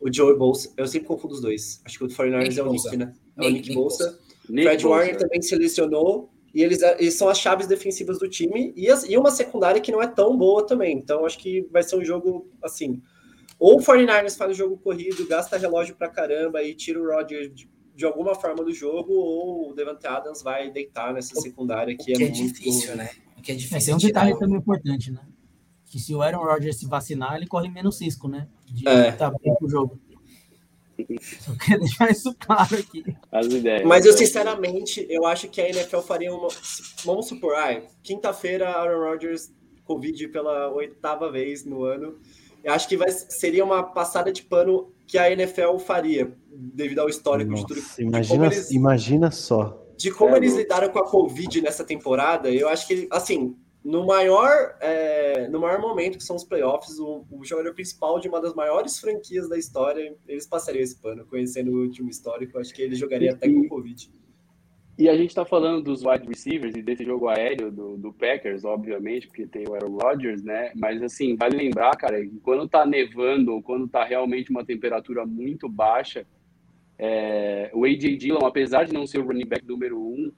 o 0.00 0.12
Joe 0.12 0.36
Bolsa, 0.36 0.72
eu 0.76 0.86
sempre 0.86 1.06
confundo 1.06 1.34
os 1.34 1.40
dois. 1.40 1.80
Acho 1.84 1.98
que 1.98 2.04
o 2.04 2.08
49ers 2.08 2.48
Nick 2.48 2.58
é 2.58 2.62
o 2.62 2.72
Nick, 2.72 2.96
né? 2.96 3.14
É 3.36 3.40
o 3.40 3.50
Nick, 3.50 3.68
Nick 3.68 3.74
Bolsa. 3.74 4.18
Nick 4.48 4.66
Fred 4.66 4.82
Bolsa. 4.82 4.88
Warner 4.88 5.18
também 5.18 5.42
selecionou 5.42 6.30
e 6.54 6.62
eles, 6.62 6.82
eles 6.82 7.14
são 7.14 7.28
as 7.28 7.38
chaves 7.38 7.66
defensivas 7.66 8.18
do 8.18 8.28
time 8.28 8.72
e, 8.76 8.88
as, 8.90 9.04
e 9.04 9.16
uma 9.16 9.30
secundária 9.30 9.80
que 9.80 9.92
não 9.92 10.02
é 10.02 10.06
tão 10.06 10.36
boa 10.36 10.66
também. 10.66 10.96
Então, 10.96 11.24
acho 11.24 11.38
que 11.38 11.62
vai 11.70 11.82
ser 11.82 11.96
um 11.96 12.04
jogo 12.04 12.48
assim. 12.62 13.00
Ou 13.58 13.78
o 13.78 13.82
49ers 13.82 14.36
faz 14.36 14.50
o 14.50 14.54
jogo 14.54 14.76
corrido, 14.78 15.26
gasta 15.28 15.56
relógio 15.56 15.94
pra 15.94 16.08
caramba 16.08 16.62
e 16.62 16.74
tira 16.74 17.00
o 17.00 17.06
Rodgers 17.06 17.54
de, 17.54 17.70
de 17.94 18.04
alguma 18.04 18.34
forma 18.34 18.64
do 18.64 18.72
jogo, 18.72 19.12
ou 19.12 19.70
o 19.70 19.74
Devante 19.74 20.06
Adams 20.06 20.42
vai 20.42 20.70
deitar 20.70 21.12
nessa 21.12 21.38
secundária 21.40 21.94
que, 21.96 22.12
que 22.12 22.22
é, 22.22 22.26
é 22.26 22.30
muito... 22.30 22.42
difícil, 22.42 22.96
né? 22.96 23.10
O 23.36 23.42
que 23.42 23.52
é 23.52 23.54
difícil. 23.54 23.78
Esse 23.78 23.90
é 23.90 23.94
um 23.94 23.98
detalhe 23.98 24.38
também 24.38 24.56
importante, 24.56 25.12
né? 25.12 25.20
Que 25.86 25.98
se 25.98 26.14
o 26.14 26.22
Aaron 26.22 26.42
Rodgers 26.42 26.78
se 26.78 26.86
vacinar, 26.86 27.36
ele 27.36 27.46
corre 27.46 27.68
menos 27.68 28.00
risco, 28.00 28.28
né? 28.28 28.48
De 28.64 28.88
é. 28.88 29.08
estar 29.10 29.30
bem 29.30 29.54
pro 29.56 29.68
jogo. 29.68 30.00
Só 31.40 31.52
queria 31.54 31.78
deixar 31.78 32.10
isso 32.10 32.34
claro 32.38 32.76
aqui. 32.76 33.04
As 33.30 33.46
ideias. 33.46 33.84
Mas 33.84 34.04
eu, 34.06 34.12
sinceramente, 34.12 35.06
eu 35.08 35.26
acho 35.26 35.48
que 35.48 35.60
a 35.60 35.68
NFL 35.68 36.00
faria 36.00 36.34
uma. 36.34 36.48
Vamos 37.04 37.26
supor, 37.26 37.54
ah, 37.54 37.80
quinta-feira, 38.02 38.68
Aaron 38.68 39.10
Rodgers, 39.10 39.52
Covid 39.84 40.28
pela 40.28 40.72
oitava 40.72 41.30
vez 41.30 41.64
no 41.64 41.84
ano. 41.84 42.18
Eu 42.62 42.72
acho 42.72 42.88
que 42.88 42.96
vai, 42.96 43.10
seria 43.10 43.64
uma 43.64 43.82
passada 43.82 44.32
de 44.32 44.42
pano 44.42 44.92
que 45.06 45.18
a 45.18 45.30
NFL 45.32 45.78
faria, 45.78 46.32
devido 46.52 47.00
ao 47.00 47.08
histórico 47.08 47.50
Nossa, 47.50 47.66
de 47.66 47.74
tudo. 47.74 47.86
Imagina, 47.98 48.48
de 48.48 48.54
eles, 48.54 48.70
imagina 48.70 49.30
só. 49.30 49.82
De 49.96 50.10
como 50.10 50.34
é, 50.34 50.38
eles 50.38 50.54
lidaram 50.54 50.88
com 50.90 50.98
a 50.98 51.04
Covid 51.04 51.60
nessa 51.62 51.84
temporada, 51.84 52.50
eu 52.50 52.68
acho 52.68 52.86
que, 52.86 53.08
assim, 53.10 53.56
no 53.84 54.04
maior, 54.04 54.76
é, 54.80 55.48
no 55.48 55.60
maior 55.60 55.80
momento 55.80 56.18
que 56.18 56.24
são 56.24 56.36
os 56.36 56.44
playoffs, 56.44 56.98
o, 56.98 57.24
o, 57.30 57.44
jogador 57.44 57.72
principal 57.74 58.20
de 58.20 58.28
uma 58.28 58.40
das 58.40 58.54
maiores 58.54 58.98
franquias 58.98 59.48
da 59.48 59.56
história, 59.56 60.14
eles 60.28 60.46
passariam 60.46 60.82
esse 60.82 61.00
pano, 61.00 61.24
conhecendo 61.24 61.72
o 61.72 61.80
último 61.80 62.10
histórico, 62.10 62.58
acho 62.58 62.74
que 62.74 62.82
ele 62.82 62.94
jogaria 62.94 63.32
até 63.32 63.48
com 63.48 63.60
o 63.60 63.68
Covid. 63.68 64.10
E 64.98 65.08
a 65.08 65.16
gente 65.16 65.30
está 65.30 65.46
falando 65.46 65.82
dos 65.82 66.04
wide 66.04 66.28
receivers 66.28 66.76
e 66.76 66.82
desse 66.82 67.06
jogo 67.06 67.26
aéreo 67.26 67.72
do, 67.72 67.96
do, 67.96 68.12
Packers, 68.12 68.66
obviamente, 68.66 69.28
porque 69.28 69.46
tem 69.46 69.66
o 69.66 69.74
Aaron 69.74 69.96
Rodgers, 69.96 70.42
né? 70.42 70.72
Mas 70.76 71.02
assim, 71.02 71.36
vale 71.36 71.56
lembrar, 71.56 71.96
cara, 71.96 72.20
que 72.20 72.38
quando 72.40 72.68
tá 72.68 72.84
nevando 72.84 73.54
ou 73.54 73.62
quando 73.62 73.88
tá 73.88 74.04
realmente 74.04 74.50
uma 74.50 74.62
temperatura 74.62 75.24
muito 75.24 75.70
baixa, 75.70 76.26
é, 76.98 77.70
o 77.72 77.86
AJ 77.86 78.18
Dillon, 78.18 78.44
apesar 78.44 78.84
de 78.84 78.92
não 78.92 79.06
ser 79.06 79.20
o 79.20 79.24
running 79.24 79.46
back 79.46 79.66
número 79.66 79.98
um, 79.98 80.30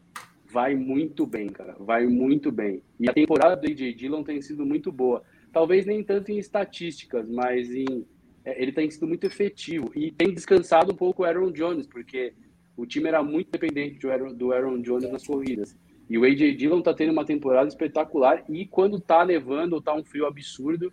vai 0.53 0.75
muito 0.75 1.27
bem, 1.27 1.49
cara. 1.49 1.75
Vai 1.79 2.07
muito 2.07 2.53
bem. 2.53 2.83
E 3.01 3.09
a 3.09 3.13
temporada 3.13 3.57
do 3.57 3.67
AJ 3.67 3.95
Dillon 3.95 4.23
tem 4.23 4.41
sido 4.43 4.67
muito 4.67 4.93
boa. 4.93 5.23
Talvez 5.53 5.87
nem 5.87 6.05
tanto 6.05 6.31
em 6.31 6.39
estatísticas, 6.39 7.29
mas 7.29 7.71
em 7.75 8.07
é, 8.45 8.61
ele 8.61 8.73
tem 8.73 8.91
sido 8.91 9.07
muito 9.07 9.25
efetivo 9.25 9.91
e 9.95 10.11
tem 10.11 10.35
descansado 10.35 10.93
um 10.93 10.97
pouco 10.97 11.23
o 11.23 11.25
Aaron 11.25 11.53
Jones, 11.53 11.87
porque 11.87 12.35
o 12.77 12.85
time 12.85 13.09
era 13.09 13.23
muito 13.23 13.51
dependente 13.51 13.99
do 13.99 14.11
Aaron, 14.11 14.35
do 14.35 14.53
Aaron 14.53 14.81
Jones 14.81 15.11
nas 15.11 15.27
corridas. 15.27 15.77
E 16.11 16.19
o 16.19 16.25
AJ 16.25 16.57
Dillon 16.57 16.83
tá 16.83 16.93
tendo 16.93 17.13
uma 17.13 17.25
temporada 17.25 17.69
espetacular 17.69 18.45
e 18.49 18.67
quando 18.67 19.01
tá 19.01 19.25
nevando 19.25 19.77
ou 19.77 19.83
tá 19.83 19.95
um 19.95 20.05
frio 20.05 20.27
absurdo, 20.27 20.93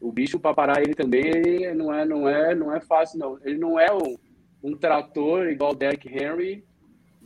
o 0.00 0.10
bicho 0.10 0.40
para 0.40 0.54
parar 0.54 0.80
ele 0.80 0.94
também 0.94 1.74
não 1.74 1.92
é 1.92 2.04
não 2.04 2.28
é 2.28 2.54
não 2.54 2.74
é 2.74 2.80
fácil 2.80 3.18
não. 3.18 3.38
Ele 3.44 3.58
não 3.58 3.78
é 3.78 3.92
um, 3.92 4.16
um 4.62 4.76
trator 4.76 5.48
igual 5.48 5.72
o 5.72 5.76
Derrick 5.76 6.08
Henry, 6.08 6.64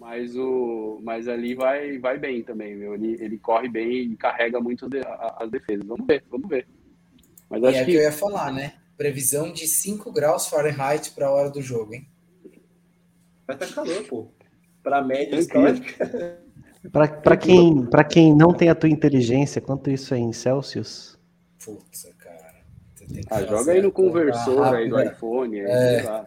mas 0.02 0.36
o 0.36 1.00
mas 1.00 1.28
ali 1.28 1.54
vai 1.54 1.96
vai 1.98 2.18
bem 2.18 2.42
também, 2.42 2.74
meu. 2.74 2.94
Ele, 2.94 3.16
ele 3.20 3.38
corre 3.38 3.68
bem 3.68 4.12
e 4.12 4.16
carrega 4.16 4.60
muito 4.60 4.88
de, 4.88 4.98
a, 4.98 5.36
as 5.38 5.48
defesas. 5.48 5.86
Vamos 5.86 6.04
ver, 6.04 6.24
vamos 6.28 6.48
ver. 6.48 6.66
Mas 7.48 7.62
acho 7.62 7.78
é 7.78 7.84
que... 7.84 7.92
que 7.92 7.96
eu 7.98 8.02
ia 8.02 8.10
falar, 8.10 8.52
né? 8.52 8.74
Previsão 8.96 9.52
de 9.52 9.68
5 9.68 10.12
graus 10.12 10.48
Fahrenheit 10.48 11.12
para 11.12 11.28
a 11.28 11.30
hora 11.30 11.50
do 11.50 11.62
jogo, 11.62 11.94
hein? 11.94 12.08
Vai 13.46 13.54
estar 13.54 13.68
tá 13.68 13.74
calor, 13.74 14.02
pô. 14.08 14.28
Para 14.82 15.02
média 15.02 15.38
histórica. 15.38 16.42
Para 16.90 17.36
quem, 17.36 17.88
quem 18.10 18.34
não 18.34 18.52
tem 18.52 18.68
a 18.68 18.74
tua 18.74 18.88
inteligência, 18.88 19.60
quanto 19.60 19.88
isso 19.88 20.14
é 20.14 20.18
em 20.18 20.32
Celsius? 20.32 21.16
Putz, 21.64 22.12
cara. 22.18 22.64
Ah, 23.30 23.42
joga 23.44 23.70
aí 23.70 23.80
no 23.80 23.92
conversor 23.92 24.74
aí 24.74 24.88
do 24.88 25.00
iPhone. 25.00 25.60
Aí, 25.60 25.66
é. 25.70 26.26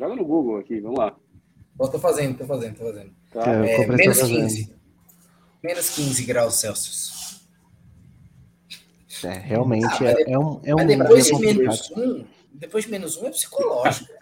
Joga 0.00 0.16
no 0.16 0.24
Google 0.24 0.58
aqui, 0.58 0.80
vamos 0.80 0.98
lá. 0.98 1.16
Eu 1.78 1.88
tô 1.88 1.98
fazendo, 1.98 2.38
tô 2.38 2.44
fazendo, 2.44 2.76
tô 2.76 2.84
fazendo. 2.84 3.12
Tá. 3.32 3.50
É, 3.64 3.86
menos 3.86 4.22
15. 4.22 4.74
Menos 5.62 5.90
15 5.90 6.24
graus 6.24 6.60
Celsius. 6.60 7.40
É, 9.24 9.38
realmente 9.38 10.04
ah, 10.04 10.10
é, 10.10 10.32
é, 10.32 10.38
um. 10.38 10.60
É 10.64 10.74
mas 10.74 10.86
depois 10.86 11.26
de 11.26 11.38
menos 11.38 11.90
um, 11.92 12.24
depois 12.52 12.84
de 12.84 12.90
menos 12.90 13.16
um 13.16 13.26
é 13.26 13.30
psicológico. 13.30 14.12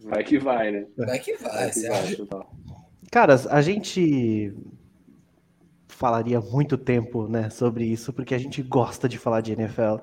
Vai 0.00 0.22
que 0.22 0.38
vai, 0.38 0.70
né? 0.70 0.86
Vai 0.96 1.18
que 1.18 1.36
vai, 1.36 1.52
vai 1.52 1.70
que 1.70 2.24
vai 2.24 2.46
Caras, 3.10 3.46
a 3.46 3.60
gente 3.60 4.54
falaria 5.88 6.40
muito 6.40 6.76
tempo 6.76 7.26
né, 7.26 7.50
sobre 7.50 7.84
isso, 7.86 8.12
porque 8.12 8.34
a 8.34 8.38
gente 8.38 8.62
gosta 8.62 9.08
de 9.08 9.18
falar 9.18 9.40
de 9.40 9.52
NFL. 9.52 9.96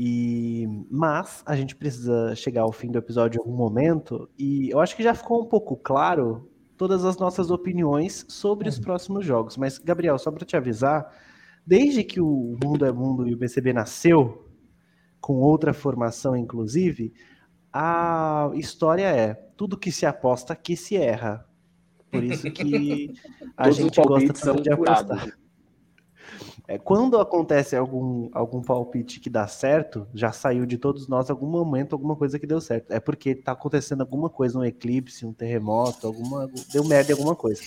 E 0.00 0.64
mas 0.88 1.42
a 1.44 1.56
gente 1.56 1.74
precisa 1.74 2.32
chegar 2.36 2.62
ao 2.62 2.70
fim 2.70 2.88
do 2.88 2.98
episódio 2.98 3.36
em 3.36 3.40
algum 3.40 3.56
momento 3.56 4.30
e 4.38 4.70
eu 4.70 4.78
acho 4.78 4.94
que 4.94 5.02
já 5.02 5.12
ficou 5.12 5.42
um 5.42 5.46
pouco 5.46 5.76
claro 5.76 6.48
todas 6.76 7.04
as 7.04 7.16
nossas 7.16 7.50
opiniões 7.50 8.24
sobre 8.28 8.68
os 8.68 8.76
uhum. 8.76 8.84
próximos 8.84 9.26
jogos. 9.26 9.56
Mas 9.56 9.76
Gabriel, 9.76 10.16
só 10.16 10.30
para 10.30 10.46
te 10.46 10.56
avisar, 10.56 11.12
desde 11.66 12.04
que 12.04 12.20
o 12.20 12.56
Mundo 12.62 12.86
é 12.86 12.92
Mundo 12.92 13.26
e 13.26 13.34
o 13.34 13.36
BCB 13.36 13.72
nasceu, 13.72 14.46
com 15.20 15.34
outra 15.38 15.74
formação 15.74 16.36
inclusive, 16.36 17.12
a 17.72 18.52
história 18.54 19.08
é 19.08 19.34
tudo 19.34 19.76
que 19.76 19.90
se 19.90 20.06
aposta 20.06 20.54
que 20.54 20.76
se 20.76 20.96
erra. 20.96 21.44
Por 22.08 22.22
isso 22.22 22.48
que 22.52 23.14
a 23.56 23.68
gente 23.72 24.00
gosta 24.00 24.32
tanto 24.32 24.62
de 24.62 24.72
apostar. 24.72 25.26
É, 26.70 26.76
quando 26.76 27.18
acontece 27.18 27.74
algum, 27.74 28.28
algum 28.30 28.60
palpite 28.60 29.20
que 29.20 29.30
dá 29.30 29.48
certo, 29.48 30.06
já 30.12 30.30
saiu 30.32 30.66
de 30.66 30.76
todos 30.76 31.08
nós 31.08 31.30
algum 31.30 31.46
momento, 31.46 31.94
alguma 31.94 32.14
coisa 32.14 32.38
que 32.38 32.46
deu 32.46 32.60
certo. 32.60 32.92
É 32.92 33.00
porque 33.00 33.34
tá 33.34 33.52
acontecendo 33.52 34.02
alguma 34.02 34.28
coisa, 34.28 34.58
um 34.58 34.64
eclipse, 34.64 35.24
um 35.24 35.32
terremoto, 35.32 36.06
alguma. 36.06 36.46
Deu 36.70 36.84
merda 36.84 37.14
alguma 37.14 37.34
coisa. 37.34 37.62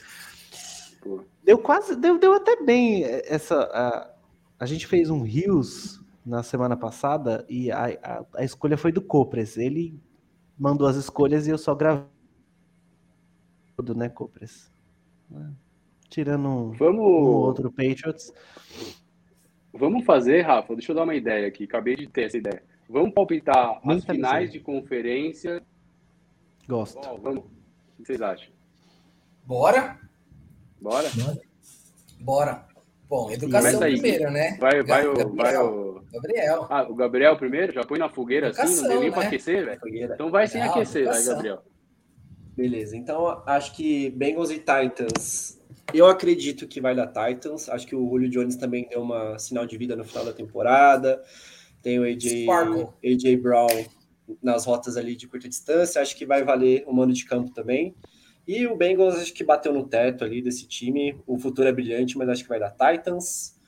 Deu 1.43 1.57
quase. 1.57 1.95
Deu, 1.95 2.19
deu 2.19 2.33
até 2.33 2.63
bem 2.63 3.03
essa. 3.03 3.63
A, 3.73 4.11
a 4.59 4.65
gente 4.67 4.85
fez 4.85 5.09
um 5.09 5.23
Rios 5.23 5.99
na 6.23 6.43
semana 6.43 6.77
passada 6.77 7.43
e 7.49 7.71
a, 7.71 7.85
a, 8.03 8.25
a 8.35 8.43
escolha 8.43 8.77
foi 8.77 8.91
do 8.91 9.01
Copres. 9.01 9.57
Ele 9.57 9.99
mandou 10.55 10.87
as 10.87 10.95
escolhas 10.95 11.47
e 11.47 11.49
eu 11.49 11.57
só 11.57 11.73
gravei 11.73 12.05
tudo, 13.75 13.95
né, 13.95 14.09
Copres? 14.09 14.71
Tirando 16.11 16.45
um, 16.45 16.71
Vamos... 16.73 16.99
um 16.99 17.23
outro 17.23 17.71
Patriots. 17.71 18.33
Vamos 19.73 20.05
fazer, 20.05 20.41
Rafa, 20.41 20.75
deixa 20.75 20.91
eu 20.91 20.95
dar 20.95 21.03
uma 21.03 21.15
ideia 21.15 21.47
aqui, 21.47 21.63
acabei 21.63 21.95
de 21.95 22.05
ter 22.05 22.23
essa 22.23 22.37
ideia. 22.37 22.61
Vamos 22.89 23.13
palpitar 23.13 23.79
as 23.85 24.03
finais 24.03 24.51
de 24.51 24.59
conferência. 24.59 25.63
Gosto. 26.67 26.99
Oh, 27.09 27.17
vamos. 27.17 27.45
O 27.45 28.03
que 28.03 28.07
vocês 28.07 28.21
acham? 28.21 28.51
Bora? 29.45 29.97
Bora? 30.81 31.09
Bora. 32.19 32.67
Bom, 33.07 33.31
educação 33.31 33.79
primeiro, 33.79 34.29
né? 34.31 34.57
Vai, 34.59 34.83
vai, 34.83 35.05
Gabriel. 35.05 35.27
O, 35.27 35.35
vai 35.35 35.57
o. 35.57 36.03
Gabriel. 36.11 36.67
Ah, 36.69 36.83
o 36.89 36.95
Gabriel 36.95 37.37
primeiro? 37.37 37.71
Já 37.71 37.85
põe 37.85 37.99
na 37.99 38.09
fogueira 38.09 38.47
educação, 38.47 38.73
assim? 38.73 38.81
Não 38.81 38.89
deu 38.89 38.99
nem 38.99 39.09
né? 39.09 39.15
pra 39.15 39.27
aquecer, 39.27 39.65
velho? 39.65 40.13
Então 40.13 40.29
vai 40.29 40.45
sem 40.45 40.61
aquecer, 40.61 41.05
vai, 41.05 41.23
Gabriel. 41.23 41.63
Beleza, 42.57 42.97
então 42.97 43.41
acho 43.45 43.73
que 43.73 44.09
Bengals 44.09 44.51
e 44.51 44.59
Titans 44.59 45.60
eu 45.93 46.05
acredito 46.07 46.67
que 46.67 46.81
vai 46.81 46.95
dar 46.95 47.07
Titans. 47.07 47.69
Acho 47.69 47.87
que 47.87 47.95
o 47.95 48.09
Julio 48.09 48.29
Jones 48.29 48.55
também 48.55 48.87
deu 48.89 49.01
uma 49.01 49.37
sinal 49.39 49.65
de 49.65 49.77
vida 49.77 49.95
no 49.95 50.03
final 50.03 50.25
da 50.25 50.33
temporada. 50.33 51.21
Tem 51.81 51.99
o 51.99 52.03
AJ, 52.03 52.45
AJ 53.03 53.35
Brown 53.41 53.67
nas 54.41 54.65
rotas 54.65 54.97
ali 54.97 55.15
de 55.15 55.27
curta 55.27 55.49
distância. 55.49 56.01
Acho 56.01 56.15
que 56.15 56.25
vai 56.25 56.43
valer 56.43 56.83
o 56.87 56.93
mano 56.93 57.13
de 57.13 57.25
campo 57.25 57.51
também. 57.51 57.95
E 58.47 58.65
o 58.67 58.75
Bengals 58.75 59.15
acho 59.15 59.33
que 59.33 59.43
bateu 59.43 59.73
no 59.73 59.87
teto 59.87 60.23
ali 60.23 60.41
desse 60.41 60.67
time. 60.67 61.19
O 61.27 61.37
futuro 61.37 61.67
é 61.67 61.71
brilhante, 61.71 62.17
mas 62.17 62.29
acho 62.29 62.43
que 62.43 62.49
vai 62.49 62.59
dar 62.59 62.71
Titans. 62.71 63.59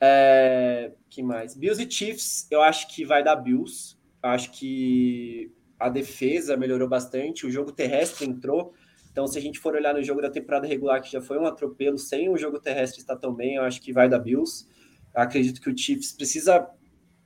É... 0.00 0.92
que 1.08 1.22
mais? 1.22 1.54
Bills 1.54 1.82
e 1.82 1.90
Chiefs, 1.90 2.46
eu 2.50 2.62
acho 2.62 2.88
que 2.88 3.04
vai 3.04 3.22
dar 3.22 3.36
Bills. 3.36 3.96
Acho 4.22 4.50
que 4.52 5.52
a 5.78 5.88
defesa 5.88 6.56
melhorou 6.56 6.88
bastante. 6.88 7.46
O 7.46 7.50
jogo 7.50 7.72
terrestre 7.72 8.26
entrou. 8.26 8.74
Então, 9.10 9.26
se 9.26 9.38
a 9.38 9.40
gente 9.40 9.58
for 9.58 9.74
olhar 9.74 9.92
no 9.92 10.02
jogo 10.02 10.20
da 10.20 10.30
temporada 10.30 10.66
regular, 10.66 11.02
que 11.02 11.10
já 11.10 11.20
foi 11.20 11.38
um 11.38 11.46
atropelo, 11.46 11.98
sem 11.98 12.28
o 12.28 12.36
jogo 12.36 12.60
terrestre 12.60 13.00
estar 13.00 13.16
tão 13.16 13.34
bem, 13.34 13.56
eu 13.56 13.62
acho 13.64 13.80
que 13.80 13.92
vai 13.92 14.08
dar 14.08 14.18
Bills. 14.18 14.66
Acredito 15.12 15.60
que 15.60 15.68
o 15.68 15.76
Chiefs 15.76 16.12
precisa 16.12 16.68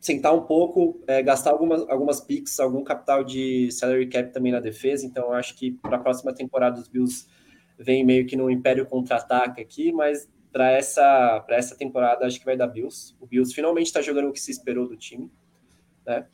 sentar 0.00 0.34
um 0.34 0.42
pouco, 0.42 1.02
é, 1.06 1.22
gastar 1.22 1.50
algumas, 1.50 1.88
algumas 1.88 2.20
picks, 2.20 2.60
algum 2.60 2.84
capital 2.84 3.24
de 3.24 3.70
salary 3.70 4.06
cap 4.08 4.32
também 4.32 4.52
na 4.52 4.60
defesa. 4.60 5.06
Então, 5.06 5.32
acho 5.32 5.54
que 5.56 5.72
para 5.72 5.96
a 5.96 6.00
próxima 6.00 6.32
temporada 6.32 6.80
os 6.80 6.88
Bills 6.88 7.26
vem 7.78 8.04
meio 8.04 8.26
que 8.26 8.36
no 8.36 8.50
império 8.50 8.86
contra-ataque 8.86 9.60
aqui, 9.60 9.92
mas 9.92 10.28
para 10.52 10.70
essa, 10.70 11.44
essa 11.48 11.76
temporada 11.76 12.24
acho 12.26 12.38
que 12.38 12.44
vai 12.44 12.56
dar 12.56 12.68
Bills. 12.68 13.14
O 13.20 13.26
Bills 13.26 13.54
finalmente 13.54 13.86
está 13.86 14.00
jogando 14.00 14.28
o 14.28 14.32
que 14.32 14.40
se 14.40 14.50
esperou 14.50 14.88
do 14.88 14.96
time. 14.96 15.30
Né? 16.06 16.26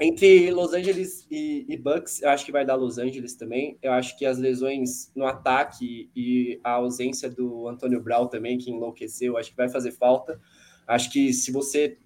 Entre 0.00 0.50
Los 0.50 0.72
Angeles 0.72 1.26
e, 1.30 1.66
e, 1.68 1.76
Bucks, 1.76 2.22
eu 2.22 2.30
acho 2.30 2.46
que 2.46 2.50
vai 2.50 2.64
dar 2.64 2.74
Los 2.74 2.96
Angeles 2.96 3.34
também. 3.36 3.76
Eu 3.82 3.92
acho 3.92 4.16
que 4.18 4.24
as 4.24 4.38
lesões 4.38 5.12
no 5.14 5.26
ataque 5.26 6.10
e 6.16 6.58
a 6.64 6.72
ausência 6.72 7.28
do 7.28 7.68
Antônio 7.68 8.00
Brown 8.00 8.26
também, 8.26 8.56
que 8.56 8.70
enlouqueceu, 8.70 9.36
acho 9.36 9.50
que 9.50 9.56
vai 9.56 9.68
fazer 9.68 9.92
falta. 9.92 10.40
Acho 10.86 11.12
que 11.12 11.34
se 11.34 11.52
você. 11.52 11.98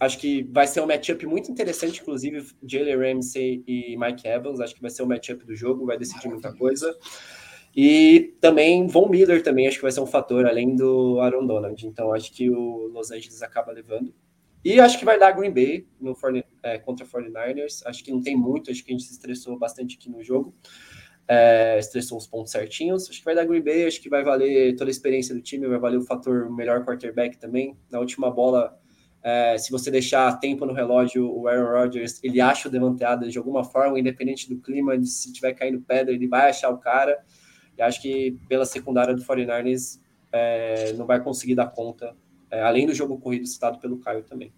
Acho 0.00 0.18
que 0.18 0.42
vai 0.44 0.66
ser 0.66 0.80
um 0.80 0.86
matchup 0.86 1.24
muito 1.26 1.50
interessante, 1.50 2.00
inclusive, 2.00 2.44
Jalen 2.64 2.96
Ramsey 2.96 3.64
e 3.66 3.96
Mike 3.96 4.26
Evans. 4.26 4.60
Acho 4.60 4.74
que 4.74 4.82
vai 4.82 4.90
ser 4.90 5.02
o 5.02 5.04
um 5.04 5.08
matchup 5.08 5.44
do 5.44 5.54
jogo, 5.54 5.86
vai 5.86 5.96
decidir 5.96 6.28
muita 6.28 6.52
coisa. 6.52 6.96
E 7.74 8.34
também 8.40 8.86
Von 8.88 9.08
Miller 9.08 9.42
também 9.42 9.66
acho 9.66 9.76
que 9.76 9.82
vai 9.82 9.92
ser 9.92 10.00
um 10.00 10.06
fator, 10.06 10.44
além 10.46 10.74
do 10.74 11.20
Aaron 11.20 11.46
Donald. 11.46 11.86
Então 11.86 12.12
acho 12.12 12.32
que 12.32 12.50
o 12.50 12.88
Los 12.88 13.12
Angeles 13.12 13.42
acaba 13.42 13.70
levando. 13.70 14.12
E 14.64 14.78
acho 14.78 14.98
que 14.98 15.04
vai 15.04 15.18
dar 15.18 15.32
Green 15.32 15.52
Bay 15.52 15.86
no, 16.00 16.16
é, 16.62 16.78
contra 16.78 17.04
49ers. 17.04 17.82
Acho 17.84 18.04
que 18.04 18.12
não 18.12 18.22
tem 18.22 18.36
muito, 18.36 18.70
acho 18.70 18.84
que 18.84 18.92
a 18.92 18.94
gente 18.94 19.04
se 19.04 19.12
estressou 19.12 19.58
bastante 19.58 19.96
aqui 19.96 20.08
no 20.08 20.22
jogo. 20.22 20.54
É, 21.26 21.78
estressou 21.78 22.18
os 22.18 22.26
pontos 22.26 22.52
certinhos. 22.52 23.08
Acho 23.08 23.18
que 23.18 23.24
vai 23.24 23.34
dar 23.34 23.44
Green 23.44 23.62
Bay, 23.62 23.86
acho 23.86 24.00
que 24.00 24.08
vai 24.08 24.22
valer 24.22 24.76
toda 24.76 24.90
a 24.90 24.92
experiência 24.92 25.34
do 25.34 25.40
time, 25.40 25.66
vai 25.66 25.78
valer 25.78 25.98
o 25.98 26.02
fator 26.02 26.50
melhor 26.50 26.84
quarterback 26.84 27.38
também. 27.38 27.76
Na 27.90 27.98
última 27.98 28.30
bola, 28.30 28.78
é, 29.22 29.56
se 29.56 29.70
você 29.70 29.90
deixar 29.90 30.38
tempo 30.38 30.66
no 30.66 30.72
relógio, 30.72 31.28
o 31.28 31.48
Aaron 31.48 31.70
Rodgers, 31.70 32.22
ele 32.22 32.40
acha 32.40 32.68
o 32.68 32.70
Devante 32.70 33.04
Adams 33.04 33.32
de 33.32 33.38
alguma 33.38 33.64
forma, 33.64 33.98
independente 33.98 34.48
do 34.48 34.60
clima, 34.60 35.00
se 35.04 35.32
tiver 35.32 35.54
caindo 35.54 35.80
pedra, 35.80 36.12
ele 36.12 36.26
vai 36.26 36.50
achar 36.50 36.70
o 36.70 36.78
cara. 36.78 37.18
E 37.78 37.82
acho 37.82 38.02
que 38.02 38.38
pela 38.48 38.64
secundária 38.64 39.14
do 39.14 39.22
49ers 39.22 40.00
é, 40.32 40.92
não 40.94 41.06
vai 41.06 41.22
conseguir 41.22 41.54
dar 41.54 41.66
conta 41.66 42.16
é, 42.52 42.60
além 42.60 42.86
do 42.86 42.94
jogo 42.94 43.18
corrido 43.18 43.46
citado 43.46 43.78
pelo 43.78 43.98
Caio 43.98 44.22
também. 44.22 44.52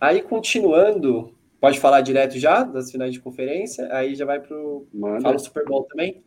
Aí, 0.00 0.20
continuando, 0.20 1.32
pode 1.60 1.78
falar 1.78 2.00
direto 2.00 2.36
já 2.36 2.64
das 2.64 2.90
finais 2.90 3.12
de 3.12 3.20
conferência, 3.20 3.88
aí 3.94 4.16
já 4.16 4.26
vai 4.26 4.40
para 4.40 4.56
o 4.56 5.38
Super 5.38 5.64
Bowl 5.64 5.84
também? 5.84 6.24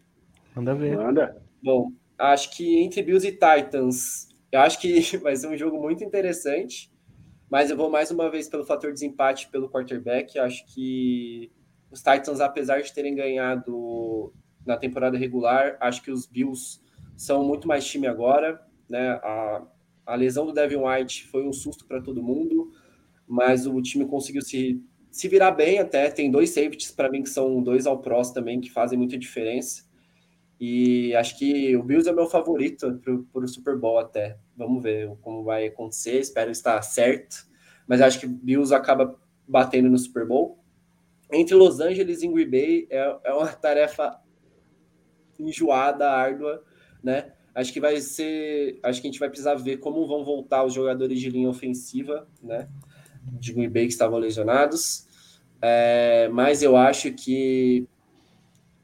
Manda 0.55 0.73
ver. 0.73 0.95
Manda. 0.95 1.43
Bom, 1.61 1.91
acho 2.17 2.55
que 2.55 2.79
entre 2.79 3.03
Bills 3.03 3.27
e 3.27 3.33
Titans, 3.33 4.29
eu 4.49 4.61
acho 4.61 4.79
que 4.79 5.01
vai 5.19 5.35
ser 5.35 5.47
um 5.47 5.57
jogo 5.57 5.77
muito 5.81 6.01
interessante, 6.01 6.89
mas 7.49 7.69
eu 7.69 7.75
vou 7.75 7.89
mais 7.89 8.09
uma 8.09 8.31
vez 8.31 8.47
pelo 8.47 8.65
fator 8.65 8.93
desempate 8.93 9.49
pelo 9.49 9.69
quarterback. 9.69 10.39
Acho 10.39 10.65
que 10.73 11.51
os 11.91 12.01
Titans, 12.01 12.39
apesar 12.39 12.81
de 12.81 12.93
terem 12.93 13.13
ganhado 13.13 14.33
na 14.65 14.77
temporada 14.77 15.17
regular, 15.17 15.77
acho 15.81 16.01
que 16.01 16.09
os 16.09 16.25
Bills 16.25 16.79
são 17.17 17.43
muito 17.43 17.67
mais 17.67 17.85
time 17.85 18.07
agora, 18.07 18.65
né? 18.89 19.19
A, 19.21 19.61
a 20.05 20.15
lesão 20.15 20.45
do 20.45 20.53
Devin 20.53 20.77
White 20.77 21.27
foi 21.27 21.45
um 21.45 21.53
susto 21.53 21.85
para 21.85 22.01
todo 22.01 22.21
mundo, 22.21 22.71
mas 23.27 23.65
o 23.65 23.81
time 23.81 24.05
conseguiu 24.05 24.41
se, 24.41 24.81
se 25.09 25.27
virar 25.27 25.51
bem 25.51 25.79
até. 25.79 26.09
Tem 26.09 26.29
dois 26.29 26.51
safeties 26.51 26.91
para 26.91 27.09
mim 27.09 27.23
que 27.23 27.29
são 27.29 27.61
dois 27.61 27.87
ao 27.87 27.99
pros 27.99 28.31
também, 28.31 28.61
que 28.61 28.71
fazem 28.71 28.97
muita 28.97 29.17
diferença. 29.17 29.83
E 30.59 31.13
acho 31.15 31.37
que 31.37 31.75
o 31.75 31.83
Bills 31.83 32.07
é 32.07 32.13
meu 32.13 32.27
favorito 32.27 32.99
para 33.31 33.43
o 33.43 33.47
Super 33.47 33.77
Bowl 33.77 33.97
até. 33.97 34.37
Vamos 34.55 34.81
ver 34.81 35.09
como 35.21 35.43
vai 35.43 35.67
acontecer, 35.67 36.19
espero 36.19 36.51
estar 36.51 36.81
certo. 36.81 37.47
Mas 37.87 38.01
acho 38.01 38.19
que 38.19 38.25
o 38.25 38.29
Bills 38.29 38.73
acaba 38.73 39.19
batendo 39.47 39.89
no 39.89 39.97
Super 39.97 40.25
Bowl. 40.25 40.59
Entre 41.31 41.55
Los 41.55 41.79
Angeles 41.79 42.21
e 42.21 42.27
Green 42.27 42.49
Bay 42.49 42.87
é, 42.89 43.19
é 43.25 43.33
uma 43.33 43.47
tarefa 43.47 44.19
enjoada, 45.37 46.09
árdua, 46.09 46.63
né? 47.03 47.33
Acho 47.55 47.71
que 47.71 47.79
vai 47.79 48.01
ser. 48.01 48.77
Acho 48.83 49.01
que 49.01 49.07
a 49.07 49.11
gente 49.11 49.19
vai 49.19 49.29
precisar 49.29 49.55
ver 49.55 49.77
como 49.77 50.05
vão 50.05 50.25
voltar 50.25 50.65
os 50.65 50.73
jogadores 50.73 51.19
de 51.19 51.29
linha 51.29 51.49
ofensiva, 51.49 52.27
né? 52.43 52.67
De 53.23 53.53
Green 53.53 53.69
Bay 53.69 53.85
que 53.85 53.93
estavam 53.93 54.19
lesionados. 54.19 55.07
É, 55.61 56.29
mas 56.33 56.61
eu 56.61 56.75
acho 56.75 57.13
que 57.13 57.87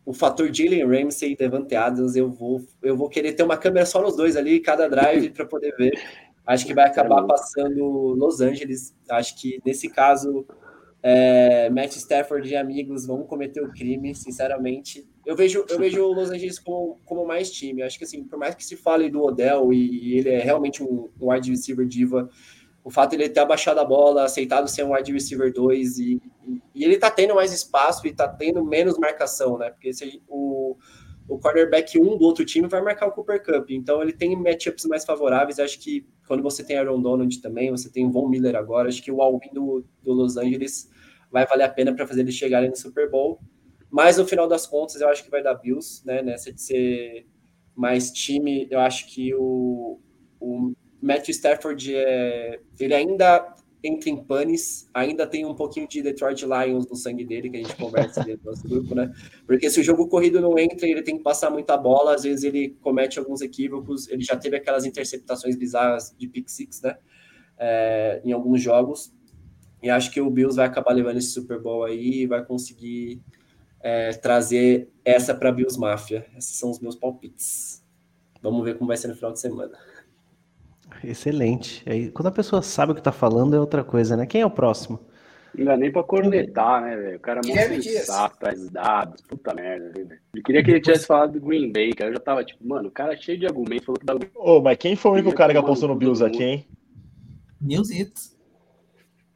o 0.06 0.14
fator 0.14 0.52
Jalen 0.52 0.86
Ramsey 0.86 1.34
e 1.34 1.36
Devante 1.36 1.76
Adams, 1.76 2.16
eu 2.16 2.32
vou, 2.32 2.66
eu 2.82 2.96
vou 2.96 3.10
querer 3.10 3.34
ter 3.34 3.44
uma 3.44 3.58
câmera 3.58 3.86
só 3.86 4.02
nos 4.02 4.16
dois 4.16 4.38
ali, 4.38 4.60
cada 4.62 4.88
drive, 4.88 5.30
para 5.32 5.46
poder 5.46 5.76
ver. 5.76 5.92
Acho 6.46 6.66
que 6.66 6.74
vai 6.74 6.86
acabar 6.86 7.24
passando 7.24 8.16
Los 8.16 8.42
Angeles. 8.42 8.96
Acho 9.10 9.40
que 9.40 9.62
nesse 9.66 9.90
caso 9.90 10.46
é, 11.04 11.70
Matt 11.70 11.96
Stafford 11.96 12.48
e 12.48 12.56
amigos 12.56 13.06
vão 13.06 13.24
cometer 13.24 13.62
o 13.62 13.72
crime, 13.72 14.14
sinceramente. 14.14 15.08
Eu 15.26 15.36
vejo, 15.36 15.66
eu 15.68 15.80
vejo 15.80 16.04
o 16.04 16.14
Los 16.14 16.30
Angeles 16.30 16.60
como, 16.60 17.00
como 17.06 17.26
mais 17.26 17.52
time. 17.52 17.82
Acho 17.82 17.98
que 17.98 18.04
assim, 18.04 18.24
por 18.24 18.38
mais 18.38 18.54
que 18.54 18.64
se 18.64 18.76
fale 18.76 19.10
do 19.10 19.22
Odell 19.22 19.74
e, 19.74 20.10
e 20.10 20.18
ele 20.20 20.30
é 20.30 20.40
realmente 20.40 20.84
um, 20.84 21.10
um 21.20 21.32
wide 21.32 21.50
receiver 21.50 21.88
diva, 21.88 22.30
o 22.84 22.90
fato 22.90 23.12
de 23.12 23.18
ele 23.18 23.30
ter 23.30 23.40
abaixado 23.40 23.80
a 23.80 23.86
bola, 23.86 24.24
aceitado 24.24 24.68
ser 24.68 24.84
um 24.84 24.94
wide 24.94 25.12
receiver 25.12 25.52
2 25.54 25.98
e, 25.98 26.22
e, 26.48 26.62
e, 26.76 26.84
ele 26.84 26.98
tá 26.98 27.12
tendo 27.12 27.36
mais 27.36 27.54
espaço 27.54 28.06
e 28.08 28.14
tá 28.14 28.28
tendo 28.28 28.64
menos 28.64 28.98
marcação, 28.98 29.58
né? 29.58 29.70
Porque 29.70 29.94
se, 29.94 30.22
o, 30.28 30.76
o 31.32 31.40
cornerback 31.40 31.98
1 31.98 32.02
um 32.02 32.18
do 32.18 32.26
outro 32.26 32.44
time 32.44 32.68
vai 32.68 32.82
marcar 32.82 33.08
o 33.08 33.12
Cooper 33.14 33.42
Cup, 33.42 33.72
então 33.72 34.02
ele 34.02 34.12
tem 34.12 34.36
matchups 34.36 34.84
mais 34.84 35.06
favoráveis. 35.06 35.60
Acho 35.60 35.80
que 35.80 36.06
quando 36.28 36.44
você 36.44 36.62
tem 36.62 36.78
Aaron 36.78 37.02
Donald 37.02 37.42
também, 37.42 37.72
você 37.72 37.90
tem 37.90 38.12
Von 38.12 38.28
Miller 38.28 38.54
agora, 38.54 38.90
acho 38.90 39.02
que 39.02 39.10
o 39.10 39.22
all 39.22 39.40
do, 39.54 39.86
do 40.04 40.12
Los 40.12 40.36
Angeles 40.36 40.92
vai 41.32 41.48
valer 41.48 41.64
a 41.64 41.70
pena 41.70 41.96
para 41.96 42.06
fazer 42.06 42.20
eles 42.20 42.36
chegarem 42.36 42.70
no 42.70 42.76
Super 42.76 43.10
Bowl. 43.10 43.40
Mas 43.90 44.18
no 44.18 44.28
final 44.28 44.46
das 44.46 44.68
contas, 44.68 45.00
eu 45.00 45.08
acho 45.08 45.24
que 45.24 45.32
vai 45.32 45.42
dar 45.42 45.54
Bills, 45.54 46.06
né? 46.06 46.22
Nessa 46.22 46.52
de 46.52 46.62
ser 46.62 47.26
mais 47.74 48.12
time, 48.12 48.68
eu 48.70 48.82
acho 48.82 49.08
que 49.08 49.34
o, 49.34 50.02
o 50.38 50.74
Matthew 51.02 51.32
Stafford 51.32 51.96
é, 51.96 52.60
ele 52.78 52.94
ainda 52.94 53.56
entra 53.84 54.10
em 54.10 54.24
panes, 54.24 54.90
ainda 54.94 55.26
tem 55.26 55.46
um 55.46 55.56
pouquinho 55.56 55.88
de 55.88 56.02
Detroit 56.02 56.44
Lions 56.46 56.88
no 56.88 56.96
sangue 56.96 57.26
dele, 57.26 57.50
que 57.50 57.58
a 57.58 57.62
gente 57.62 57.76
conversa 57.76 58.22
dentro 58.26 58.44
do 58.44 58.52
nosso 58.52 58.68
grupo, 58.68 58.94
né? 58.94 59.12
Porque 59.46 59.70
se 59.70 59.80
o 59.80 59.84
jogo 59.84 60.08
corrido 60.08 60.40
não 60.40 60.58
entra, 60.58 60.88
ele 60.88 61.02
tem 61.02 61.18
que 61.18 61.24
passar 61.24 61.50
muita 61.50 61.76
bola, 61.78 62.16
às 62.16 62.24
vezes 62.24 62.44
ele 62.44 62.78
comete 62.82 63.18
alguns 63.18 63.42
equívocos, 63.42 64.08
ele 64.08 64.24
já 64.24 64.38
teve 64.38 64.56
aquelas 64.56 64.86
interceptações 64.86 65.56
bizarras 65.56 66.16
de 66.18 66.28
pick 66.28 66.50
six, 66.50 66.82
né? 66.82 66.98
É, 67.58 68.22
em 68.24 68.32
alguns 68.32 68.62
jogos. 68.62 69.14
E 69.82 69.90
acho 69.90 70.12
que 70.12 70.22
o 70.22 70.30
Bills 70.30 70.56
vai 70.56 70.68
acabar 70.68 70.94
levando 70.94 71.18
esse 71.18 71.30
Super 71.32 71.60
Bowl 71.60 71.84
aí 71.84 72.22
e 72.22 72.28
vai 72.28 72.46
conseguir 72.46 73.22
é, 73.82 74.12
trazer 74.12 74.90
essa 75.04 75.34
para 75.34 75.52
Bills 75.52 75.80
Mafia. 75.80 76.28
Esses 76.38 76.56
são 76.58 76.70
os 76.70 76.80
meus 76.80 76.96
palpites. 76.96 77.84
Vamos 78.42 78.64
ver 78.64 78.78
como 78.78 78.88
vai 78.88 78.98
ser 78.98 79.08
no 79.08 79.16
final 79.16 79.34
de 79.34 79.40
semana. 79.40 79.78
Excelente. 81.04 81.84
Aí, 81.90 82.12
quando 82.12 82.28
a 82.28 82.32
pessoa 82.32 82.62
sabe 82.62 82.92
o 82.92 82.96
que 82.96 83.02
tá 83.02 83.12
falando, 83.12 83.56
é 83.56 83.60
outra 83.60 83.84
coisa, 83.84 84.16
né? 84.16 84.26
Quem 84.26 84.42
é 84.42 84.46
o 84.46 84.52
próximo? 84.52 85.00
Não 85.54 85.66
dá 85.66 85.76
nem 85.76 85.92
pra 85.92 86.04
cornetar, 86.04 86.82
né, 86.82 86.96
velho? 86.96 87.18
O 87.18 87.20
cara 87.20 87.42
é 87.44 87.68
muito 87.68 87.84
sensato, 87.84 88.38
traz 88.38 88.70
dados, 88.70 89.22
puta 89.22 89.54
merda, 89.54 89.92
velho. 89.94 90.18
Eu 90.34 90.44
queria 90.44 90.64
que 90.64 90.72
ele 90.72 90.80
tivesse 90.80 91.06
falado 91.06 91.34
do 91.34 91.46
Green 91.46 91.72
Bay, 91.72 91.92
cara. 91.92 92.10
Eu 92.10 92.14
já 92.14 92.20
tava 92.20 92.44
tipo, 92.44 92.66
mano, 92.66 92.88
o 92.88 92.92
cara 92.92 93.14
é 93.14 93.18
cheio 93.18 93.38
de 93.38 93.46
argumentos, 93.46 93.86
falou 93.86 94.00
que 94.00 94.06
dá. 94.06 94.16
Ô, 94.16 94.58
oh, 94.58 94.62
mas 94.62 94.78
quem 94.78 94.96
foi 94.96 95.12
o 95.12 95.14
único 95.16 95.34
cara 95.34 95.52
que 95.52 95.60
apostou 95.60 95.90
no 95.90 95.96
Bills 95.96 96.24
aqui, 96.24 96.44
hein? 96.44 96.68
Newsits. 97.60 98.38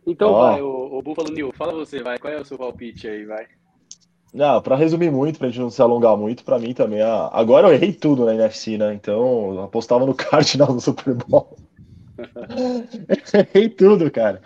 Então 0.08 0.32
oh. 0.32 0.42
vai, 0.42 0.62
o, 0.62 0.98
o 0.98 1.02
Buffalo 1.02 1.32
New, 1.32 1.52
fala 1.52 1.74
você, 1.74 2.02
vai. 2.02 2.18
Qual 2.18 2.32
é 2.32 2.40
o 2.40 2.46
seu 2.46 2.58
palpite 2.58 3.08
aí, 3.08 3.26
vai? 3.26 3.48
Não, 4.36 4.62
para 4.62 4.76
resumir 4.76 5.10
muito, 5.10 5.40
pra 5.40 5.48
gente 5.48 5.62
não 5.62 5.70
se 5.70 5.82
alongar 5.82 6.18
muito, 6.18 6.44
para 6.44 6.60
mim 6.60 6.74
também. 6.74 7.02
A... 7.02 7.30
Agora 7.32 7.70
eu 7.70 7.74
errei 7.74 7.94
tudo 7.94 8.26
na 8.26 8.34
NFC, 8.34 8.78
né? 8.78 8.94
Então 8.94 9.54
eu 9.54 9.62
apostava 9.64 10.06
no 10.06 10.14
Cardinals 10.14 10.74
no 10.74 10.82
Super 10.82 11.14
Bowl. 11.14 11.56
errei 13.34 13.70
tudo, 13.70 14.12
cara. 14.12 14.42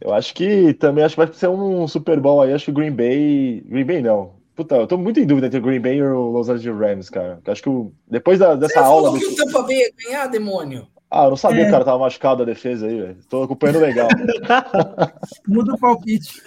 Eu 0.00 0.12
acho 0.12 0.34
que 0.34 0.74
também 0.74 1.04
acho 1.04 1.14
que 1.14 1.24
vai 1.24 1.32
ser 1.32 1.48
um 1.48 1.86
Super 1.86 2.18
Bowl 2.18 2.42
aí. 2.42 2.52
Acho 2.52 2.64
que 2.64 2.70
o 2.72 2.74
Green 2.74 2.90
Bay. 2.90 3.62
Green 3.66 3.84
Bay 3.84 4.02
não. 4.02 4.32
Puta, 4.56 4.74
eu 4.74 4.86
tô 4.88 4.98
muito 4.98 5.20
em 5.20 5.26
dúvida 5.26 5.46
entre 5.46 5.60
o 5.60 5.62
Green 5.62 5.80
Bay 5.80 5.98
e 5.98 6.02
o 6.02 6.28
Los 6.32 6.48
Angeles 6.48 6.80
Rams, 6.80 7.08
cara. 7.08 7.40
Eu 7.46 7.52
acho 7.52 7.62
que 7.62 7.68
o... 7.68 7.92
depois 8.08 8.40
da, 8.40 8.56
dessa 8.56 8.74
Você 8.74 8.78
aula. 8.80 9.10
Você 9.12 9.20
falou 9.20 9.36
que 9.36 9.42
o 9.42 9.46
Tampa 9.46 9.62
Bay 9.62 9.76
ia 9.78 9.92
ganhar, 10.04 10.26
demônio? 10.26 10.88
Ah, 11.10 11.24
eu 11.24 11.30
não 11.30 11.36
sabia 11.36 11.62
é. 11.62 11.64
que 11.64 11.70
o 11.70 11.72
cara 11.72 11.84
tava 11.84 11.98
machucado 11.98 12.44
a 12.44 12.46
defesa 12.46 12.86
aí, 12.86 13.00
velho. 13.00 13.16
Tô 13.28 13.42
acompanhando 13.42 13.80
legal. 13.80 14.08
Muda 15.48 15.74
o 15.74 15.78
palpite. 15.78 16.40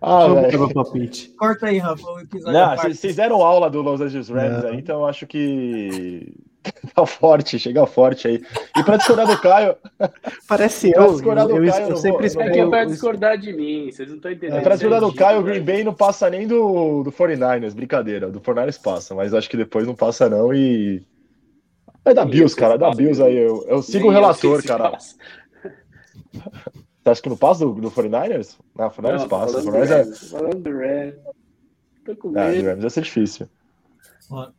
Ah, 0.00 0.28
velho. 0.28 0.72
palpite. 0.72 1.28
Corta 1.36 1.66
aí, 1.66 1.76
Rafa, 1.78 2.06
o 2.06 2.20
episódio. 2.20 2.58
Não, 2.58 2.76
vocês 2.76 3.00
fizeram 3.00 3.42
aula 3.42 3.68
do 3.68 3.82
Los 3.82 4.00
Angeles 4.00 4.30
Rams 4.30 4.64
aí, 4.64 4.78
então 4.78 5.00
eu 5.00 5.06
acho 5.06 5.26
que 5.26 6.32
tá 6.94 7.06
forte, 7.06 7.58
chega 7.58 7.86
forte 7.86 8.28
aí. 8.28 8.42
E 8.76 8.82
pra 8.82 8.96
discordar 8.96 9.26
do 9.26 9.38
Caio. 9.40 9.76
Parece 10.48 10.90
eu. 10.94 11.12
discordar 11.12 11.46
do 11.46 11.56
eu, 11.56 11.70
Caio, 11.70 11.88
eu, 11.90 11.96
sempre 11.96 12.26
espero. 12.26 12.48
É 12.48 12.52
que 12.52 12.60
é 12.60 12.66
pra 12.66 12.84
discordar 12.84 13.38
de 13.38 13.52
mim, 13.52 13.90
vocês 13.90 14.08
não 14.08 14.16
estão 14.16 14.30
entendendo. 14.30 14.58
É, 14.58 14.60
pra 14.62 14.74
discordar 14.74 15.00
do 15.00 15.14
Caio, 15.14 15.40
o 15.40 15.42
Green 15.42 15.62
Bay 15.62 15.84
não 15.84 15.94
passa 15.94 16.28
nem 16.30 16.46
do, 16.46 17.02
do 17.02 17.12
49ers, 17.12 17.74
brincadeira. 17.74 18.30
Do 18.30 18.40
49ers 18.40 18.80
passa, 18.80 19.14
mas 19.14 19.34
acho 19.34 19.48
que 19.48 19.56
depois 19.56 19.86
não 19.86 19.94
passa 19.94 20.28
não 20.28 20.52
e. 20.52 21.02
É 22.10 22.14
da 22.14 22.24
Bills, 22.24 22.56
cara, 22.56 22.76
da 22.76 22.90
Bills 22.90 23.22
aí. 23.22 23.36
Eu, 23.36 23.64
eu 23.68 23.82
sigo 23.82 24.08
o 24.08 24.10
relator, 24.10 24.62
cara. 24.64 24.96
Você 27.02 27.10
acha 27.10 27.22
que 27.22 27.28
não 27.28 27.36
passa 27.36 27.64
do, 27.64 27.72
do 27.74 27.90
49ers? 27.90 28.56
Não, 28.76 28.86
o 28.86 28.90
49ers 28.90 29.20
não, 29.20 29.28
passa. 29.28 29.62
Falando, 29.62 29.92
é... 29.92 30.04
falando 30.04 30.56
do 30.56 30.70
Rams. 30.70 31.14
Tô 32.04 32.16
com 32.16 32.28
medo. 32.28 32.38
É, 32.38 32.70
Rams 32.70 32.80
vai 32.80 32.90
ser 32.90 33.02
difícil. 33.02 33.48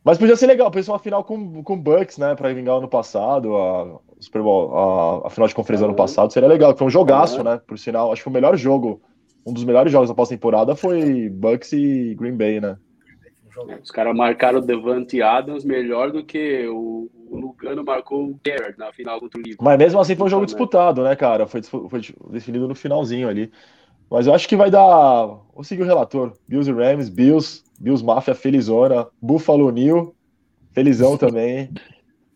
Mas 0.04 0.18
podia 0.18 0.34
ser 0.34 0.48
legal, 0.48 0.68
pensar 0.70 0.92
uma 0.92 0.98
final 0.98 1.22
com, 1.22 1.62
com 1.62 1.74
o 1.74 1.76
Bucks, 1.76 2.18
né? 2.18 2.34
Pra 2.34 2.52
vingar 2.52 2.78
ano 2.78 2.88
passado, 2.88 3.56
a, 3.56 4.00
Super 4.18 4.42
Bowl, 4.42 4.76
a, 4.76 5.28
a 5.28 5.30
final 5.30 5.46
de 5.46 5.54
conferência 5.54 5.84
uhum. 5.84 5.90
ano 5.90 5.96
passado. 5.96 6.32
Seria 6.32 6.48
legal, 6.48 6.76
foi 6.76 6.88
um 6.88 6.90
jogaço, 6.90 7.38
uhum. 7.38 7.44
né? 7.44 7.60
Por 7.64 7.78
sinal, 7.78 8.12
acho 8.12 8.22
que 8.22 8.28
o 8.28 8.32
melhor 8.32 8.56
jogo, 8.56 9.00
um 9.46 9.52
dos 9.52 9.64
melhores 9.64 9.92
jogos 9.92 10.08
da 10.08 10.14
pós-temporada 10.14 10.74
foi 10.74 11.28
Bucks 11.28 11.72
e 11.72 12.16
Green 12.16 12.36
Bay, 12.36 12.60
né? 12.60 12.76
Os 13.82 13.90
caras 13.90 14.16
marcaram 14.16 14.58
o 14.58 14.62
Devante 14.62 15.20
Adams 15.20 15.64
melhor 15.64 16.12
do 16.12 16.24
que 16.24 16.66
o, 16.68 17.10
o 17.28 17.36
Lugano 17.38 17.84
marcou 17.84 18.30
o 18.30 18.40
Garrett 18.44 18.78
na 18.78 18.92
final 18.92 19.18
contra 19.18 19.38
o 19.38 19.42
Liverpool. 19.42 19.64
Mas 19.64 19.78
mesmo 19.78 20.00
assim 20.00 20.14
foi 20.14 20.26
um 20.26 20.30
jogo 20.30 20.46
disputado, 20.46 21.02
né, 21.02 21.16
cara? 21.16 21.46
Foi, 21.46 21.62
foi 21.62 22.00
definido 22.30 22.68
no 22.68 22.74
finalzinho 22.74 23.28
ali. 23.28 23.50
Mas 24.10 24.26
eu 24.26 24.34
acho 24.34 24.48
que 24.48 24.56
vai 24.56 24.70
dar. 24.70 25.26
Vou 25.54 25.62
seguir 25.62 25.82
o 25.82 25.86
relator. 25.86 26.32
Bills 26.48 26.68
e 26.68 26.74
Rams, 26.74 27.08
Bills, 27.08 27.62
Bills 27.78 28.04
Mafia 28.04 28.34
felizona, 28.34 29.06
Buffalo 29.20 29.70
New, 29.70 30.14
felizão 30.72 31.16
também. 31.16 31.70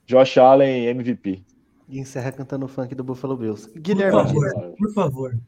Josh 0.07 0.39
Allen, 0.39 0.87
MVP. 0.87 1.43
E 1.89 1.99
encerra 1.99 2.31
cantando 2.33 2.67
o 2.67 2.69
funk 2.69 2.95
do 2.95 3.03
Buffalo 3.03 3.37
Bills. 3.37 3.71
Guilherme. 3.79 4.23
Por 4.23 4.27
favor. 4.27 4.75
Por 4.77 4.93
favor. 4.93 5.39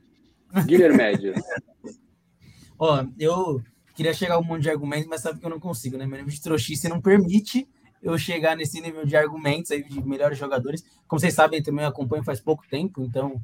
Guilherme. 0.66 0.98
Ó, 2.78 3.04
eu 3.18 3.62
queria 3.96 4.12
chegar 4.12 4.34
a 4.34 4.38
um 4.38 4.44
monte 4.44 4.62
de 4.62 4.70
argumentos, 4.70 5.08
mas 5.08 5.22
sabe 5.22 5.40
que 5.40 5.46
eu 5.46 5.50
não 5.50 5.58
consigo, 5.58 5.96
né? 5.96 6.06
Meu 6.06 6.18
nível 6.18 6.32
de 6.32 6.40
trouxice 6.40 6.88
não 6.88 7.00
permite 7.00 7.66
eu 8.02 8.16
chegar 8.18 8.54
nesse 8.54 8.80
nível 8.80 9.04
de 9.04 9.16
argumentos 9.16 9.70
aí 9.70 9.82
de 9.82 10.06
melhores 10.06 10.38
jogadores. 10.38 10.84
Como 11.08 11.18
vocês 11.18 11.34
sabem, 11.34 11.62
também 11.62 11.84
acompanho 11.84 12.22
faz 12.22 12.40
pouco 12.40 12.64
tempo, 12.68 13.02
então 13.02 13.40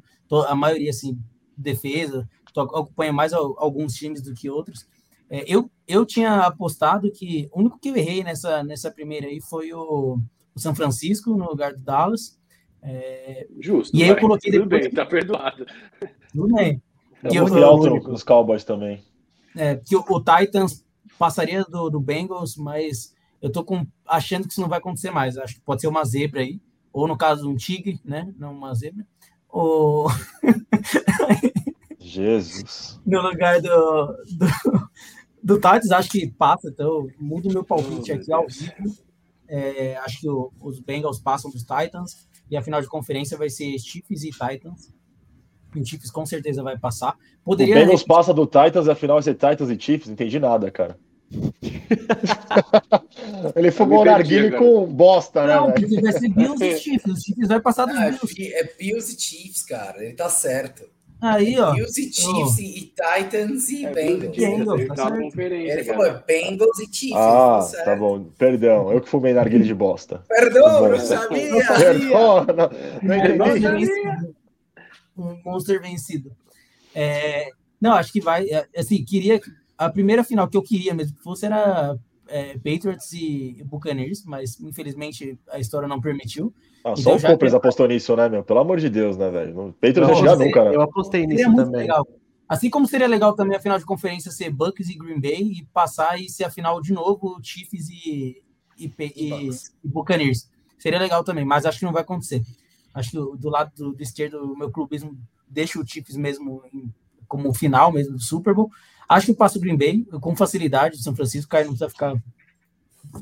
a 0.47 0.55
maioria, 0.55 0.91
assim, 0.91 1.19
defesa, 1.57 2.29
acompanha 2.55 3.11
mais 3.11 3.33
alguns 3.33 3.93
times 3.93 4.21
do 4.21 4.33
que 4.33 4.49
outros. 4.49 4.87
É, 5.29 5.43
eu, 5.47 5.69
eu 5.87 6.05
tinha 6.05 6.41
apostado 6.41 7.11
que 7.11 7.49
o 7.51 7.59
único 7.59 7.79
que 7.79 7.89
eu 7.89 7.95
errei 7.95 8.23
nessa, 8.23 8.63
nessa 8.63 8.91
primeira 8.91 9.27
aí 9.27 9.41
foi 9.41 9.73
o, 9.73 10.19
o 10.53 10.59
São 10.59 10.75
Francisco 10.75 11.35
no 11.35 11.49
lugar 11.49 11.73
do 11.73 11.79
Dallas. 11.79 12.39
É, 12.81 13.47
Justo. 13.59 13.97
E 13.97 14.03
aí 14.03 14.09
eu 14.09 14.19
coloquei 14.19 14.51
tudo 14.51 14.65
depois... 14.65 14.83
bem, 14.83 14.91
tá 14.91 15.05
perdoado. 15.05 15.65
Tudo 16.31 16.53
bem. 16.53 16.81
Eu 17.23 17.47
vou 17.47 17.63
alto 17.63 18.09
nos 18.09 18.23
Cowboys 18.23 18.63
também. 18.63 19.03
É, 19.55 19.75
que 19.75 19.95
o, 19.95 20.03
o 20.07 20.19
Titans 20.19 20.83
passaria 21.17 21.63
do, 21.63 21.89
do 21.89 21.99
Bengals, 21.99 22.55
mas 22.55 23.13
eu 23.41 23.51
tô 23.51 23.63
com, 23.63 23.85
achando 24.07 24.45
que 24.45 24.51
isso 24.51 24.61
não 24.61 24.69
vai 24.69 24.79
acontecer 24.79 25.11
mais. 25.11 25.37
Acho 25.37 25.55
que 25.55 25.61
pode 25.61 25.81
ser 25.81 25.87
uma 25.87 26.03
zebra 26.05 26.41
aí, 26.41 26.61
ou 26.91 27.07
no 27.07 27.17
caso 27.17 27.49
um 27.49 27.55
tigre, 27.55 27.99
né? 28.03 28.33
Não 28.37 28.53
uma 28.53 28.73
zebra. 28.73 29.05
Ou... 29.49 30.07
Jesus. 31.99 32.99
No 33.05 33.21
lugar 33.21 33.61
do, 33.61 33.67
do, 33.67 34.89
do 35.43 35.55
Titans, 35.55 35.91
acho 35.91 36.09
que 36.09 36.31
passa, 36.31 36.69
então 36.69 37.07
mudo 37.19 37.49
meu 37.49 37.63
palpite 37.63 38.11
oh, 38.11 38.15
aqui 38.15 38.31
ao 38.31 38.47
vivo. 38.47 38.97
É, 39.47 39.97
acho 39.97 40.21
que 40.21 40.29
o, 40.29 40.51
os 40.61 40.79
Bengals 40.79 41.19
passam 41.19 41.51
dos 41.51 41.61
Titans 41.63 42.27
e 42.49 42.57
a 42.57 42.61
final 42.61 42.81
de 42.81 42.87
conferência 42.87 43.37
vai 43.37 43.49
ser 43.49 43.77
Chiefs 43.79 44.23
e 44.23 44.29
Titans. 44.29 44.93
O 45.79 45.85
Chiefs 45.85 46.11
com 46.11 46.25
certeza 46.25 46.63
vai 46.63 46.77
passar. 46.77 47.15
Poderia... 47.43 47.75
O 47.75 47.79
Bengals 47.79 48.03
passa 48.03 48.33
do 48.33 48.45
Titans 48.45 48.87
e 48.87 48.91
a 48.91 48.95
final 48.95 49.17
vai 49.17 49.23
ser 49.23 49.33
Titans 49.33 49.69
e 49.69 49.79
Chiefs, 49.79 50.07
não 50.07 50.13
entendi 50.13 50.39
nada, 50.39 50.71
cara. 50.71 50.97
Ele 53.55 53.71
fumou 53.71 54.01
o 54.01 54.05
narguile 54.05 54.51
com 54.51 54.85
bosta, 54.85 55.45
né? 55.45 55.55
Não, 55.55 55.71
porque 55.71 55.99
vai 55.99 56.11
ser 56.11 56.29
Bills 56.29 56.63
e 56.63 56.77
Chiefs. 56.77 57.11
Os 57.11 57.21
Chiefs 57.21 57.47
vai 57.47 57.59
passar 57.59 57.85
dos 57.85 57.97
ah, 57.97 58.09
Bills. 58.09 58.53
É 58.53 58.69
Bills 58.77 59.11
e 59.13 59.19
Chiefs, 59.19 59.63
cara. 59.63 60.03
Ele 60.03 60.13
tá 60.13 60.29
certo. 60.29 60.83
Aí, 61.21 61.57
ó. 61.57 61.73
Bills 61.73 61.99
e 61.99 62.13
Chiefs 62.13 62.57
oh. 62.57 62.61
e 62.61 62.93
Titans 62.93 63.69
e 63.69 63.85
é, 63.85 63.91
Bengals. 63.91 64.35
Bengals 64.35 64.87
tá 64.87 65.17
Ele 65.17 65.83
falou 65.85 66.19
Bengals 66.27 66.79
e 66.79 66.93
Chiefs. 66.93 67.17
Ah, 67.17 67.65
tá, 67.71 67.83
tá 67.83 67.95
bom. 67.95 68.25
Perdão, 68.37 68.91
eu 68.91 68.99
que 69.01 69.09
fumei 69.09 69.33
narguile 69.33 69.63
de 69.63 69.73
bosta. 69.73 70.21
Perdão, 70.27 70.89
não 70.89 70.99
sabia. 70.99 71.63
Perdão, 71.65 72.45
não, 72.45 72.69
não 73.01 73.15
entendi. 73.57 73.89
Um 75.17 75.39
monster 75.43 75.81
vencido. 75.81 76.31
É, 76.95 77.49
não, 77.79 77.93
acho 77.93 78.11
que 78.11 78.21
vai. 78.21 78.47
É, 78.49 78.67
assim, 78.77 79.03
queria 79.03 79.39
a 79.77 79.89
primeira 79.89 80.23
final 80.23 80.47
que 80.47 80.57
eu 80.57 80.61
queria 80.61 80.93
mesmo 80.93 81.15
que 81.15 81.23
fosse 81.23 81.45
era 81.45 81.97
é, 82.27 82.53
Patriots 82.53 83.11
e 83.13 83.61
Buccaneers, 83.65 84.23
mas 84.25 84.59
infelizmente 84.59 85.37
a 85.49 85.59
história 85.59 85.87
não 85.87 85.99
permitiu. 85.99 86.53
Ah, 86.83 86.93
então, 86.97 87.17
só 87.19 87.27
o 87.27 87.31
Compras 87.31 87.53
apostou 87.53 87.87
nisso, 87.87 88.15
né, 88.15 88.27
meu? 88.29 88.43
Pelo 88.43 88.59
amor 88.59 88.79
de 88.79 88.89
Deus, 88.89 89.17
né, 89.17 89.29
velho? 89.29 89.75
Patriots 89.79 90.09
não 90.09 90.15
chegar 90.15 90.35
nunca, 90.37 90.63
né? 90.65 90.75
Eu 90.75 90.81
apostei 90.81 91.25
nisso 91.25 91.55
também. 91.55 91.81
Legal. 91.81 92.07
Assim 92.47 92.69
como 92.69 92.87
seria 92.87 93.07
legal 93.07 93.33
também 93.33 93.57
a 93.57 93.59
final 93.59 93.79
de 93.79 93.85
conferência 93.85 94.31
ser 94.31 94.49
Bucks 94.51 94.89
e 94.89 94.97
Green 94.97 95.19
Bay 95.19 95.41
e 95.41 95.65
passar 95.73 96.19
e 96.19 96.29
ser 96.29 96.43
a 96.43 96.49
final 96.49 96.81
de 96.81 96.93
novo 96.93 97.39
Chiefs 97.41 97.89
e, 97.89 98.43
e, 98.77 98.93
e, 98.99 99.49
e 99.83 99.87
Buccaneers. 99.87 100.49
Seria 100.77 100.99
legal 100.99 101.23
também, 101.23 101.45
mas 101.45 101.65
acho 101.65 101.79
que 101.79 101.85
não 101.85 101.93
vai 101.93 102.01
acontecer. 102.01 102.43
Acho 102.93 103.11
que 103.11 103.17
do, 103.17 103.35
do 103.35 103.49
lado 103.49 103.71
do, 103.75 103.93
do 103.93 104.03
esquerdo, 104.03 104.53
o 104.53 104.57
meu 104.57 104.71
clubismo 104.71 105.17
deixa 105.47 105.79
o 105.79 105.87
Chiefs 105.87 106.15
mesmo 106.15 106.63
em, 106.71 106.93
como 107.27 107.53
final 107.53 107.91
mesmo 107.91 108.13
do 108.13 108.21
Super 108.21 108.53
Bowl. 108.53 108.69
Acho 109.07 109.27
que 109.27 109.33
passa 109.33 109.57
o 109.57 109.61
Green 109.61 109.77
Bay 109.77 110.05
com 110.21 110.35
facilidade. 110.35 111.01
São 111.01 111.15
Francisco, 111.15 111.47
o 111.47 111.49
Caio 111.49 111.65
não 111.65 111.73
precisa 111.73 111.89
ficar 111.89 112.15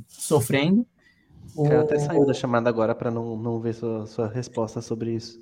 sofrendo. 0.07 0.85
O 1.55 1.63
cara 1.63 1.81
até 1.81 1.99
saiu 1.99 2.25
da 2.25 2.33
chamada 2.33 2.69
agora 2.69 2.95
para 2.95 3.11
não, 3.11 3.35
não 3.35 3.59
ver 3.59 3.73
sua, 3.73 4.05
sua 4.05 4.27
resposta 4.27 4.81
sobre 4.81 5.13
isso. 5.13 5.41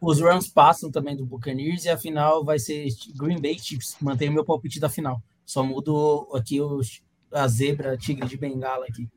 Os 0.00 0.20
Rams 0.20 0.48
passam 0.48 0.90
também 0.90 1.16
do 1.16 1.26
Buccaneers 1.26 1.84
e 1.84 1.88
a 1.88 1.98
final 1.98 2.44
vai 2.44 2.58
ser 2.58 2.88
Green 3.16 3.40
Bay 3.40 3.58
Chiefs. 3.58 3.96
Mantenho 4.00 4.32
meu 4.32 4.44
palpite 4.44 4.78
da 4.78 4.88
final. 4.88 5.20
Só 5.44 5.64
mudo 5.64 6.28
aqui 6.34 6.60
os, 6.60 7.02
a 7.32 7.48
zebra 7.48 7.96
tigre 7.96 8.28
de 8.28 8.36
bengala 8.36 8.86
aqui. 8.86 9.08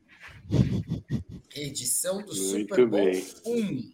Edição 1.54 2.18
do 2.18 2.34
Muito 2.34 2.34
Super 2.34 2.86
Bowl 2.86 3.00
bem. 3.00 3.24
1. 3.46 3.92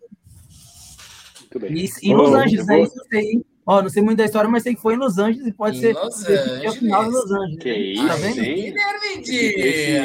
Muito 1.53 1.61
bem. 1.61 1.72
E, 1.72 1.88
e 2.03 2.14
Los 2.14 2.34
Angeles, 2.34 2.66
vou... 2.66 2.76
é 2.76 2.82
isso 2.82 2.99
eu 2.99 3.05
sei, 3.05 3.20
hein? 3.32 3.44
Ó, 3.66 3.82
não 3.82 3.88
sei 3.90 4.03
muito 4.03 4.16
da 4.16 4.24
história, 4.24 4.49
mas 4.49 4.62
sei 4.62 4.74
que 4.74 4.80
foi 4.80 4.94
em 4.94 4.96
Los 4.96 5.18
Angeles 5.18 5.46
e 5.46 5.53
pode 5.53 5.76
em 5.76 5.80
ser 5.80 5.94
Los 5.94 6.24
Angeles. 6.24 6.76
final 6.76 7.05
de 7.05 7.11
Los 7.11 7.30
Angeles. 7.30 7.62
Que 7.62 7.74
isso, 7.74 8.07
tá 8.07 8.14
vendo? 8.14 8.42
hein? 8.42 8.74
Esse, 9.14 10.01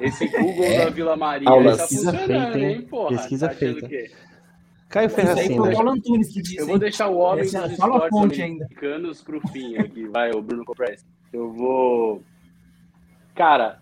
esse 0.00 0.28
Google 0.28 0.64
é. 0.64 0.84
da 0.84 0.90
Vila 0.90 1.16
Maria 1.16 1.48
Aula, 1.48 1.76
tá 1.76 1.86
pesquisa 1.86 2.12
feita, 2.12 2.58
hein? 2.58 2.82
Porra, 2.82 3.08
Pesquisa 3.16 3.48
tá 3.48 3.54
feita. 3.54 3.88
Caio 4.90 5.08
Ferracina. 5.08 5.72
Eu 6.58 6.66
vou 6.66 6.78
deixar 6.78 7.08
o 7.08 7.16
homem 7.16 7.44
dos 7.44 7.54
esportes 7.54 8.40
americanos 8.40 9.22
pro 9.22 9.40
fim 9.48 9.78
aqui. 9.78 10.06
Vai, 10.08 10.30
o 10.32 10.42
Bruno 10.42 10.64
Compress. 10.64 11.02
Eu 11.32 11.50
vou... 11.50 12.22
Cara, 13.34 13.80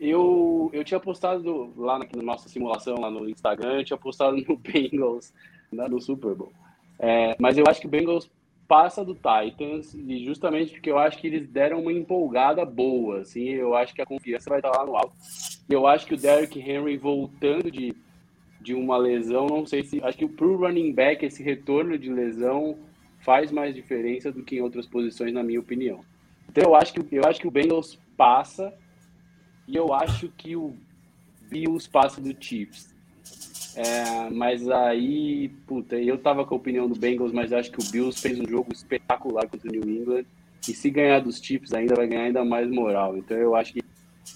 eu, 0.00 0.68
eu 0.72 0.82
tinha 0.82 0.98
postado 0.98 1.72
lá 1.76 1.98
na, 1.98 2.06
na, 2.16 2.22
nossa 2.22 2.48
simulação, 2.48 2.98
lá 2.98 3.10
no 3.10 3.28
Instagram, 3.28 3.80
eu 3.80 3.84
tinha 3.84 3.96
postado 3.96 4.36
no 4.36 4.56
Bengals, 4.58 5.32
né, 5.72 5.88
no 5.88 6.00
Super 6.00 6.34
Bowl. 6.34 6.52
É, 6.98 7.34
mas 7.38 7.58
eu 7.58 7.64
acho 7.66 7.80
que 7.80 7.86
o 7.86 7.90
Bengals 7.90 8.30
passa 8.68 9.04
do 9.04 9.14
Titans, 9.14 9.92
e 9.94 10.24
justamente 10.24 10.72
porque 10.72 10.90
eu 10.90 10.98
acho 10.98 11.18
que 11.18 11.26
eles 11.26 11.46
deram 11.48 11.82
uma 11.82 11.92
empolgada 11.92 12.64
boa, 12.64 13.20
assim, 13.20 13.48
eu 13.48 13.74
acho 13.74 13.94
que 13.94 14.00
a 14.00 14.06
confiança 14.06 14.48
vai 14.48 14.60
estar 14.60 14.70
lá 14.70 14.86
no 14.86 14.96
alto. 14.96 15.12
Eu 15.68 15.86
acho 15.86 16.06
que 16.06 16.14
o 16.14 16.16
Derrick 16.16 16.58
Henry 16.58 16.96
voltando 16.96 17.70
de, 17.70 17.94
de 18.60 18.74
uma 18.74 18.96
lesão, 18.96 19.46
não 19.46 19.66
sei 19.66 19.82
se. 19.82 20.02
Acho 20.02 20.16
que 20.16 20.26
pro 20.26 20.56
running 20.56 20.92
back, 20.92 21.24
esse 21.24 21.42
retorno 21.42 21.98
de 21.98 22.10
lesão 22.10 22.78
faz 23.20 23.52
mais 23.52 23.74
diferença 23.74 24.32
do 24.32 24.42
que 24.42 24.56
em 24.56 24.62
outras 24.62 24.86
posições, 24.86 25.32
na 25.32 25.42
minha 25.42 25.60
opinião. 25.60 26.00
Então 26.48 26.64
eu 26.64 26.74
acho 26.74 26.92
que, 26.92 27.16
eu 27.16 27.24
acho 27.24 27.40
que 27.40 27.48
o 27.48 27.50
Bengals 27.50 27.98
passa, 28.16 28.72
e 29.68 29.76
eu 29.76 29.92
acho 29.92 30.28
que 30.30 30.56
o 30.56 30.74
Bills 31.50 31.88
passa 31.88 32.20
do 32.20 32.34
Chiefs. 32.38 32.91
É, 33.74 34.30
mas 34.30 34.68
aí, 34.68 35.48
puta, 35.66 35.96
eu 35.96 36.18
tava 36.18 36.44
com 36.44 36.54
a 36.54 36.58
opinião 36.58 36.88
do 36.88 36.98
Bengals, 36.98 37.32
mas 37.32 37.52
acho 37.52 37.70
que 37.70 37.80
o 37.80 37.90
Bills 37.90 38.20
fez 38.20 38.38
um 38.38 38.46
jogo 38.46 38.72
espetacular 38.72 39.48
contra 39.48 39.68
o 39.68 39.72
New 39.72 39.88
England. 39.88 40.24
E 40.68 40.74
se 40.74 40.90
ganhar 40.90 41.20
dos 41.20 41.42
Chiefs 41.42 41.72
ainda 41.72 41.94
vai 41.94 42.06
ganhar 42.06 42.24
ainda 42.24 42.44
mais 42.44 42.70
moral. 42.70 43.16
Então 43.16 43.36
eu 43.36 43.54
acho 43.54 43.72
que 43.72 43.82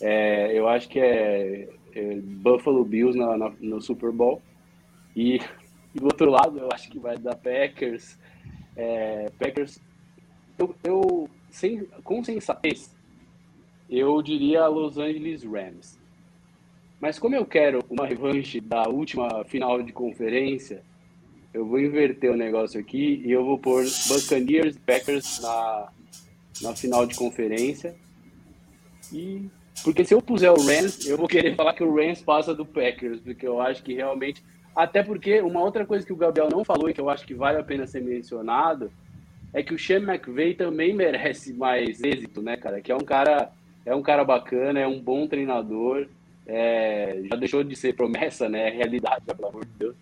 é, 0.00 0.58
eu 0.58 0.68
acho 0.68 0.88
que 0.88 0.98
é, 0.98 1.68
é 1.94 2.16
Buffalo 2.16 2.84
Bills 2.84 3.16
na, 3.16 3.36
na, 3.36 3.52
no 3.60 3.80
Super 3.80 4.10
Bowl. 4.10 4.42
E, 5.14 5.40
do 5.94 6.04
outro 6.04 6.30
lado, 6.30 6.58
eu 6.58 6.68
acho 6.72 6.90
que 6.90 6.98
vai 6.98 7.16
dar 7.16 7.36
Packers. 7.36 8.18
É, 8.76 9.30
Packers, 9.38 9.80
eu, 10.58 10.74
eu 10.84 11.30
sem, 11.50 11.84
com 12.04 12.22
sensatez, 12.22 12.94
eu 13.88 14.20
diria 14.20 14.66
Los 14.66 14.98
Angeles 14.98 15.42
Rams. 15.42 15.95
Mas 17.00 17.18
como 17.18 17.34
eu 17.34 17.44
quero 17.44 17.84
uma 17.90 18.06
revanche 18.06 18.60
da 18.60 18.88
última 18.88 19.44
final 19.44 19.82
de 19.82 19.92
conferência, 19.92 20.82
eu 21.52 21.66
vou 21.66 21.78
inverter 21.78 22.30
o 22.30 22.36
negócio 22.36 22.80
aqui 22.80 23.22
e 23.24 23.30
eu 23.30 23.44
vou 23.44 23.58
pôr 23.58 23.84
Buccaneers 24.08 24.76
Packers 24.78 25.40
na, 25.40 25.88
na 26.62 26.74
final 26.74 27.06
de 27.06 27.14
conferência. 27.14 27.94
E 29.12 29.48
porque 29.82 30.04
se 30.04 30.14
eu 30.14 30.22
puser 30.22 30.50
o 30.50 30.60
Rams, 30.60 31.06
eu 31.06 31.16
vou 31.16 31.28
querer 31.28 31.54
falar 31.54 31.74
que 31.74 31.84
o 31.84 31.94
Rams 31.94 32.22
passa 32.22 32.54
do 32.54 32.64
Packers, 32.64 33.20
porque 33.20 33.46
eu 33.46 33.60
acho 33.60 33.82
que 33.82 33.94
realmente 33.94 34.42
até 34.74 35.02
porque 35.02 35.40
uma 35.40 35.62
outra 35.62 35.86
coisa 35.86 36.04
que 36.04 36.12
o 36.12 36.16
Gabriel 36.16 36.48
não 36.50 36.64
falou 36.64 36.90
e 36.90 36.94
que 36.94 37.00
eu 37.00 37.08
acho 37.08 37.26
que 37.26 37.34
vale 37.34 37.58
a 37.58 37.62
pena 37.62 37.86
ser 37.86 38.02
mencionado 38.02 38.90
é 39.52 39.62
que 39.62 39.72
o 39.72 39.78
Sean 39.78 40.00
McVay 40.00 40.54
também 40.54 40.92
merece 40.94 41.52
mais 41.54 42.02
êxito, 42.02 42.42
né, 42.42 42.56
cara? 42.58 42.80
Que 42.80 42.92
é 42.92 42.96
um 42.96 43.04
cara 43.04 43.50
é 43.86 43.94
um 43.94 44.02
cara 44.02 44.24
bacana, 44.24 44.80
é 44.80 44.86
um 44.86 45.00
bom 45.00 45.26
treinador 45.26 46.08
é, 46.46 47.22
já 47.28 47.36
deixou 47.36 47.64
de 47.64 47.74
ser 47.74 47.94
promessa, 47.94 48.48
né? 48.48 48.68
É 48.68 48.70
realidade, 48.70 49.24
pelo 49.24 49.48
amor 49.48 49.64
de 49.64 49.72
Deus. 49.78 49.96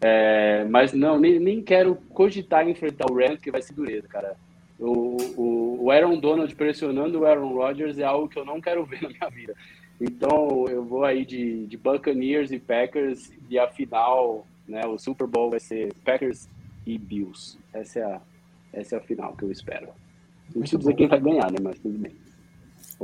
É, 0.00 0.64
mas 0.64 0.92
não, 0.92 1.18
nem, 1.18 1.38
nem 1.38 1.62
quero 1.62 1.94
cogitar 2.12 2.68
enfrentar 2.68 3.10
o 3.10 3.14
Rams, 3.14 3.40
que 3.40 3.50
vai 3.50 3.62
ser 3.62 3.72
dureza, 3.72 4.08
cara. 4.08 4.36
O, 4.78 5.16
o, 5.36 5.84
o, 5.84 5.90
Aaron 5.92 6.18
Donald 6.18 6.52
pressionando 6.56 7.20
o 7.20 7.26
Aaron 7.26 7.54
Rodgers 7.54 7.98
é 7.98 8.02
algo 8.02 8.28
que 8.28 8.36
eu 8.36 8.44
não 8.44 8.60
quero 8.60 8.84
ver 8.84 9.00
na 9.02 9.08
minha 9.08 9.30
vida. 9.30 9.54
Então 10.00 10.66
eu 10.68 10.84
vou 10.84 11.04
aí 11.04 11.24
de, 11.24 11.66
de 11.66 11.76
Buccaneers 11.76 12.50
e 12.50 12.58
Packers 12.58 13.30
e 13.48 13.56
a 13.58 13.68
final, 13.68 14.44
né, 14.66 14.84
o 14.84 14.98
Super 14.98 15.28
Bowl 15.28 15.50
vai 15.50 15.60
ser 15.60 15.94
Packers 16.04 16.48
e 16.84 16.98
Bills. 16.98 17.56
Essa 17.72 18.00
é 18.00 18.02
a, 18.02 18.20
essa 18.72 18.96
é 18.96 18.98
a 18.98 19.02
final 19.02 19.36
que 19.36 19.44
eu 19.44 19.52
espero. 19.52 19.88
Não 20.52 20.62
preciso 20.62 20.80
dizer 20.80 20.94
quem 20.94 21.06
vai 21.06 21.20
ganhar, 21.20 21.48
né, 21.52 21.58
mas 21.62 21.78
tudo 21.78 21.96
bem. 21.96 22.12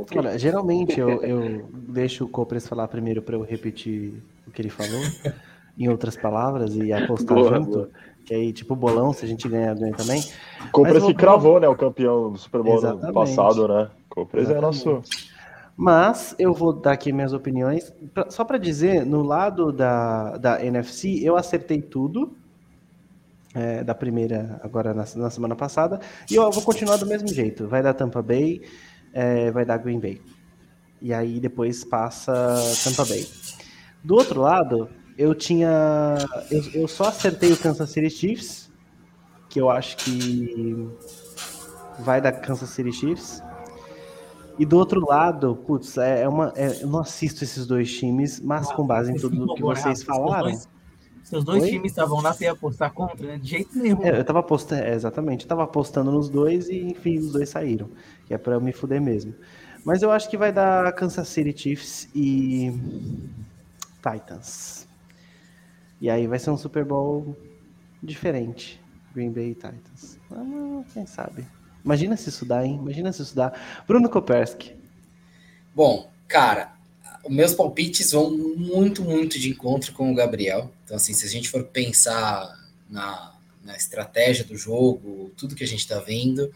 Okay. 0.02 0.18
Olha, 0.18 0.38
geralmente 0.38 0.98
eu, 0.98 1.22
eu 1.22 1.68
deixo 1.72 2.24
o 2.24 2.28
Copres 2.28 2.66
falar 2.66 2.88
primeiro 2.88 3.22
para 3.22 3.36
eu 3.36 3.42
repetir 3.42 4.22
o 4.46 4.50
que 4.50 4.62
ele 4.62 4.70
falou, 4.70 5.00
em 5.78 5.88
outras 5.88 6.16
palavras, 6.16 6.74
e 6.74 6.92
apostar 6.92 7.36
boa, 7.36 7.56
junto. 7.56 7.70
Boa. 7.70 7.90
Que 8.24 8.34
aí, 8.34 8.52
tipo, 8.52 8.76
bolão, 8.76 9.12
se 9.12 9.24
a 9.24 9.28
gente 9.28 9.48
ganhar, 9.48 9.74
ganha 9.74 9.94
também. 9.94 10.22
Copres 10.70 11.02
que 11.04 11.14
cravou, 11.14 11.58
né? 11.58 11.66
O 11.68 11.74
campeão 11.74 12.30
do 12.30 12.38
Super 12.38 12.62
Bowl 12.62 12.80
no 12.80 13.12
passado, 13.12 13.66
né? 13.66 13.88
Copres 14.10 14.50
é 14.50 14.60
nosso. 14.60 15.02
Mas 15.76 16.34
eu 16.38 16.52
vou 16.52 16.72
dar 16.72 16.92
aqui 16.92 17.12
minhas 17.12 17.32
opiniões. 17.32 17.92
Só 18.28 18.44
para 18.44 18.58
dizer, 18.58 19.06
no 19.06 19.22
lado 19.22 19.72
da, 19.72 20.36
da 20.36 20.64
NFC, 20.64 21.20
eu 21.22 21.36
acertei 21.36 21.80
tudo. 21.80 22.36
É, 23.54 23.82
da 23.82 23.94
primeira, 23.94 24.60
agora 24.62 24.92
na, 24.92 25.04
na 25.16 25.30
semana 25.30 25.56
passada. 25.56 25.98
E 26.30 26.34
eu 26.34 26.50
vou 26.50 26.62
continuar 26.62 26.96
do 26.96 27.06
mesmo 27.06 27.28
jeito. 27.28 27.66
Vai 27.66 27.82
dar 27.82 27.94
Tampa 27.94 28.20
Bay 28.20 28.60
é, 29.18 29.50
vai 29.50 29.64
dar 29.64 29.78
Green 29.78 29.98
Bay. 29.98 30.22
E 31.02 31.12
aí 31.12 31.40
depois 31.40 31.84
passa 31.84 32.32
Tampa 32.84 33.04
Bay. 33.04 33.26
Do 34.02 34.14
outro 34.14 34.40
lado, 34.40 34.88
eu 35.16 35.34
tinha. 35.34 36.16
Eu, 36.48 36.82
eu 36.82 36.88
só 36.88 37.08
acertei 37.08 37.52
o 37.52 37.56
Kansas 37.56 37.90
City 37.90 38.08
Chiefs, 38.08 38.70
que 39.48 39.60
eu 39.60 39.68
acho 39.68 39.96
que 39.96 40.88
vai 41.98 42.20
dar 42.20 42.30
Kansas 42.30 42.70
City 42.70 42.92
Chiefs. 42.92 43.42
E 44.56 44.64
do 44.64 44.76
outro 44.76 45.04
lado, 45.04 45.56
putz, 45.66 45.98
é, 45.98 46.22
é 46.22 46.28
uma. 46.28 46.52
É, 46.54 46.82
eu 46.82 46.86
não 46.86 47.00
assisto 47.00 47.42
esses 47.42 47.66
dois 47.66 47.92
times, 47.92 48.40
mas 48.40 48.70
com 48.72 48.86
base 48.86 49.10
em 49.10 49.16
tudo 49.16 49.54
que 49.54 49.62
vocês 49.62 50.04
falaram. 50.04 50.56
Seus 51.28 51.44
dois 51.44 51.62
Oi? 51.62 51.68
times 51.68 51.92
estavam 51.92 52.22
lá, 52.22 52.32
você 52.32 52.44
ia 52.44 52.52
apostar 52.52 52.90
contra, 52.90 53.26
né? 53.26 53.36
De 53.36 53.50
jeito 53.50 53.78
nenhum. 53.78 54.02
É, 54.02 54.18
eu 54.18 54.24
tava 54.24 54.38
apostando, 54.38 54.82
é, 54.82 54.94
exatamente, 54.94 55.42
eu 55.42 55.48
tava 55.48 55.62
apostando 55.62 56.10
nos 56.10 56.30
dois 56.30 56.70
e, 56.70 56.78
enfim, 56.78 57.18
os 57.18 57.32
dois 57.32 57.50
saíram. 57.50 57.90
Que 58.26 58.32
é 58.32 58.38
pra 58.38 58.54
eu 58.54 58.60
me 58.62 58.72
fuder 58.72 58.98
mesmo. 58.98 59.34
Mas 59.84 60.00
eu 60.00 60.10
acho 60.10 60.30
que 60.30 60.38
vai 60.38 60.50
dar 60.50 60.90
Kansas 60.92 61.28
City 61.28 61.54
Chiefs 61.54 62.08
e 62.14 62.72
Titans. 63.96 64.88
E 66.00 66.08
aí 66.08 66.26
vai 66.26 66.38
ser 66.38 66.50
um 66.50 66.56
Super 66.56 66.86
Bowl 66.86 67.36
diferente. 68.02 68.80
Green 69.14 69.30
Bay 69.30 69.52
Titans. 69.52 70.18
Ah, 70.32 70.82
quem 70.94 71.04
sabe? 71.04 71.46
Imagina 71.84 72.16
se 72.16 72.30
isso 72.30 72.46
dá, 72.46 72.64
hein? 72.64 72.78
Imagina 72.80 73.12
se 73.12 73.20
isso 73.20 73.36
dá. 73.36 73.52
Bruno 73.86 74.08
Koperski. 74.08 74.74
Bom, 75.74 76.10
cara, 76.26 76.72
os 77.22 77.34
meus 77.34 77.52
palpites 77.52 78.12
vão 78.12 78.30
muito, 78.30 79.02
muito 79.02 79.38
de 79.38 79.50
encontro 79.50 79.92
com 79.92 80.10
o 80.10 80.14
Gabriel. 80.14 80.72
Então, 80.88 80.96
assim, 80.96 81.12
se 81.12 81.26
a 81.26 81.28
gente 81.28 81.50
for 81.50 81.64
pensar 81.64 82.58
na, 82.88 83.34
na 83.62 83.76
estratégia 83.76 84.42
do 84.42 84.56
jogo, 84.56 85.30
tudo 85.36 85.54
que 85.54 85.62
a 85.62 85.66
gente 85.66 85.80
está 85.80 86.00
vendo, 86.00 86.50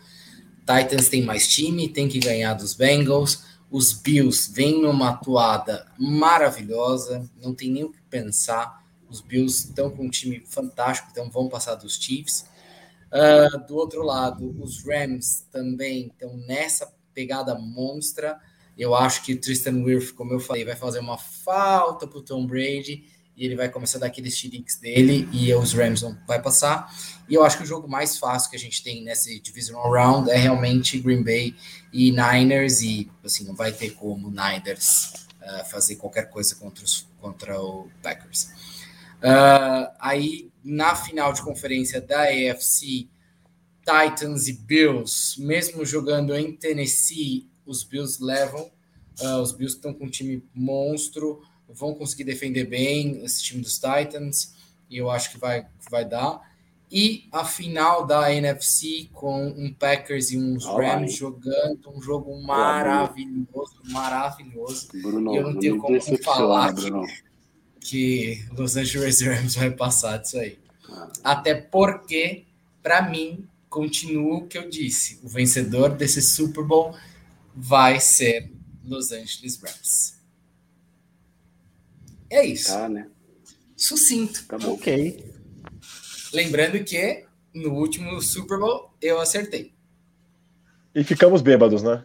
Titans 0.61 1.11
tem 1.11 1.21
mais 1.21 1.47
time, 1.47 1.87
tem 1.87 2.09
que 2.09 2.19
ganhar 2.19 2.55
dos 2.55 2.73
Bengals. 2.73 3.45
Os 3.71 3.93
Bills 3.93 4.51
vêm 4.51 4.81
numa 4.81 5.11
atuada 5.11 5.87
maravilhosa, 5.99 7.29
não 7.43 7.55
tem 7.55 7.71
nem 7.71 7.85
o 7.85 7.93
que 7.93 8.01
pensar. 8.09 8.83
Os 9.07 9.21
Bills 9.21 9.69
estão 9.69 9.91
com 9.91 10.07
um 10.07 10.09
time 10.09 10.43
fantástico, 10.47 11.09
então 11.13 11.29
vão 11.29 11.51
passar 11.51 11.75
dos 11.75 11.97
Chiefs. 11.97 12.47
Uh, 13.13 13.67
do 13.67 13.77
outro 13.77 14.03
lado, 14.03 14.57
os 14.63 14.83
Rams 14.83 15.45
também 15.53 16.07
estão 16.07 16.39
nessa 16.39 16.91
pegada 17.13 17.55
monstra. 17.55 18.41
Eu 18.79 18.95
acho 18.95 19.23
que 19.25 19.37
Tristan 19.37 19.83
Wirth, 19.83 20.15
como 20.15 20.33
eu 20.33 20.41
falei, 20.41 20.65
vai 20.65 20.75
fazer 20.75 21.01
uma 21.01 21.19
falta 21.19 22.07
para 22.07 22.19
o 22.19 22.23
Tom 22.23 22.47
Brady 22.47 23.21
ele 23.45 23.57
vai 23.57 23.69
começar 23.69 23.99
a 23.99 24.03
dar 24.03 24.11
dele 24.11 25.29
e 25.33 25.53
os 25.55 25.73
Rams 25.73 26.01
vão 26.01 26.17
vai 26.27 26.41
passar. 26.41 26.95
E 27.29 27.35
eu 27.35 27.45
acho 27.45 27.57
que 27.59 27.65
o 27.65 27.67
jogo 27.67 27.89
mais 27.89 28.19
fácil 28.19 28.51
que 28.51 28.57
a 28.57 28.59
gente 28.59 28.83
tem 28.83 29.03
nesse 29.03 29.41
divisional 29.41 29.91
round 29.91 30.31
é 30.31 30.37
realmente 30.37 30.99
Green 30.99 31.23
Bay 31.23 31.55
e 31.93 32.11
Niners 32.11 32.83
e 32.83 33.11
assim 33.25 33.45
não 33.45 33.55
vai 33.55 33.73
ter 33.73 33.91
como 33.91 34.31
Niners 34.31 35.27
uh, 35.41 35.65
fazer 35.71 35.97
qualquer 35.97 36.31
coisa 36.31 36.55
contra, 36.57 36.85
os, 36.85 37.09
contra 37.21 37.61
o 37.61 37.89
Packers. 38.03 38.45
Uh, 39.23 39.91
aí 39.99 40.51
na 40.65 40.95
final 40.95 41.33
de 41.33 41.43
conferência 41.43 42.01
da 42.01 42.23
AFC 42.25 43.09
Titans 43.85 44.47
e 44.47 44.53
Bills, 44.53 45.41
mesmo 45.41 45.85
jogando 45.85 46.35
em 46.37 46.55
Tennessee, 46.55 47.49
os 47.67 47.83
Bills 47.83 48.23
levam. 48.23 48.71
Uh, 49.21 49.41
os 49.41 49.53
Bills 49.53 49.77
estão 49.77 49.93
com 49.93 50.07
um 50.07 50.11
time 50.11 50.43
monstro, 50.55 51.43
vão 51.75 51.95
conseguir 51.95 52.25
defender 52.25 52.65
bem 52.65 53.25
esse 53.25 53.43
time 53.43 53.63
dos 53.63 53.75
Titans, 53.75 54.55
e 54.89 54.99
eu 54.99 55.11
acho 55.11 55.31
que 55.31 55.39
vai, 55.39 55.67
vai 55.91 56.05
dar. 56.05 56.41
E 56.95 57.27
a 57.33 57.43
final 57.43 58.07
da 58.07 58.31
NFC 58.35 59.09
com 59.15 59.47
um 59.47 59.73
Packers 59.73 60.31
e 60.31 60.37
uns 60.37 60.67
Rams 60.67 61.15
jogando 61.15 61.91
um 61.91 62.03
jogo 62.03 62.39
maravilhoso, 62.43 63.77
maravilhoso. 63.85 64.89
Bruno, 65.01 65.33
e 65.33 65.39
eu 65.39 65.43
não 65.43 65.59
tenho 65.59 65.79
como 65.79 65.99
falar 66.23 66.75
que, 66.75 66.91
que 67.81 68.45
Los 68.55 68.77
Angeles 68.77 69.23
Rams 69.23 69.55
vai 69.55 69.71
passar 69.71 70.19
disso 70.19 70.39
aí. 70.39 70.59
Até 71.25 71.55
porque, 71.55 72.45
para 72.83 73.01
mim, 73.09 73.49
continua 73.71 74.37
o 74.37 74.47
que 74.47 74.59
eu 74.59 74.69
disse: 74.69 75.19
o 75.23 75.29
vencedor 75.29 75.91
desse 75.97 76.21
Super 76.21 76.63
Bowl 76.63 76.95
vai 77.57 78.01
ser 78.01 78.53
Los 78.85 79.13
Angeles 79.13 79.59
Rams. 79.63 80.22
É 82.33 82.45
isso. 82.45 82.73
Tá, 82.73 82.89
né? 82.89 83.07
Sucinto. 83.77 84.45
Tá 84.47 84.59
bom. 84.59 84.73
Ok. 84.75 85.25
Lembrando 86.33 86.83
que 86.83 87.25
no 87.55 87.75
último 87.75 88.21
Super 88.23 88.59
Bowl 88.59 88.91
eu 89.01 89.21
acertei. 89.21 89.73
E 90.95 91.05
ficamos 91.05 91.43
bêbados, 91.43 91.83
né? 91.83 92.05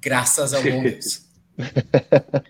Graças 0.00 0.54
ao 0.54 0.62
bom 0.62 0.82
Deus. 0.82 1.26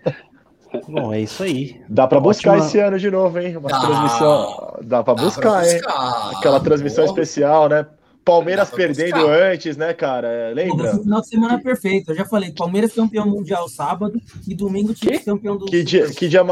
Bom, 0.87 1.13
é 1.13 1.21
isso 1.21 1.43
aí. 1.43 1.79
Dá 1.87 2.07
pra 2.07 2.19
buscar 2.19 2.53
Ótima- 2.53 2.65
esse 2.65 2.79
ano 2.79 2.97
de 2.97 3.09
novo, 3.11 3.39
hein? 3.39 3.55
Uma 3.57 3.69
Dá. 3.69 3.79
transmissão. 3.79 4.77
Dá 4.81 5.03
pra 5.03 5.13
Dá 5.13 5.23
buscar, 5.23 5.41
pra 5.61 5.67
hein? 5.69 5.73
buscar. 5.75 6.31
Aquela 6.37 6.59
transmissão 6.59 7.05
especial, 7.05 7.69
né? 7.69 7.85
Palmeiras 8.25 8.71
perdendo 8.71 9.17
buscar. 9.17 9.51
antes, 9.51 9.77
né, 9.77 9.93
cara? 9.93 10.27
É, 10.27 10.49
Pô, 10.49 10.55
Lembra? 10.55 10.95
um 10.95 11.03
final 11.03 11.21
de 11.21 11.27
semana 11.27 11.61
perfeito. 11.61 12.11
Eu 12.11 12.15
já 12.15 12.25
falei, 12.25 12.51
Palmeiras 12.53 12.91
campeão 12.93 13.27
mundial 13.27 13.69
sábado 13.69 14.19
e 14.47 14.55
domingo 14.55 14.93
time 14.95 15.19
campeão 15.19 15.57
do 15.57 15.65
Que 15.65 15.83
dia, 15.83 16.09
que 16.09 16.27
dia, 16.27 16.43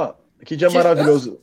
que 0.45 0.55
dia 0.55 0.69
maravilhoso. 0.69 1.39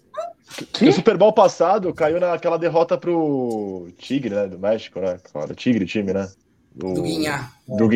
Que 0.73 0.89
o 0.89 0.93
Super 0.93 1.17
Bowl 1.17 1.33
passado 1.33 1.93
caiu 1.93 2.19
naquela 2.19 2.57
derrota 2.59 2.97
pro 2.97 3.89
Tigre, 3.99 4.35
né? 4.35 4.47
Do 4.47 4.59
México, 4.59 4.99
né? 4.99 5.19
Claro, 5.31 5.55
Tigre, 5.55 5.85
time, 5.85 6.13
né? 6.13 6.29
do 6.75 7.03
Guinhá. 7.03 7.51
Do 7.67 7.87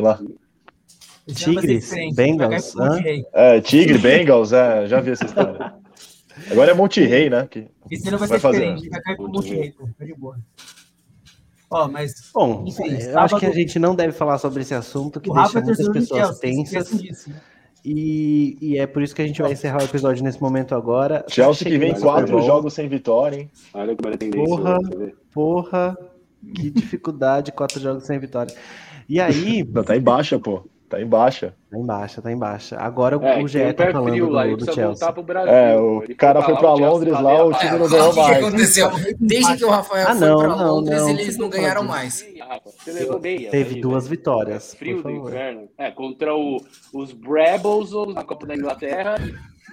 lá. 0.00 0.20
Tigres, 1.34 1.82
diferente, 1.84 2.14
Bengals, 2.14 2.74
Rei. 3.02 3.24
É, 3.32 3.60
Tigre, 3.60 3.98
Bengals, 3.98 4.52
é, 4.52 4.86
já 4.86 5.00
vi 5.00 5.10
essa 5.10 5.24
história. 5.24 5.74
Agora 6.50 6.70
é 6.70 6.74
Monte 6.74 7.00
Rei, 7.04 7.28
né? 7.28 7.48
Que... 7.50 7.66
Esse 7.90 8.08
ano 8.08 8.18
vai, 8.18 8.28
Vai 8.28 8.38
ser 8.38 8.42
fazer. 8.42 8.58
diferente, 8.60 8.88
vai 8.90 9.00
cair 9.00 9.16
pro 9.16 9.28
Monte 9.28 9.54
Rei, 9.54 9.72
pô, 9.72 9.88
tá 9.98 10.04
de 10.04 10.14
boa. 10.14 10.38
Ó, 11.68 11.88
mas 11.88 12.12
Bom, 12.32 12.64
Enfim, 12.66 12.90
eu 12.90 12.96
acho 12.96 13.10
sábado- 13.12 13.38
que 13.40 13.46
a 13.46 13.50
gente 13.52 13.78
não 13.80 13.96
deve 13.96 14.12
falar 14.12 14.38
sobre 14.38 14.62
esse 14.62 14.74
assunto, 14.74 15.20
que 15.20 15.28
o 15.28 15.34
deixa 15.34 15.46
Rafa 15.48 15.60
muitas 15.62 15.84
do 15.84 15.92
pessoas 15.92 16.38
tensas. 16.38 16.88
disso. 17.00 17.30
né? 17.30 17.40
E, 17.88 18.58
e 18.60 18.78
é 18.78 18.86
por 18.86 19.00
isso 19.00 19.14
que 19.14 19.22
a 19.22 19.26
gente 19.26 19.40
vai 19.40 19.52
encerrar 19.52 19.80
o 19.80 19.84
episódio 19.84 20.24
nesse 20.24 20.42
momento 20.42 20.74
agora. 20.74 21.24
Chelsea 21.28 21.70
que 21.70 21.78
vem 21.78 21.92
o 21.92 22.00
quatro 22.00 22.42
jogos 22.42 22.74
sem 22.74 22.88
vitória, 22.88 23.36
hein? 23.42 23.50
Olha 23.72 23.94
como 23.94 24.08
é 24.10 24.14
a 24.14 24.18
tendência. 24.18 24.44
Porra. 24.56 24.78
vê. 24.96 25.14
Porra, 25.32 25.96
que 26.54 26.68
dificuldade, 26.70 27.52
quatro 27.52 27.78
jogos 27.80 28.04
sem 28.04 28.18
vitória. 28.18 28.52
E 29.08 29.20
aí, 29.20 29.64
Não, 29.72 29.84
tá 29.84 29.96
em 29.96 30.00
baixa, 30.00 30.36
pô. 30.36 30.64
Tá 30.88 31.00
em 31.00 31.06
baixa. 31.06 31.52
tá 31.70 31.78
em 31.78 31.84
baixa, 31.84 32.22
tá 32.22 32.30
em 32.32 32.38
baixa. 32.38 32.76
Agora 32.76 33.16
É, 33.16 33.40
o 33.40 33.44
que 33.44 33.48
GE 33.48 33.72
tá 33.72 33.90
falando 33.90 34.10
frio 34.10 34.30
lá, 34.30 34.46
ele 34.46 34.56
do, 34.56 34.58
do 34.60 34.64
precisa 34.66 34.86
voltar 34.86 35.06
Chelsea. 35.06 35.12
pro 35.14 35.22
Brasil. 35.24 35.52
É, 35.52 35.76
o 35.80 36.02
cara 36.16 36.42
foi 36.42 36.54
pra 36.56 36.70
o 36.74 36.78
Londres 36.78 37.12
tá 37.12 37.20
lá, 37.20 37.44
o 37.44 37.52
time 37.54 37.78
não 37.78 37.86
o 37.86 37.88
ganhou 37.88 38.08
que, 38.12 38.14
que 38.14 38.20
mais. 38.22 38.44
aconteceu? 38.44 38.90
Desde 39.18 39.56
que 39.56 39.64
o 39.64 39.68
Rafael 39.70 40.06
Ah, 40.08 40.14
foi 40.14 40.28
não, 40.28 40.38
para 40.38 40.48
não, 40.56 40.74
Londres, 40.76 41.00
não. 41.02 41.10
eles 41.10 41.36
não 41.38 41.48
ganharam 41.48 41.82
mais. 41.82 42.24
Rafa, 42.46 42.70
Você 42.70 42.92
levou 42.92 43.20
meia. 43.20 43.50
Teve 43.50 43.74
aí, 43.76 43.80
duas 43.80 44.04
velho. 44.06 44.16
vitórias. 44.18 44.74
Frio 44.74 45.02
por 45.02 45.12
do. 45.12 45.68
É, 45.78 45.90
contra 45.90 46.34
o, 46.34 46.56
os 46.92 47.12
Rebels 47.12 47.90
na 48.14 48.24
Copa 48.24 48.46
da 48.46 48.54
Inglaterra. 48.54 49.16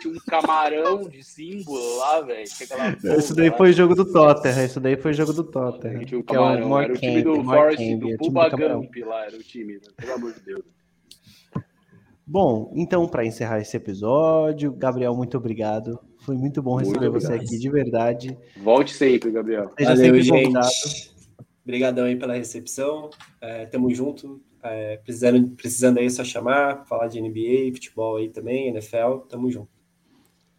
Tinha 0.02 0.14
um 0.14 0.18
camarão 0.28 1.08
de 1.08 1.24
símbolo 1.24 1.98
lá, 1.98 2.22
velho. 2.22 2.44
Isso 2.44 3.36
daí 3.36 3.50
lá. 3.50 3.58
foi 3.58 3.72
jogo 3.74 3.94
do 3.96 4.12
Tottenham. 4.12 4.66
Isso 4.66 4.80
daí 4.80 4.98
foi 4.98 5.14
jogo 5.14 5.32
do 5.34 5.44
Tottenham. 5.44 6.04
Tinha 6.04 6.20
um 6.20 6.24
Que 6.24 6.36
é 6.36 6.40
o 6.40 6.44
camarão. 6.44 6.82
Era 6.82 6.94
o 6.94 6.98
time 6.98 7.22
do 7.22 7.36
Forest, 7.44 7.84
Morecambe, 7.84 8.12
é 8.12 8.18
do 8.18 8.34
Camarão. 8.34 8.82
Gump 8.82 8.96
lá, 9.06 9.26
era 9.26 9.36
o 9.38 9.44
time. 9.44 9.74
né? 9.74 9.80
Pelo 9.96 10.14
amor 10.14 10.34
de 10.34 10.40
Deus. 10.42 10.64
Bom, 12.26 12.72
então, 12.76 13.08
para 13.08 13.26
encerrar 13.26 13.60
esse 13.60 13.76
episódio, 13.76 14.72
Gabriel, 14.72 15.14
muito 15.16 15.38
obrigado. 15.38 16.00
Foi 16.20 16.36
muito 16.36 16.62
bom 16.62 16.76
Muito 16.76 16.88
receber 16.88 17.10
você 17.10 17.28
obrigado. 17.28 17.46
aqui, 17.48 17.60
de 17.60 17.70
verdade. 17.70 18.38
Volte 18.64 18.94
sempre, 18.94 19.30
Gabriel. 19.30 19.72
Seja 19.78 19.90
Valeu, 19.90 20.24
sempre 20.24 20.30
convidado. 20.30 20.68
Obrigadão 21.64 22.06
aí 22.06 22.16
pela 22.16 22.34
recepção. 22.36 23.10
É, 23.42 23.66
tamo 23.66 23.94
junto. 23.94 24.42
É, 24.62 24.98
precisando, 24.98 25.50
precisando 25.56 25.98
aí 26.00 26.06
é 26.06 26.10
só 26.10 26.24
chamar, 26.24 26.86
falar 26.86 27.08
de 27.08 27.20
NBA, 27.22 27.74
futebol 27.74 28.18
aí 28.18 28.30
também, 28.30 28.68
NFL. 28.70 29.18
Tamo 29.30 29.50
junto. 29.52 29.70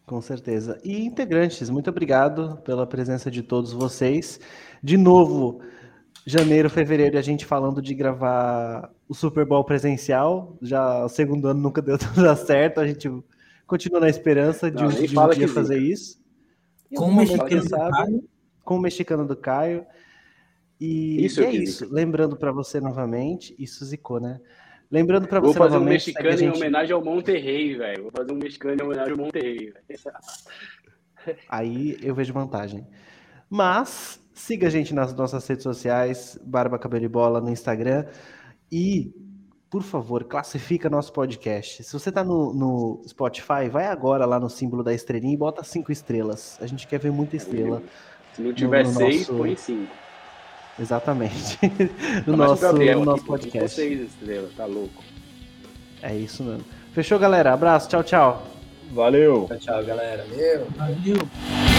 Com 0.07 0.21
certeza. 0.21 0.79
E 0.85 1.03
integrantes, 1.05 1.71
muito 1.71 1.89
obrigado 1.89 2.59
pela 2.65 2.87
presença 2.87 3.31
de 3.31 3.43
todos 3.43 3.73
vocês. 3.73 4.39
De 4.83 4.99
novo, 4.99 5.61
janeiro, 6.27 6.69
fevereiro, 6.69 7.17
a 7.17 7.23
gente 7.23 7.47
falando 7.47 7.81
de 7.81 7.95
gravar 7.95 8.91
o 9.09 9.15
Super 9.15 9.47
Bowl 9.47 9.65
presencial. 9.65 10.59
Já 10.61 11.05
o 11.07 11.09
segundo 11.09 11.49
ano 11.49 11.61
nunca 11.61 11.81
deu 11.81 11.97
tudo 11.99 12.37
certo. 12.37 12.81
A 12.81 12.87
gente 12.87 13.11
continua 13.67 14.01
na 14.01 14.11
esperança 14.11 14.71
de, 14.71 14.83
Não, 14.83 14.91
um- 14.91 14.93
de 15.07 15.19
um 15.19 15.29
dia 15.31 15.49
fazer 15.49 15.79
isso. 15.79 16.23
Em 16.91 16.97
Com 16.97 17.07
o 17.09 17.15
mexicano 17.15 17.49
quem 17.49 17.59
do 17.61 17.69
sabe, 17.69 17.91
Caio. 17.97 18.25
com 18.63 18.77
o 18.77 18.81
mexicano 18.81 19.27
do 19.27 19.37
Caio. 19.37 19.87
E, 20.81 21.25
Isso 21.25 21.41
e 21.41 21.45
é 21.45 21.51
isso. 21.53 21.89
Lembrando 21.93 22.37
para 22.37 22.51
você 22.53 22.81
novamente, 22.81 23.55
isso 23.59 23.85
zicou, 23.85 24.21
né? 24.21 24.41
Lembrando 24.91 25.27
para 25.27 25.41
Vou 25.41 25.53
você 25.53 25.59
fazer 25.59 25.77
um 25.77 25.81
novamente, 25.81 26.05
segue 26.13 26.19
a 26.19 26.23
mexicano 26.31 26.43
em 26.43 26.53
gente- 26.53 26.63
homenagem 26.63 26.93
ao 26.95 27.05
Monterrey, 27.05 27.77
velho. 27.77 28.03
Vou 28.03 28.13
fazer 28.13 28.33
um 28.33 28.37
mexicano 28.37 28.77
em 28.81 28.85
homenagem 28.85 29.13
ao 29.13 29.19
Monterrey, 29.19 29.57
velho. 29.73 29.75
Aí 31.49 31.97
eu 32.03 32.15
vejo 32.15 32.33
vantagem. 32.33 32.87
Mas 33.49 34.21
siga 34.33 34.67
a 34.67 34.71
gente 34.71 34.93
nas 34.95 35.15
nossas 35.15 35.47
redes 35.47 35.63
sociais, 35.63 36.39
Barba 36.45 36.79
Cabelo 36.79 37.05
e 37.05 37.09
Bola 37.09 37.41
no 37.41 37.51
Instagram. 37.51 38.05
E, 38.71 39.13
por 39.71 39.83
favor, 39.83 40.25
classifica 40.25 40.91
nosso 40.91 41.13
podcast. 41.13 41.83
Se 41.83 41.93
você 41.93 42.13
tá 42.13 42.23
no, 42.25 42.53
no 42.53 43.03
Spotify, 43.09 43.69
vai 43.71 43.87
agora 43.87 44.27
lá 44.27 44.39
no 44.39 44.51
símbolo 44.51 44.83
da 44.83 44.93
estrelinha 44.93 45.35
e 45.35 45.37
bota 45.37 45.65
cinco 45.65 45.91
estrelas. 45.93 46.59
A 46.61 46.67
gente 46.67 46.87
quer 46.87 46.99
ver 46.99 47.11
muita 47.13 47.37
estrela. 47.37 47.83
Se 48.35 48.43
não 48.43 48.53
tiver 48.53 48.85
no 48.85 48.93
seis, 48.93 49.21
nosso- 49.29 49.37
põe 49.39 49.57
cinco. 49.57 49.91
Exatamente. 50.79 51.59
Tá 52.25 52.31
no 52.31 52.37
mais 52.37 52.51
nosso, 52.51 52.63
Gabriel 52.63 52.99
no 53.01 53.05
nosso 53.05 53.25
podcast. 53.25 53.77
seis 53.77 54.01
estrelas, 54.01 54.51
tá 54.57 54.65
louco. 54.67 55.03
É 56.03 56.15
isso 56.15 56.43
mesmo. 56.43 56.65
Fechou, 56.93 57.19
galera? 57.19 57.53
Abraço. 57.53 57.89
Tchau, 57.89 58.03
tchau. 58.03 58.47
Valeu! 58.93 59.47
Tchau, 59.49 59.59
tchau, 59.59 59.85
galera. 59.85 60.25
Valeu. 60.29 60.67
Valeu. 60.77 61.74